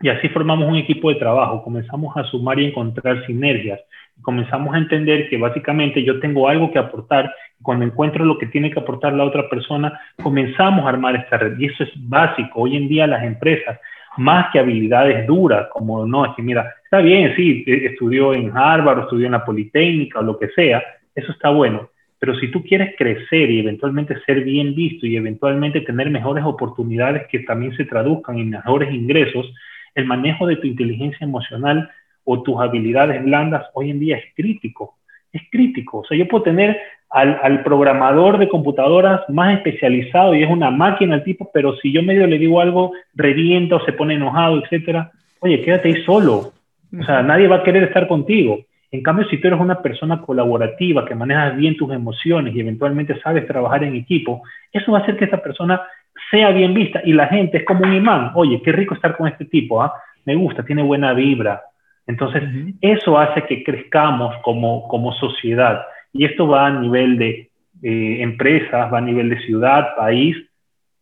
y 0.00 0.08
así 0.08 0.28
formamos 0.28 0.68
un 0.68 0.76
equipo 0.76 1.08
de 1.10 1.16
trabajo, 1.16 1.62
comenzamos 1.62 2.16
a 2.16 2.24
sumar 2.24 2.58
y 2.60 2.66
encontrar 2.66 3.26
sinergias, 3.26 3.80
comenzamos 4.22 4.74
a 4.74 4.78
entender 4.78 5.28
que 5.28 5.38
básicamente 5.38 6.04
yo 6.04 6.20
tengo 6.20 6.48
algo 6.48 6.70
que 6.70 6.78
aportar 6.78 7.32
y 7.58 7.62
cuando 7.62 7.84
encuentro 7.84 8.24
lo 8.24 8.38
que 8.38 8.46
tiene 8.46 8.70
que 8.70 8.78
aportar 8.78 9.12
la 9.12 9.24
otra 9.24 9.48
persona, 9.48 10.00
comenzamos 10.22 10.84
a 10.84 10.90
armar 10.90 11.16
esta 11.16 11.38
red. 11.38 11.58
Y 11.58 11.66
eso 11.66 11.82
es 11.82 11.90
básico. 11.96 12.62
Hoy 12.62 12.76
en 12.76 12.88
día 12.88 13.06
las 13.06 13.24
empresas, 13.24 13.80
más 14.16 14.50
que 14.52 14.58
habilidades 14.58 15.26
duras, 15.26 15.68
como 15.72 16.06
no, 16.06 16.26
es 16.26 16.32
que 16.36 16.42
mira, 16.42 16.74
está 16.84 16.98
bien, 16.98 17.34
sí, 17.36 17.64
e, 17.66 17.86
estudió 17.86 18.34
en 18.34 18.56
Harvard, 18.56 19.00
estudió 19.00 19.26
en 19.26 19.32
la 19.32 19.44
Politécnica 19.44 20.20
o 20.20 20.22
lo 20.22 20.38
que 20.38 20.48
sea, 20.48 20.82
eso 21.14 21.32
está 21.32 21.50
bueno, 21.50 21.90
pero 22.18 22.38
si 22.38 22.50
tú 22.50 22.62
quieres 22.62 22.94
crecer 22.96 23.50
y 23.50 23.60
eventualmente 23.60 24.18
ser 24.26 24.42
bien 24.42 24.74
visto 24.74 25.06
y 25.06 25.16
eventualmente 25.16 25.80
tener 25.82 26.10
mejores 26.10 26.44
oportunidades 26.44 27.26
que 27.28 27.40
también 27.40 27.76
se 27.76 27.84
traduzcan 27.84 28.38
en 28.38 28.50
mejores 28.50 28.92
ingresos, 28.92 29.52
el 29.94 30.04
manejo 30.04 30.46
de 30.46 30.56
tu 30.56 30.66
inteligencia 30.66 31.24
emocional 31.24 31.90
o 32.24 32.42
tus 32.42 32.60
habilidades 32.60 33.24
blandas 33.24 33.66
hoy 33.74 33.90
en 33.90 34.00
día 34.00 34.18
es 34.18 34.24
crítico. 34.34 34.96
Es 35.32 35.42
crítico. 35.50 35.98
O 35.98 36.04
sea, 36.04 36.16
yo 36.16 36.26
puedo 36.26 36.42
tener 36.42 36.78
al, 37.10 37.62
programador 37.62 38.38
de 38.38 38.48
computadoras 38.48 39.20
más 39.28 39.56
especializado 39.56 40.34
y 40.34 40.42
es 40.42 40.50
una 40.50 40.70
máquina 40.70 41.16
el 41.16 41.24
tipo, 41.24 41.50
pero 41.52 41.76
si 41.76 41.92
yo 41.92 42.02
medio 42.02 42.26
le 42.26 42.38
digo 42.38 42.60
algo, 42.60 42.92
revienta 43.14 43.76
o 43.76 43.84
se 43.84 43.92
pone 43.92 44.14
enojado, 44.14 44.62
etcétera, 44.62 45.10
oye, 45.40 45.62
quédate 45.62 45.88
ahí 45.88 46.02
solo. 46.04 46.52
O 46.98 47.04
sea, 47.04 47.22
nadie 47.22 47.48
va 47.48 47.56
a 47.56 47.62
querer 47.62 47.84
estar 47.84 48.08
contigo. 48.08 48.60
En 48.90 49.02
cambio, 49.02 49.28
si 49.28 49.38
tú 49.38 49.48
eres 49.48 49.60
una 49.60 49.82
persona 49.82 50.22
colaborativa, 50.22 51.04
que 51.04 51.14
manejas 51.14 51.56
bien 51.56 51.76
tus 51.76 51.92
emociones 51.92 52.54
y 52.54 52.60
eventualmente 52.60 53.20
sabes 53.20 53.46
trabajar 53.46 53.84
en 53.84 53.94
equipo, 53.94 54.42
eso 54.72 54.92
va 54.92 54.98
a 54.98 55.02
hacer 55.02 55.16
que 55.16 55.26
esa 55.26 55.42
persona 55.42 55.82
sea 56.30 56.50
bien 56.50 56.72
vista 56.74 57.02
y 57.04 57.12
la 57.12 57.26
gente 57.26 57.58
es 57.58 57.64
como 57.64 57.84
un 57.84 57.92
imán. 57.92 58.32
Oye, 58.34 58.62
qué 58.62 58.72
rico 58.72 58.94
estar 58.94 59.16
con 59.16 59.28
este 59.28 59.44
tipo, 59.44 59.82
¿ah? 59.82 59.92
me 60.24 60.34
gusta, 60.34 60.64
tiene 60.64 60.82
buena 60.82 61.12
vibra. 61.12 61.62
Entonces, 62.06 62.42
eso 62.80 63.18
hace 63.18 63.42
que 63.44 63.62
crezcamos 63.62 64.34
como, 64.42 64.88
como 64.88 65.12
sociedad. 65.12 65.82
Y 66.12 66.24
esto 66.24 66.48
va 66.48 66.66
a 66.66 66.70
nivel 66.70 67.18
de 67.18 67.50
empresas, 67.82 68.92
va 68.92 68.98
a 68.98 69.02
nivel 69.02 69.28
de 69.28 69.40
ciudad, 69.42 69.94
país, 69.94 70.34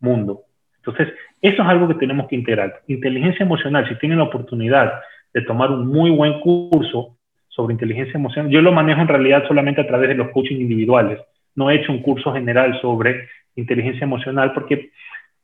mundo. 0.01 0.43
Entonces, 0.78 1.14
eso 1.41 1.62
es 1.62 1.68
algo 1.68 1.87
que 1.89 1.95
tenemos 1.95 2.26
que 2.26 2.34
integrar. 2.34 2.82
Inteligencia 2.89 3.45
emocional, 3.45 3.89
si 3.89 3.95
tienen 3.99 4.18
la 4.18 4.24
oportunidad 4.24 5.01
de 5.32 5.43
tomar 5.43 5.70
un 5.70 5.87
muy 5.87 6.11
buen 6.11 6.41
curso 6.41 7.16
sobre 7.57 7.73
inteligencia 7.73 8.19
emocional, 8.19 8.53
yo 8.53 8.61
lo 8.61 8.71
manejo 8.71 9.01
en 9.01 9.09
realidad 9.09 9.49
solamente 9.49 9.81
a 9.81 9.87
través 9.87 10.11
de 10.11 10.15
los 10.15 10.29
coaching 10.29 10.61
individuales. 10.61 11.19
No 11.55 11.71
he 11.71 11.77
hecho 11.77 11.91
un 11.91 12.03
curso 12.03 12.33
general 12.35 12.79
sobre 12.83 13.29
inteligencia 13.57 14.05
emocional 14.05 14.53
porque 14.53 14.91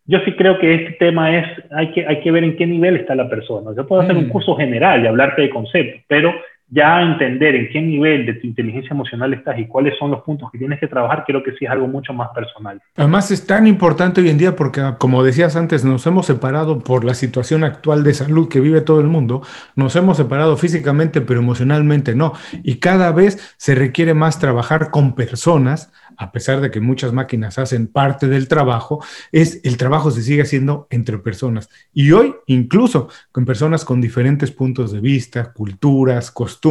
yo 0.05 0.19
sí 0.25 0.33
creo 0.33 0.59
que 0.59 0.75
este 0.75 0.93
tema 0.93 1.35
es, 1.37 1.47
hay 1.71 1.91
que, 1.93 2.07
hay 2.07 2.21
que 2.21 2.31
ver 2.31 2.45
en 2.45 2.57
qué 2.57 2.67
nivel 2.67 2.97
está 2.97 3.15
la 3.15 3.31
persona. 3.31 3.71
Yo 3.75 3.87
puedo 3.87 4.03
hacer 4.03 4.17
un 4.17 4.27
mm. 4.27 4.31
curso 4.31 4.55
general 4.57 5.03
y 5.03 5.07
hablarte 5.07 5.43
de 5.43 5.51
conceptos, 5.51 6.03
pero 6.07 6.35
ya 6.75 7.03
entender 7.03 7.55
en 7.55 7.69
qué 7.69 7.83
nivel 7.83 8.25
de 8.25 8.33
tu 8.33 8.47
inteligencia 8.47 8.95
emocional 8.95 9.35
estás 9.35 9.59
y 9.59 9.67
cuáles 9.67 9.99
son 9.99 10.11
los 10.11 10.23
puntos 10.23 10.51
que 10.51 10.57
tienes 10.57 10.81
que 10.81 10.87
trabajar, 10.89 11.25
creo 11.27 11.43
que 11.43 11.51
sí 11.53 11.67
es 11.67 11.71
algo 11.71 11.87
mucho 11.87 12.15
más 12.15 12.31
personal. 12.31 12.81
Además 12.97 13.31
es 13.31 13.47
tan 13.47 13.67
importante 13.67 14.23
hoy 14.23 14.31
en 14.31 14.39
día 14.39 14.57
porque, 14.57 14.81
como 14.99 15.23
decías 15.23 15.55
antes, 15.55 15.85
nos 15.85 16.07
hemos 16.07 16.25
separado 16.25 16.79
por 16.79 17.05
la 17.05 17.13
situación 17.13 17.63
actual 17.63 18.05
de 18.05 18.15
salud 18.15 18.49
que 18.49 18.61
vive 18.61 18.81
todo 18.81 19.03
el 19.03 19.09
mundo, 19.09 19.43
nos 19.77 19.95
hemos 19.97 20.17
separado 20.17 20.57
físicamente, 20.57 21.21
pero 21.21 21.41
emocionalmente 21.41 22.15
no. 22.15 22.33
Y 22.63 22.77
cada 22.77 23.13
vez 23.13 23.55
se 23.59 23.75
requiere 23.75 24.15
más 24.15 24.39
trabajar 24.39 24.91
con 24.91 25.15
personas 25.15 25.93
a 26.17 26.31
pesar 26.31 26.61
de 26.61 26.71
que 26.71 26.81
muchas 26.81 27.13
máquinas 27.13 27.59
hacen 27.59 27.87
parte 27.87 28.29
del 28.29 28.47
trabajo, 28.49 29.05
es 29.33 29.61
el 29.65 29.77
trabajo 29.77 30.11
se 30.11 30.23
sigue 30.23 30.43
haciendo 30.43 30.87
entre 30.91 31.19
personas. 31.19 31.69
Y 31.93 32.13
hoy 32.13 32.35
incluso 32.47 33.09
con 33.33 33.45
personas 33.45 33.85
con 33.85 34.01
diferentes 34.01 34.51
puntos 34.51 34.93
de 34.93 35.01
vista, 35.01 35.53
culturas, 35.53 36.31
costumbres. 36.31 36.62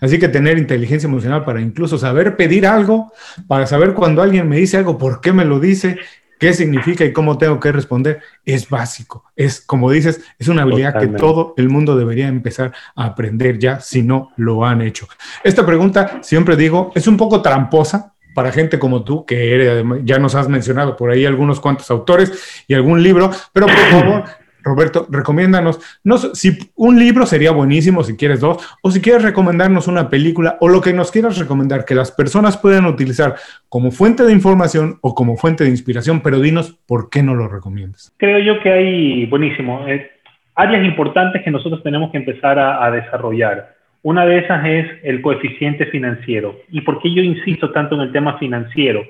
Así 0.00 0.18
que 0.18 0.28
tener 0.28 0.58
inteligencia 0.58 1.06
emocional 1.06 1.44
para 1.44 1.60
incluso 1.60 1.98
saber 1.98 2.36
pedir 2.36 2.66
algo, 2.66 3.12
para 3.46 3.66
saber 3.66 3.94
cuando 3.94 4.22
alguien 4.22 4.48
me 4.48 4.56
dice 4.56 4.76
algo, 4.76 4.98
por 4.98 5.20
qué 5.20 5.32
me 5.32 5.44
lo 5.44 5.60
dice, 5.60 5.98
qué 6.38 6.54
significa 6.54 7.04
y 7.04 7.12
cómo 7.12 7.38
tengo 7.38 7.60
que 7.60 7.70
responder, 7.70 8.20
es 8.44 8.68
básico. 8.68 9.24
Es, 9.36 9.60
como 9.60 9.90
dices, 9.90 10.20
es 10.38 10.48
una 10.48 10.62
habilidad 10.62 10.98
que 10.98 11.08
todo 11.08 11.54
el 11.56 11.68
mundo 11.68 11.96
debería 11.96 12.28
empezar 12.28 12.72
a 12.96 13.04
aprender 13.04 13.58
ya 13.58 13.80
si 13.80 14.02
no 14.02 14.32
lo 14.36 14.64
han 14.64 14.80
hecho. 14.82 15.06
Esta 15.44 15.64
pregunta, 15.66 16.20
siempre 16.22 16.56
digo, 16.56 16.92
es 16.94 17.06
un 17.06 17.16
poco 17.16 17.42
tramposa, 17.42 18.14
para 18.34 18.52
gente 18.52 18.78
como 18.78 19.02
tú, 19.04 19.24
que 19.26 19.84
ya 20.04 20.18
nos 20.18 20.34
has 20.34 20.48
mencionado 20.48 20.96
por 20.96 21.10
ahí 21.10 21.26
algunos 21.26 21.60
cuantos 21.60 21.90
autores 21.90 22.32
y 22.66 22.74
algún 22.74 23.02
libro, 23.02 23.30
pero 23.52 23.66
por 23.66 23.76
favor, 23.76 24.24
Roberto, 24.62 25.06
recomiéndanos, 25.10 25.80
no, 26.04 26.18
si 26.18 26.58
un 26.76 26.98
libro 26.98 27.26
sería 27.26 27.50
buenísimo 27.50 28.02
si 28.02 28.16
quieres 28.16 28.40
dos, 28.40 28.58
o 28.82 28.90
si 28.90 29.00
quieres 29.00 29.22
recomendarnos 29.22 29.88
una 29.88 30.08
película 30.08 30.56
o 30.60 30.68
lo 30.68 30.80
que 30.80 30.92
nos 30.92 31.10
quieras 31.10 31.38
recomendar 31.38 31.84
que 31.84 31.94
las 31.94 32.12
personas 32.12 32.56
puedan 32.56 32.86
utilizar 32.86 33.36
como 33.68 33.90
fuente 33.90 34.24
de 34.24 34.32
información 34.32 34.98
o 35.00 35.14
como 35.14 35.36
fuente 35.36 35.64
de 35.64 35.70
inspiración, 35.70 36.20
pero 36.22 36.40
dinos 36.40 36.78
por 36.86 37.10
qué 37.10 37.22
no 37.22 37.34
lo 37.34 37.48
recomiendas. 37.48 38.14
Creo 38.16 38.38
yo 38.38 38.60
que 38.62 38.70
hay, 38.70 39.26
buenísimo, 39.26 39.86
eh, 39.86 40.10
áreas 40.54 40.84
importantes 40.84 41.42
que 41.42 41.50
nosotros 41.50 41.82
tenemos 41.82 42.10
que 42.10 42.18
empezar 42.18 42.58
a, 42.58 42.90
desarrollar. 42.90 43.74
Una 44.02 44.24
de 44.26 44.38
esas 44.38 44.64
es 44.66 44.86
el 45.02 45.20
coeficiente 45.22 45.86
financiero. 45.86 46.56
¿Y 46.68 46.80
por 46.82 47.00
qué 47.00 47.12
yo 47.12 47.22
insisto 47.22 47.70
tanto 47.70 47.94
en 47.94 48.02
el 48.02 48.12
tema 48.12 48.38
financiero? 48.38 49.02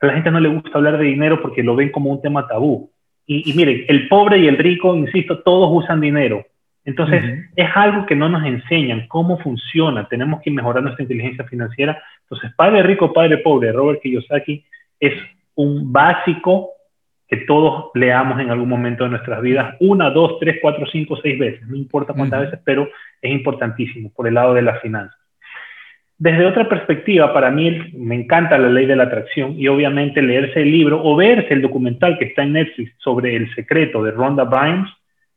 A 0.00 0.06
la 0.06 0.14
gente 0.14 0.30
no 0.30 0.40
le 0.40 0.48
gusta 0.48 0.70
hablar 0.74 0.98
de 0.98 1.04
dinero 1.04 1.40
porque 1.40 1.62
lo 1.62 1.76
ven 1.76 1.90
como 1.90 2.10
un 2.10 2.20
tema 2.20 2.46
tabú. 2.46 2.90
Y, 3.26 3.50
y 3.50 3.54
miren, 3.54 3.84
el 3.88 4.08
pobre 4.08 4.38
y 4.38 4.46
el 4.46 4.58
rico, 4.58 4.94
insisto, 4.96 5.40
todos 5.40 5.70
usan 5.72 6.00
dinero. 6.00 6.44
Entonces, 6.84 7.48
es 7.56 7.68
algo 7.74 8.04
que 8.04 8.14
no 8.14 8.28
nos 8.28 8.44
enseñan 8.44 9.06
cómo 9.08 9.38
funciona. 9.38 10.06
Tenemos 10.06 10.42
que 10.42 10.50
mejorar 10.50 10.82
nuestra 10.82 11.02
inteligencia 11.02 11.44
financiera. 11.44 12.02
Entonces, 12.22 12.52
Padre 12.56 12.82
Rico, 12.82 13.12
Padre 13.12 13.38
Pobre, 13.38 13.72
Robert 13.72 14.02
Kiyosaki, 14.02 14.62
es 15.00 15.14
un 15.54 15.92
básico 15.92 16.70
que 17.26 17.38
todos 17.38 17.90
leamos 17.94 18.38
en 18.40 18.50
algún 18.50 18.68
momento 18.68 19.04
de 19.04 19.10
nuestras 19.10 19.40
vidas, 19.40 19.76
una, 19.80 20.10
dos, 20.10 20.38
tres, 20.38 20.58
cuatro, 20.60 20.86
cinco, 20.92 21.18
seis 21.22 21.38
veces, 21.38 21.66
no 21.66 21.74
importa 21.74 22.12
cuántas 22.12 22.42
veces, 22.42 22.60
pero 22.64 22.88
es 23.22 23.32
importantísimo 23.32 24.12
por 24.14 24.28
el 24.28 24.34
lado 24.34 24.52
de 24.52 24.60
las 24.60 24.82
finanzas. 24.82 25.18
Desde 26.16 26.46
otra 26.46 26.68
perspectiva, 26.68 27.32
para 27.34 27.50
mí 27.50 27.90
me 27.92 28.14
encanta 28.14 28.56
la 28.56 28.68
ley 28.68 28.86
de 28.86 28.96
la 28.96 29.04
atracción 29.04 29.54
y 29.58 29.66
obviamente 29.66 30.22
leerse 30.22 30.62
el 30.62 30.70
libro 30.70 31.02
o 31.02 31.16
verse 31.16 31.52
el 31.52 31.62
documental 31.62 32.18
que 32.18 32.26
está 32.26 32.44
en 32.44 32.52
Netflix 32.52 32.92
sobre 32.98 33.34
el 33.34 33.52
secreto 33.54 34.02
de 34.02 34.12
Rhonda 34.12 34.44
Bynes 34.44 34.88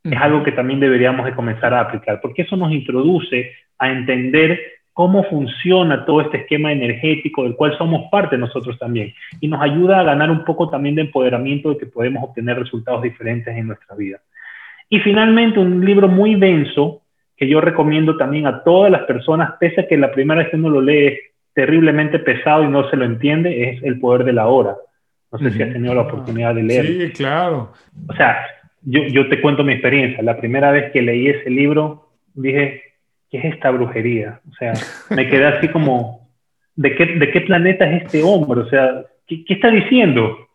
es 0.04 0.22
algo 0.22 0.44
que 0.44 0.52
también 0.52 0.80
deberíamos 0.80 1.26
de 1.26 1.36
comenzar 1.36 1.74
a 1.74 1.82
aplicar, 1.82 2.22
porque 2.22 2.44
eso 2.44 2.56
nos 2.56 2.72
introduce 2.72 3.52
a 3.78 3.92
entender 3.92 4.60
cómo 4.94 5.24
funciona 5.26 6.06
todo 6.06 6.22
este 6.22 6.38
esquema 6.38 6.72
energético 6.72 7.44
del 7.44 7.56
cual 7.56 7.78
somos 7.78 8.10
parte 8.10 8.38
nosotros 8.38 8.80
también 8.80 9.14
y 9.40 9.48
nos 9.48 9.62
ayuda 9.62 10.00
a 10.00 10.04
ganar 10.04 10.32
un 10.32 10.44
poco 10.44 10.70
también 10.70 10.96
de 10.96 11.02
empoderamiento 11.02 11.70
de 11.70 11.78
que 11.78 11.86
podemos 11.86 12.24
obtener 12.24 12.58
resultados 12.58 13.04
diferentes 13.04 13.56
en 13.56 13.68
nuestra 13.68 13.96
vida. 13.96 14.20
Y 14.90 15.00
finalmente 15.00 15.60
un 15.60 15.86
libro 15.86 16.08
muy 16.08 16.36
denso 16.36 17.02
que 17.38 17.48
yo 17.48 17.62
recomiendo 17.62 18.18
también 18.18 18.48
a 18.48 18.64
todas 18.64 18.92
las 18.92 19.04
personas, 19.04 19.54
pese 19.60 19.82
a 19.82 19.88
que 19.88 19.96
la 19.96 20.12
primera 20.12 20.42
vez 20.42 20.50
que 20.50 20.58
uno 20.58 20.70
lo 20.70 20.82
lee 20.82 21.06
es 21.06 21.20
terriblemente 21.54 22.20
pesado 22.20 22.64
y 22.64 22.68
no 22.68 22.90
se 22.90 22.98
lo 22.98 23.06
entiende, 23.06 23.70
es 23.70 23.84
El 23.84 24.00
Poder 24.00 24.26
de 24.26 24.34
la 24.34 24.48
Hora. 24.48 24.76
No 25.32 25.40
sé 25.40 25.52
si 25.52 25.62
has 25.62 25.74
tenido 25.74 25.94
la 25.94 26.02
oportunidad 26.02 26.56
de 26.56 26.64
leerlo. 26.64 27.06
Sí, 27.06 27.12
claro. 27.12 27.74
O 28.08 28.14
sea, 28.14 28.38
yo, 28.82 29.28
te 29.28 29.42
cuento 29.42 29.64
mi 29.64 29.74
experiencia. 29.74 30.24
La 30.24 30.38
primera 30.38 30.72
vez 30.72 30.92
que 30.92 31.02
leí 31.02 31.28
ese 31.28 31.50
libro, 31.50 32.10
dije, 32.34 32.82
¿qué 33.30 33.40
es 33.40 33.46
esta 33.46 33.70
brujería? 33.70 34.40
O 34.50 34.54
sea, 34.54 34.74
me 35.10 35.30
quedé 35.30 35.46
así 35.46 35.68
como, 35.68 36.30
¿de 36.76 36.96
qué, 36.96 37.06
de 37.06 37.32
qué 37.32 37.42
planeta 37.42 37.86
es 37.86 38.04
este 38.04 38.24
hombre? 38.24 38.62
O 38.62 38.70
sea, 38.70 39.04
¿qué, 39.28 39.44
¿qué, 39.44 39.56
está 39.56 39.70
diciendo? 39.70 40.48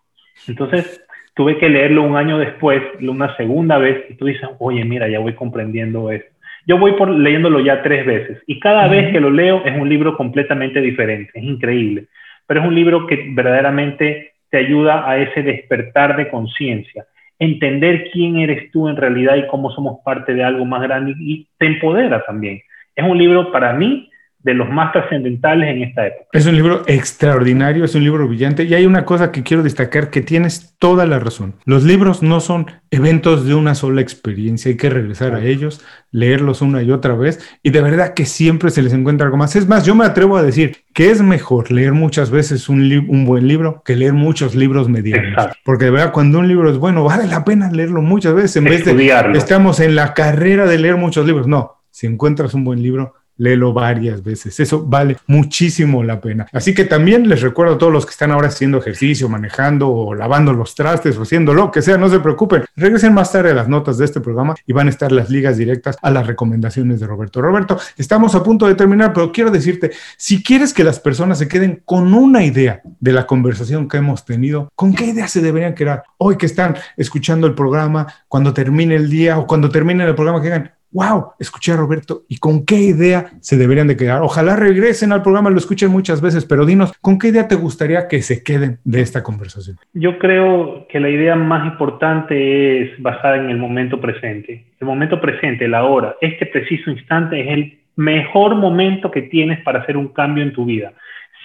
Entonces, 0.49 1.05
tuve 1.35 1.59
que 1.59 1.69
leerlo 1.69 2.03
un 2.03 2.17
año 2.17 2.39
después, 2.39 2.83
una 3.01 3.37
segunda 3.37 3.79
vez, 3.79 4.05
y 4.09 4.15
tú 4.15 4.25
dices, 4.25 4.49
oye, 4.59 4.85
mira, 4.85 5.09
ya 5.09 5.21
voy 5.21 5.35
comprendiendo 5.35 6.11
esto. 6.11 6.32
Yo 6.67 6.79
voy 6.79 6.93
por 6.93 7.11
leyéndolo 7.11 7.61
ya 7.61 7.83
tres 7.83 8.07
veces, 8.07 8.43
y 8.47 8.61
cada 8.61 8.89
vez 8.89 9.13
que 9.13 9.21
lo 9.21 9.31
leo 9.31 9.63
es 9.65 9.77
un 9.81 9.89
libro 9.89 10.17
completamente 10.17 10.81
diferente, 10.81 11.33
es 11.35 11.45
increíble, 11.45 12.07
pero 12.47 12.61
es 12.61 12.67
un 12.67 12.75
libro 12.75 13.07
que 13.07 13.31
verdaderamente 13.31 14.33
te 14.51 14.59
ayuda 14.59 15.09
a 15.09 15.19
ese 15.19 15.43
despertar 15.43 16.17
de 16.17 16.29
conciencia 16.29 17.07
entender 17.45 18.09
quién 18.13 18.39
eres 18.39 18.71
tú 18.71 18.89
en 18.89 18.97
realidad 18.97 19.35
y 19.35 19.49
cómo 19.49 19.73
somos 19.73 19.99
parte 20.05 20.33
de 20.33 20.45
algo 20.45 20.65
más 20.65 20.81
grande 20.83 21.15
y 21.19 21.49
te 21.59 21.67
empodera 21.67 22.25
también. 22.25 22.63
Es 22.95 23.05
un 23.05 23.19
libro 23.19 23.51
para 23.51 23.73
mí 23.73 24.09
de 24.43 24.55
los 24.55 24.69
más 24.71 24.93
trascendentales 24.93 25.69
en 25.69 25.83
esta 25.83 26.07
época. 26.07 26.25
Es 26.33 26.47
un 26.47 26.57
libro 26.57 26.83
extraordinario, 26.87 27.85
es 27.85 27.95
un 27.95 28.05
libro 28.05 28.27
brillante 28.27 28.65
y 28.65 28.75
hay 28.75 28.87
una 28.87 29.05
cosa 29.05 29.31
que 29.31 29.43
quiero 29.43 29.63
destacar 29.63 30.11
que 30.11 30.21
tienes 30.21 30.77
toda 30.79 31.07
la 31.07 31.19
razón. 31.19 31.55
Los 31.65 31.85
libros 31.85 32.23
no 32.23 32.41
son 32.41 32.67
eventos 32.91 33.47
de 33.47 33.55
una 33.55 33.75
sola 33.75 34.01
experiencia, 34.01 34.71
hay 34.71 34.77
que 34.77 34.91
regresar 34.91 35.35
a 35.35 35.45
ellos, 35.45 35.85
leerlos 36.11 36.61
una 36.61 36.83
y 36.83 36.91
otra 36.91 37.15
vez 37.15 37.41
y 37.63 37.71
de 37.71 37.81
verdad 37.81 38.15
que 38.15 38.27
siempre 38.27 38.71
se 38.71 38.83
les 38.83 38.93
encuentra 38.93 39.27
algo 39.27 39.37
más. 39.37 39.55
Es 39.55 39.69
más, 39.69 39.87
yo 39.87 39.95
me 39.95 40.05
atrevo 40.05 40.37
a 40.37 40.43
decir 40.43 40.79
que 40.93 41.11
es 41.11 41.23
mejor 41.23 41.71
leer 41.71 41.93
muchas 41.93 42.31
veces 42.31 42.69
un, 42.69 42.83
un 43.09 43.25
buen 43.25 43.47
libro 43.47 43.83
que 43.85 43.97
leer 43.97 44.13
muchos 44.13 44.55
libros 44.55 44.89
medianos. 44.89 45.49
Porque 45.65 45.87
de 45.87 45.93
verdad 45.93 46.13
cuando 46.13 46.39
un 46.39 46.49
libro 46.49 46.71
es 46.71 46.79
bueno, 46.79 47.05
vale 47.05 47.27
la 47.27 47.45
pena 47.45 47.71
leerlo 47.71 48.03
muchas 48.03 48.35
veces 48.35 48.57
en 48.57 48.65
vez 48.65 48.85
de 48.85 48.93
estamos 49.35 49.81
en 49.81 49.95
la 49.95 50.15
carrera 50.15 50.67
de 50.67 50.79
leer 50.79 50.97
muchos 50.97 51.27
libros. 51.27 51.47
No, 51.47 51.83
si 51.91 52.07
encuentras 52.07 52.55
un 52.55 52.65
buen 52.65 52.83
libro, 52.83 53.15
léelo 53.37 53.73
varias 53.73 54.23
veces. 54.23 54.59
Eso 54.61 54.85
vale 54.85 55.17
muchísimo 55.27 56.03
la 56.03 56.21
pena. 56.21 56.47
Así 56.53 56.75
que 56.75 56.85
también 56.85 57.29
les 57.29 57.43
recuerdo 57.43 57.75
a 57.75 57.79
todos 57.79 57.93
los 57.93 58.07
que 58.07 58.11
están 58.11 58.31
ahora 58.31 58.49
haciendo 58.49 58.79
ejercicio, 58.79 59.29
manejando 59.29 59.89
o 59.91 60.15
lavando 60.15 60.53
los 60.53 60.75
trastes 60.75 61.17
o 61.17 61.23
haciendo 61.23 61.55
lo 61.55 61.71
que 61.71 61.83
sea, 61.83 61.97
no 61.97 62.09
se 62.09 62.21
preocupen. 62.21 62.65
Regresen 62.77 63.15
más 63.15 63.33
tarde 63.33 63.51
a 63.51 63.55
las 63.55 63.69
notas 63.69 63.99
de 63.99 64.05
este 64.05 64.21
programa 64.21 64.55
y 64.67 64.73
van 64.73 64.87
a 64.87 64.91
estar 64.91 65.13
las 65.13 65.31
ligas 65.31 65.57
directas 65.57 65.97
a 66.03 66.11
las 66.11 66.27
recomendaciones 66.27 67.01
de 67.01 67.07
Roberto. 67.07 67.41
Roberto, 67.41 67.79
estamos 67.97 68.35
a 68.35 68.43
punto 68.43 68.67
de 68.67 68.75
terminar, 68.75 69.13
pero 69.13 69.33
quiero 69.33 69.51
decirte, 69.51 69.93
si 70.17 70.43
quieres 70.43 70.73
que 70.73 70.85
las 70.85 71.01
personas 71.01 71.39
se 71.39 71.49
queden 71.49 71.83
con 71.85 72.15
una 72.15 72.45
idea 72.45 72.81
de 73.01 73.13
la 73.13 73.27
conversación 73.27 73.89
que 73.89 73.99
hemos 73.99 74.25
tenido, 74.25 74.71
¿con 74.75 74.95
qué 74.95 75.07
idea 75.07 75.29
se 75.29 75.41
deberían 75.41 75.75
quedar 75.75 76.05
hoy 76.19 76.37
que 76.37 76.47
están 76.47 76.77
escuchando 76.97 77.47
el 77.47 77.55
programa, 77.55 78.07
cuando 78.29 78.53
termine 78.53 78.95
el 78.95 79.11
día 79.11 79.39
o 79.39 79.47
cuando 79.47 79.69
termine 79.69 80.05
el 80.05 80.15
programa, 80.15 80.41
que 80.41 80.49
digan, 80.49 80.73
wow, 80.93 81.33
escuché 81.39 81.73
a 81.73 81.77
Roberto 81.77 82.23
y 82.29 82.39
con 82.39 82.65
qué 82.65 82.77
idea 82.77 83.27
se 83.41 83.57
deberían 83.57 83.89
de 83.89 83.97
quedar. 83.97 84.23
Ojalá 84.23 84.57
regresen 84.57 85.13
al 85.13 85.23
programa, 85.23 85.51
lo 85.51 85.59
escuchen 85.59 85.91
muchas 85.91 86.21
veces, 86.21 86.45
pero 86.45 86.67
dinos, 86.67 86.93
¿con 87.01 87.19
qué 87.19 87.29
idea 87.29 87.49
te 87.49 87.55
gustaría 87.55 88.09
que 88.09 88.23
se 88.23 88.43
queden 88.45 88.79
de 88.85 89.01
esta 89.01 89.23
conversación? 89.23 89.77
Yo 89.95 90.19
creo 90.19 90.87
que 90.89 91.01
la 91.01 91.09
idea 91.09 91.35
más 91.35 91.67
importante 91.67 92.83
es 92.83 93.03
basada 93.03 93.37
en 93.37 93.51
el 93.51 93.57
momento 93.57 94.01
presente. 94.01 94.67
El 94.81 94.87
momento 94.87 95.21
presente, 95.21 95.67
la 95.69 95.85
hora, 95.85 96.17
este 96.21 96.47
preciso 96.47 96.91
instante 96.91 97.41
es 97.41 97.49
el 97.49 97.79
mejor 97.97 98.55
momento 98.55 99.11
que 99.11 99.23
tienes 99.23 99.63
para 99.63 99.81
hacer 99.81 99.97
un 99.97 100.09
cambio 100.09 100.43
en 100.43 100.53
tu 100.53 100.65
vida. 100.65 100.93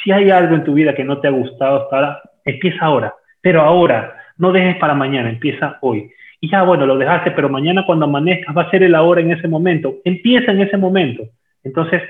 Si 0.03 0.11
hay 0.11 0.29
algo 0.29 0.55
en 0.55 0.63
tu 0.63 0.73
vida 0.73 0.95
que 0.95 1.03
no 1.03 1.19
te 1.19 1.27
ha 1.27 1.31
gustado 1.31 1.83
hasta 1.83 1.95
ahora, 1.95 2.21
empieza 2.45 2.85
ahora, 2.85 3.13
pero 3.41 3.61
ahora, 3.61 4.13
no 4.37 4.51
dejes 4.51 4.77
para 4.77 4.93
mañana, 4.93 5.29
empieza 5.29 5.77
hoy 5.81 6.11
y 6.39 6.49
ya, 6.51 6.63
bueno, 6.63 6.85
lo 6.85 6.97
dejaste, 6.97 7.31
pero 7.31 7.49
mañana 7.49 7.85
cuando 7.85 8.05
amanezcas 8.05 8.55
va 8.55 8.63
a 8.63 8.71
ser 8.71 8.83
el 8.83 8.95
ahora 8.95 9.21
en 9.21 9.31
ese 9.31 9.47
momento. 9.47 9.97
Empieza 10.03 10.51
en 10.51 10.61
ese 10.61 10.77
momento. 10.77 11.23
Entonces, 11.63 12.03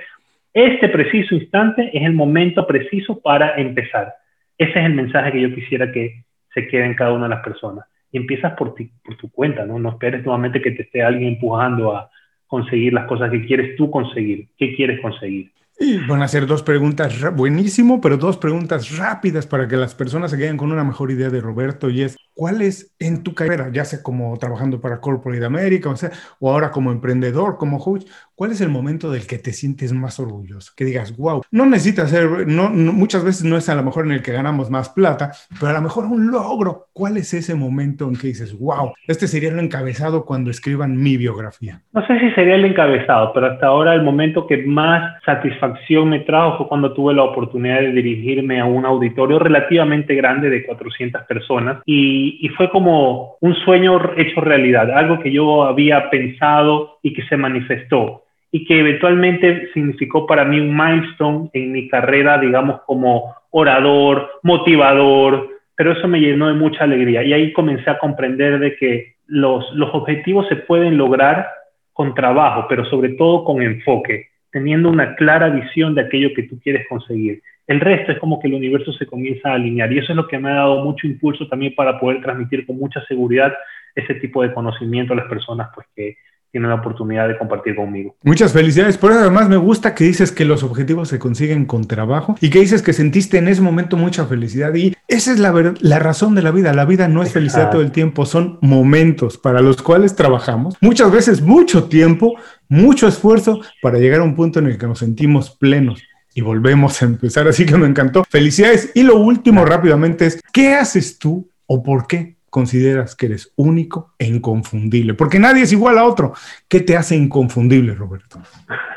este 0.53 0.89
preciso 0.89 1.35
instante 1.35 1.89
es 1.93 2.03
el 2.03 2.13
momento 2.13 2.67
preciso 2.67 3.19
para 3.21 3.55
empezar. 3.55 4.13
Ese 4.57 4.71
es 4.71 4.85
el 4.85 4.93
mensaje 4.93 5.31
que 5.31 5.41
yo 5.41 5.53
quisiera 5.53 5.91
que 5.91 6.23
se 6.53 6.67
quede 6.67 6.85
en 6.85 6.95
cada 6.95 7.13
una 7.13 7.23
de 7.23 7.35
las 7.35 7.43
personas. 7.43 7.85
Y 8.11 8.17
empiezas 8.17 8.53
por, 8.53 8.73
ti, 8.73 8.89
por 9.03 9.15
tu 9.17 9.29
cuenta, 9.31 9.65
¿no? 9.65 9.79
No 9.79 9.89
esperes 9.89 10.23
nuevamente 10.25 10.61
que 10.61 10.71
te 10.71 10.83
esté 10.83 11.03
alguien 11.03 11.33
empujando 11.33 11.95
a 11.95 12.09
conseguir 12.47 12.93
las 12.93 13.05
cosas 13.05 13.29
que 13.29 13.45
quieres 13.45 13.75
tú 13.75 13.91
conseguir. 13.91 14.47
¿Qué 14.57 14.75
quieres 14.75 14.99
conseguir? 15.01 15.51
Y 15.79 15.97
van 16.07 16.23
a 16.23 16.27
ser 16.27 16.47
dos 16.47 16.63
preguntas, 16.63 17.35
buenísimo, 17.35 18.01
pero 18.01 18.17
dos 18.17 18.37
preguntas 18.37 18.97
rápidas 18.97 19.45
para 19.45 19.67
que 19.67 19.77
las 19.77 19.93
personas 19.93 20.31
se 20.31 20.37
queden 20.37 20.57
con 20.57 20.71
una 20.71 20.83
mejor 20.83 21.11
idea 21.11 21.29
de 21.29 21.39
Roberto 21.39 21.91
y 21.91 22.01
es, 22.01 22.17
¿cuál 22.37 22.61
es 22.61 22.95
en 22.99 23.23
tu 23.23 23.33
carrera, 23.33 23.69
ya 23.71 23.83
sea 23.83 24.01
como 24.01 24.37
trabajando 24.37 24.79
para 24.79 25.01
Corporate 25.01 25.43
America, 25.43 25.89
o, 25.89 25.95
sea, 25.95 26.11
o 26.39 26.51
ahora 26.51 26.71
como 26.71 26.91
emprendedor, 26.91 27.57
como 27.57 27.79
coach, 27.79 28.05
cuál 28.35 28.51
es 28.51 28.61
el 28.61 28.69
momento 28.69 29.11
del 29.11 29.27
que 29.27 29.37
te 29.37 29.51
sientes 29.51 29.91
más 29.91 30.19
orgulloso? 30.19 30.71
Que 30.75 30.85
digas, 30.85 31.15
wow, 31.17 31.41
no 31.51 31.65
necesitas 31.65 32.09
ser, 32.09 32.47
no, 32.47 32.69
muchas 32.69 33.23
veces 33.23 33.43
no 33.43 33.57
es 33.57 33.67
a 33.69 33.75
lo 33.75 33.83
mejor 33.83 34.05
en 34.05 34.13
el 34.13 34.21
que 34.21 34.31
ganamos 34.31 34.69
más 34.69 34.89
plata, 34.89 35.31
pero 35.59 35.71
a 35.71 35.73
lo 35.73 35.81
mejor 35.81 36.05
un 36.05 36.31
logro. 36.31 36.87
¿Cuál 36.93 37.17
es 37.17 37.33
ese 37.33 37.55
momento 37.55 38.07
en 38.07 38.15
que 38.15 38.27
dices, 38.27 38.57
wow, 38.57 38.93
este 39.07 39.27
sería 39.27 39.49
el 39.49 39.59
encabezado 39.59 40.25
cuando 40.25 40.49
escriban 40.49 40.97
mi 40.97 41.17
biografía? 41.17 41.81
No 41.93 42.05
sé 42.07 42.19
si 42.19 42.31
sería 42.31 42.55
el 42.55 42.65
encabezado, 42.65 43.33
pero 43.33 43.47
hasta 43.47 43.67
ahora 43.67 43.93
el 43.93 44.03
momento 44.03 44.47
que 44.47 44.57
más 44.65 45.21
satisfactorio 45.23 45.67
acción 45.67 46.09
me 46.09 46.19
trajo 46.21 46.57
fue 46.57 46.67
cuando 46.67 46.93
tuve 46.93 47.13
la 47.13 47.23
oportunidad 47.23 47.79
de 47.79 47.91
dirigirme 47.91 48.59
a 48.59 48.65
un 48.65 48.85
auditorio 48.85 49.39
relativamente 49.39 50.15
grande 50.15 50.49
de 50.49 50.65
400 50.65 51.23
personas 51.23 51.81
y, 51.85 52.26
y 52.41 52.49
fue 52.49 52.69
como 52.69 53.35
un 53.41 53.55
sueño 53.55 53.99
hecho 54.17 54.41
realidad, 54.41 54.91
algo 54.91 55.19
que 55.19 55.31
yo 55.31 55.63
había 55.63 56.09
pensado 56.09 56.99
y 57.01 57.13
que 57.13 57.23
se 57.23 57.37
manifestó 57.37 58.23
y 58.51 58.65
que 58.65 58.79
eventualmente 58.79 59.69
significó 59.73 60.25
para 60.25 60.45
mí 60.45 60.59
un 60.59 60.75
milestone 60.75 61.49
en 61.53 61.71
mi 61.71 61.87
carrera, 61.87 62.37
digamos, 62.37 62.81
como 62.85 63.35
orador, 63.51 64.29
motivador, 64.43 65.49
pero 65.75 65.91
eso 65.91 66.07
me 66.07 66.19
llenó 66.19 66.47
de 66.47 66.53
mucha 66.53 66.83
alegría 66.85 67.23
y 67.23 67.33
ahí 67.33 67.53
comencé 67.53 67.89
a 67.89 67.99
comprender 67.99 68.59
de 68.59 68.75
que 68.77 69.15
los, 69.27 69.65
los 69.73 69.93
objetivos 69.93 70.47
se 70.47 70.55
pueden 70.55 70.97
lograr 70.97 71.47
con 71.93 72.13
trabajo, 72.13 72.65
pero 72.69 72.85
sobre 72.85 73.09
todo 73.09 73.43
con 73.43 73.61
enfoque 73.61 74.29
teniendo 74.51 74.89
una 74.89 75.15
clara 75.15 75.49
visión 75.49 75.93
de 75.93 76.01
aquello 76.01 76.29
que 76.35 76.43
tú 76.43 76.59
quieres 76.59 76.87
conseguir. 76.87 77.41
El 77.67 77.81
resto 77.81 78.13
es 78.13 78.19
como 78.19 78.39
que 78.39 78.47
el 78.47 78.53
universo 78.53 78.93
se 78.93 79.05
comienza 79.05 79.49
a 79.49 79.55
alinear 79.55 79.91
y 79.91 79.99
eso 79.99 80.13
es 80.13 80.15
lo 80.15 80.27
que 80.27 80.39
me 80.39 80.49
ha 80.49 80.55
dado 80.55 80.83
mucho 80.83 81.05
impulso 81.05 81.47
también 81.47 81.75
para 81.75 81.99
poder 81.99 82.21
transmitir 82.21 82.65
con 82.65 82.77
mucha 82.77 83.03
seguridad 83.05 83.53
ese 83.93 84.15
tipo 84.15 84.41
de 84.41 84.53
conocimiento 84.53 85.13
a 85.13 85.17
las 85.17 85.27
personas 85.27 85.69
pues, 85.75 85.85
que, 85.95 86.15
tienen 86.51 86.69
la 86.69 86.77
oportunidad 86.77 87.27
de 87.27 87.37
compartir 87.37 87.75
conmigo. 87.75 88.15
Muchas 88.23 88.53
felicidades. 88.53 88.97
Por 88.97 89.11
eso 89.11 89.19
además 89.19 89.49
me 89.49 89.57
gusta 89.57 89.93
que 89.93 90.05
dices 90.05 90.31
que 90.31 90.45
los 90.45 90.63
objetivos 90.63 91.09
se 91.09 91.19
consiguen 91.19 91.65
con 91.65 91.87
trabajo 91.87 92.35
y 92.41 92.49
que 92.49 92.59
dices 92.59 92.81
que 92.81 92.93
sentiste 92.93 93.37
en 93.37 93.47
ese 93.47 93.61
momento 93.61 93.97
mucha 93.97 94.25
felicidad. 94.25 94.73
Y 94.73 94.93
esa 95.07 95.31
es 95.31 95.39
la, 95.39 95.73
la 95.79 95.99
razón 95.99 96.35
de 96.35 96.41
la 96.41 96.51
vida. 96.51 96.73
La 96.73 96.85
vida 96.85 97.07
no 97.07 97.21
es 97.21 97.33
felicidad 97.33 97.69
todo 97.69 97.81
el 97.81 97.91
tiempo, 97.91 98.25
son 98.25 98.59
momentos 98.61 99.37
para 99.37 99.61
los 99.61 99.81
cuales 99.81 100.15
trabajamos. 100.15 100.75
Muchas 100.81 101.11
veces 101.11 101.41
mucho 101.41 101.85
tiempo, 101.89 102.35
mucho 102.69 103.07
esfuerzo 103.07 103.61
para 103.81 103.99
llegar 103.99 104.21
a 104.21 104.23
un 104.23 104.35
punto 104.35 104.59
en 104.59 104.67
el 104.67 104.77
que 104.77 104.87
nos 104.87 104.99
sentimos 104.99 105.51
plenos 105.51 106.01
y 106.37 106.41
volvemos 106.41 107.01
a 107.01 107.05
empezar. 107.05 107.47
Así 107.47 107.65
que 107.65 107.75
me 107.77 107.87
encantó. 107.87 108.23
Felicidades. 108.29 108.91
Y 108.93 109.01
lo 109.01 109.15
último 109.15 109.65
rápidamente 109.65 110.27
es, 110.27 110.39
¿qué 110.53 110.75
haces 110.75 111.17
tú 111.17 111.49
o 111.65 111.81
por 111.81 112.05
qué 112.05 112.35
consideras 112.51 113.15
que 113.15 113.25
eres 113.25 113.51
único 113.55 114.13
e 114.19 114.27
inconfundible? 114.27 115.15
Porque 115.15 115.39
nadie 115.39 115.63
es 115.63 115.73
igual 115.73 115.97
a 115.97 116.03
otro. 116.03 116.33
¿Qué 116.69 116.81
te 116.81 116.95
hace 116.95 117.15
inconfundible, 117.15 117.95
Roberto? 117.95 118.39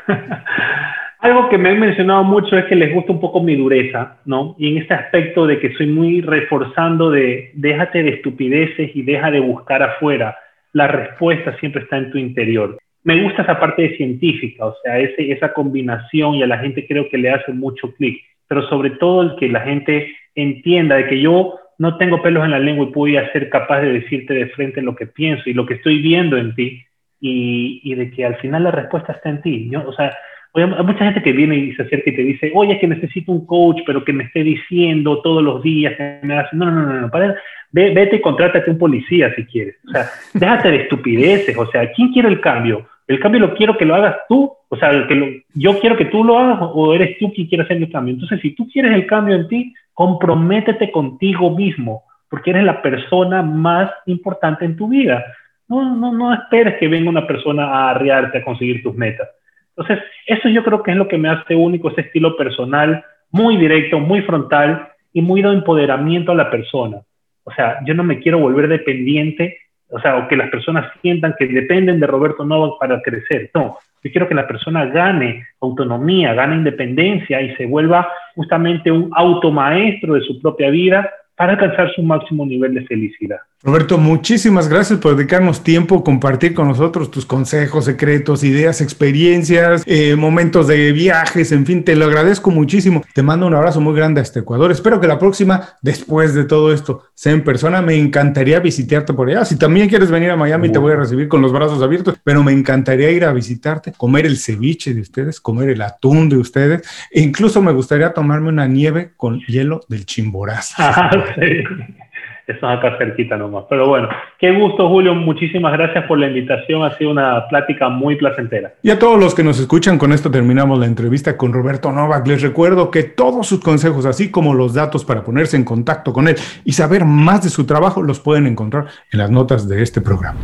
Algo 1.19 1.49
que 1.49 1.57
me 1.57 1.69
han 1.69 1.79
mencionado 1.79 2.23
mucho 2.23 2.55
es 2.55 2.65
que 2.65 2.75
les 2.75 2.93
gusta 2.93 3.11
un 3.11 3.19
poco 3.19 3.41
mi 3.41 3.55
dureza, 3.55 4.17
¿no? 4.25 4.55
Y 4.59 4.73
en 4.73 4.77
este 4.77 4.93
aspecto 4.93 5.47
de 5.47 5.59
que 5.59 5.73
soy 5.73 5.87
muy 5.87 6.21
reforzando 6.21 7.09
de 7.09 7.49
déjate 7.55 8.03
de 8.03 8.09
estupideces 8.09 8.95
y 8.95 9.01
deja 9.01 9.31
de 9.31 9.39
buscar 9.39 9.81
afuera. 9.81 10.37
La 10.73 10.87
respuesta 10.87 11.57
siempre 11.57 11.81
está 11.81 11.97
en 11.97 12.11
tu 12.11 12.19
interior. 12.19 12.77
Me 13.03 13.21
gusta 13.23 13.41
esa 13.41 13.59
parte 13.59 13.81
de 13.81 13.97
científica, 13.97 14.65
o 14.65 14.75
sea, 14.83 14.99
ese, 14.99 15.31
esa 15.31 15.53
combinación 15.53 16.35
y 16.35 16.43
a 16.43 16.47
la 16.47 16.59
gente 16.59 16.85
creo 16.87 17.09
que 17.09 17.17
le 17.17 17.31
hace 17.31 17.51
mucho 17.51 17.93
clic, 17.95 18.21
pero 18.47 18.67
sobre 18.69 18.91
todo 18.91 19.23
el 19.23 19.35
que 19.37 19.49
la 19.49 19.61
gente 19.61 20.15
entienda 20.35 20.95
de 20.95 21.07
que 21.07 21.19
yo 21.19 21.55
no 21.79 21.97
tengo 21.97 22.21
pelos 22.21 22.45
en 22.45 22.51
la 22.51 22.59
lengua 22.59 22.85
y 22.87 22.93
voy 22.93 23.17
a 23.17 23.31
ser 23.31 23.49
capaz 23.49 23.81
de 23.81 23.93
decirte 23.93 24.33
de 24.33 24.47
frente 24.49 24.81
lo 24.81 24.95
que 24.95 25.07
pienso 25.07 25.49
y 25.49 25.53
lo 25.53 25.65
que 25.65 25.75
estoy 25.75 25.99
viendo 25.99 26.37
en 26.37 26.53
ti 26.53 26.83
y, 27.19 27.81
y 27.83 27.95
de 27.95 28.11
que 28.11 28.23
al 28.25 28.35
final 28.35 28.63
la 28.63 28.71
respuesta 28.71 29.13
está 29.13 29.29
en 29.29 29.41
ti. 29.41 29.67
Yo, 29.71 29.87
o 29.87 29.93
sea, 29.93 30.15
hay 30.53 30.65
mucha 30.65 31.05
gente 31.05 31.23
que 31.23 31.31
viene 31.31 31.55
y 31.55 31.73
se 31.75 31.83
acerca 31.83 32.09
y 32.09 32.15
te 32.15 32.23
dice, 32.23 32.51
oye, 32.53 32.73
es 32.73 32.79
que 32.79 32.87
necesito 32.87 33.31
un 33.31 33.45
coach, 33.45 33.79
pero 33.85 34.03
que 34.03 34.11
me 34.11 34.25
esté 34.25 34.43
diciendo 34.43 35.21
todos 35.21 35.41
los 35.41 35.63
días. 35.63 35.95
Que 35.95 36.19
me 36.23 36.37
hace... 36.37 36.55
No, 36.57 36.69
no, 36.69 36.85
no, 36.85 37.01
no, 37.01 37.09
para, 37.09 37.35
vete 37.71 38.17
y 38.17 38.21
contrátate 38.21 38.69
un 38.69 38.77
policía 38.77 39.33
si 39.35 39.45
quieres. 39.45 39.77
O 39.87 39.91
sea, 39.91 40.09
déjate 40.33 40.71
de 40.71 40.77
estupideces. 40.77 41.57
O 41.57 41.65
sea, 41.71 41.89
¿quién 41.93 42.11
quiere 42.11 42.27
el 42.27 42.41
cambio? 42.41 42.85
El 43.07 43.19
cambio 43.19 43.41
lo 43.41 43.55
quiero 43.55 43.77
que 43.77 43.85
lo 43.85 43.95
hagas 43.95 44.17
tú. 44.29 44.51
O 44.69 44.77
sea, 44.77 44.89
que 45.07 45.43
yo 45.53 45.79
quiero 45.79 45.97
que 45.97 46.05
tú 46.05 46.23
lo 46.23 46.37
hagas 46.37 46.59
o 46.61 46.93
eres 46.93 47.17
tú 47.19 47.31
quien 47.33 47.47
quiere 47.47 47.63
hacer 47.65 47.77
el 47.77 47.91
cambio. 47.91 48.13
Entonces, 48.13 48.39
si 48.41 48.55
tú 48.55 48.67
quieres 48.71 48.93
el 48.93 49.05
cambio 49.05 49.35
en 49.35 49.47
ti, 49.47 49.73
comprométete 49.93 50.91
contigo 50.91 51.51
mismo, 51.51 52.03
porque 52.29 52.51
eres 52.51 52.63
la 52.63 52.81
persona 52.81 53.41
más 53.41 53.91
importante 54.05 54.63
en 54.63 54.77
tu 54.77 54.87
vida. 54.87 55.25
No, 55.67 55.95
no, 55.95 56.13
no 56.13 56.33
esperes 56.33 56.77
que 56.79 56.87
venga 56.87 57.09
una 57.09 57.27
persona 57.27 57.65
a 57.65 57.91
arriarte 57.91 58.37
a 58.37 58.43
conseguir 58.43 58.81
tus 58.81 58.95
metas. 58.95 59.27
Entonces, 59.75 60.03
eso 60.25 60.49
yo 60.49 60.63
creo 60.63 60.83
que 60.83 60.91
es 60.91 60.97
lo 60.97 61.07
que 61.07 61.17
me 61.17 61.29
hace 61.29 61.55
único, 61.55 61.89
ese 61.89 62.01
estilo 62.01 62.35
personal, 62.35 63.03
muy 63.31 63.57
directo, 63.57 63.99
muy 63.99 64.21
frontal 64.21 64.89
y 65.13 65.21
muy 65.21 65.41
de 65.41 65.49
empoderamiento 65.49 66.31
a 66.31 66.35
la 66.35 66.49
persona. 66.49 67.01
O 67.43 67.51
sea, 67.53 67.79
yo 67.85 67.93
no 67.93 68.03
me 68.03 68.19
quiero 68.19 68.39
volver 68.39 68.67
dependiente, 68.67 69.57
o 69.91 69.99
sea, 69.99 70.17
o 70.17 70.27
que 70.27 70.37
las 70.37 70.49
personas 70.49 70.91
sientan 71.01 71.35
que 71.37 71.47
dependen 71.47 71.99
de 71.99 72.07
Roberto 72.07 72.45
Novak 72.45 72.79
para 72.79 73.01
crecer. 73.01 73.51
No, 73.53 73.77
yo 74.03 74.11
quiero 74.11 74.27
que 74.27 74.35
la 74.35 74.47
persona 74.47 74.85
gane 74.85 75.45
autonomía, 75.59 76.33
gane 76.33 76.55
independencia 76.55 77.41
y 77.41 77.55
se 77.55 77.65
vuelva 77.65 78.07
justamente 78.35 78.91
un 78.91 79.11
automaestro 79.13 80.15
de 80.15 80.21
su 80.21 80.41
propia 80.41 80.69
vida 80.69 81.09
para 81.41 81.53
alcanzar 81.53 81.91
su 81.95 82.03
máximo 82.03 82.45
nivel 82.45 82.75
de 82.75 82.85
felicidad. 82.85 83.39
Roberto, 83.63 83.99
muchísimas 83.99 84.67
gracias 84.67 84.99
por 84.99 85.15
dedicarnos 85.15 85.63
tiempo, 85.63 86.03
compartir 86.03 86.55
con 86.55 86.67
nosotros 86.67 87.11
tus 87.11 87.27
consejos, 87.27 87.85
secretos, 87.85 88.43
ideas, 88.43 88.81
experiencias, 88.81 89.83
eh, 89.85 90.15
momentos 90.15 90.67
de 90.67 90.91
viajes, 90.91 91.51
en 91.51 91.67
fin, 91.67 91.83
te 91.83 91.95
lo 91.95 92.05
agradezco 92.05 92.49
muchísimo. 92.49 93.03
Te 93.13 93.21
mando 93.21 93.45
un 93.45 93.53
abrazo 93.53 93.79
muy 93.79 93.95
grande 93.95 94.19
hasta 94.21 94.39
Ecuador. 94.39 94.71
Espero 94.71 94.99
que 94.99 95.07
la 95.07 95.19
próxima, 95.19 95.69
después 95.81 96.33
de 96.33 96.43
todo 96.43 96.73
esto, 96.73 97.03
sea 97.13 97.33
en 97.33 97.43
persona. 97.43 97.83
Me 97.83 97.95
encantaría 97.95 98.59
visitarte 98.59 99.13
por 99.13 99.29
allá. 99.29 99.45
Si 99.45 99.57
también 99.57 99.89
quieres 99.89 100.09
venir 100.09 100.31
a 100.31 100.35
Miami, 100.35 100.71
te 100.71 100.79
voy 100.79 100.93
a 100.93 100.95
recibir 100.95 101.27
con 101.27 101.41
los 101.41 101.51
brazos 101.51 101.83
abiertos, 101.83 102.15
pero 102.23 102.43
me 102.43 102.51
encantaría 102.51 103.11
ir 103.11 103.25
a 103.25 103.33
visitarte, 103.33 103.93
comer 103.95 104.25
el 104.25 104.37
ceviche 104.37 104.95
de 104.95 105.01
ustedes, 105.01 105.39
comer 105.39 105.69
el 105.69 105.83
atún 105.83 106.29
de 106.29 106.37
ustedes, 106.37 106.81
e 107.11 107.21
incluso 107.21 107.61
me 107.61 107.71
gustaría 107.71 108.11
tomarme 108.11 108.49
una 108.49 108.67
nieve 108.67 109.13
con 109.17 109.39
hielo 109.41 109.81
del 109.87 110.07
Chimborazo. 110.07 110.75
Eso 112.47 112.67
acá 112.67 112.97
cerquita 112.97 113.37
nomás. 113.37 113.65
Pero 113.69 113.87
bueno, 113.87 114.09
qué 114.39 114.51
gusto, 114.51 114.89
Julio. 114.89 115.13
Muchísimas 115.13 115.73
gracias 115.73 116.05
por 116.05 116.19
la 116.19 116.27
invitación. 116.27 116.83
Ha 116.83 116.97
sido 116.97 117.11
una 117.11 117.47
plática 117.47 117.89
muy 117.89 118.15
placentera. 118.15 118.73
Y 118.81 118.89
a 118.89 118.99
todos 118.99 119.19
los 119.19 119.35
que 119.35 119.43
nos 119.43 119.59
escuchan, 119.59 119.97
con 119.97 120.11
esto 120.11 120.31
terminamos 120.31 120.79
la 120.79 120.87
entrevista 120.87 121.37
con 121.37 121.53
Roberto 121.53 121.91
Novak. 121.91 122.27
Les 122.27 122.41
recuerdo 122.41 122.89
que 122.91 123.03
todos 123.03 123.47
sus 123.47 123.61
consejos, 123.61 124.05
así 124.05 124.31
como 124.31 124.53
los 124.53 124.73
datos 124.73 125.05
para 125.05 125.23
ponerse 125.23 125.55
en 125.55 125.63
contacto 125.63 126.13
con 126.13 126.27
él 126.27 126.35
y 126.65 126.73
saber 126.73 127.05
más 127.05 127.43
de 127.43 127.49
su 127.49 127.65
trabajo, 127.65 128.01
los 128.01 128.19
pueden 128.19 128.47
encontrar 128.47 128.87
en 129.11 129.19
las 129.19 129.29
notas 129.29 129.69
de 129.69 129.81
este 129.83 130.01
programa. 130.01 130.39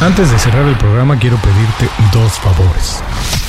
Antes 0.00 0.30
de 0.30 0.38
cerrar 0.38 0.66
el 0.68 0.76
programa, 0.76 1.18
quiero 1.18 1.36
pedirte 1.36 1.86
dos 2.12 2.38
favores. 2.38 3.02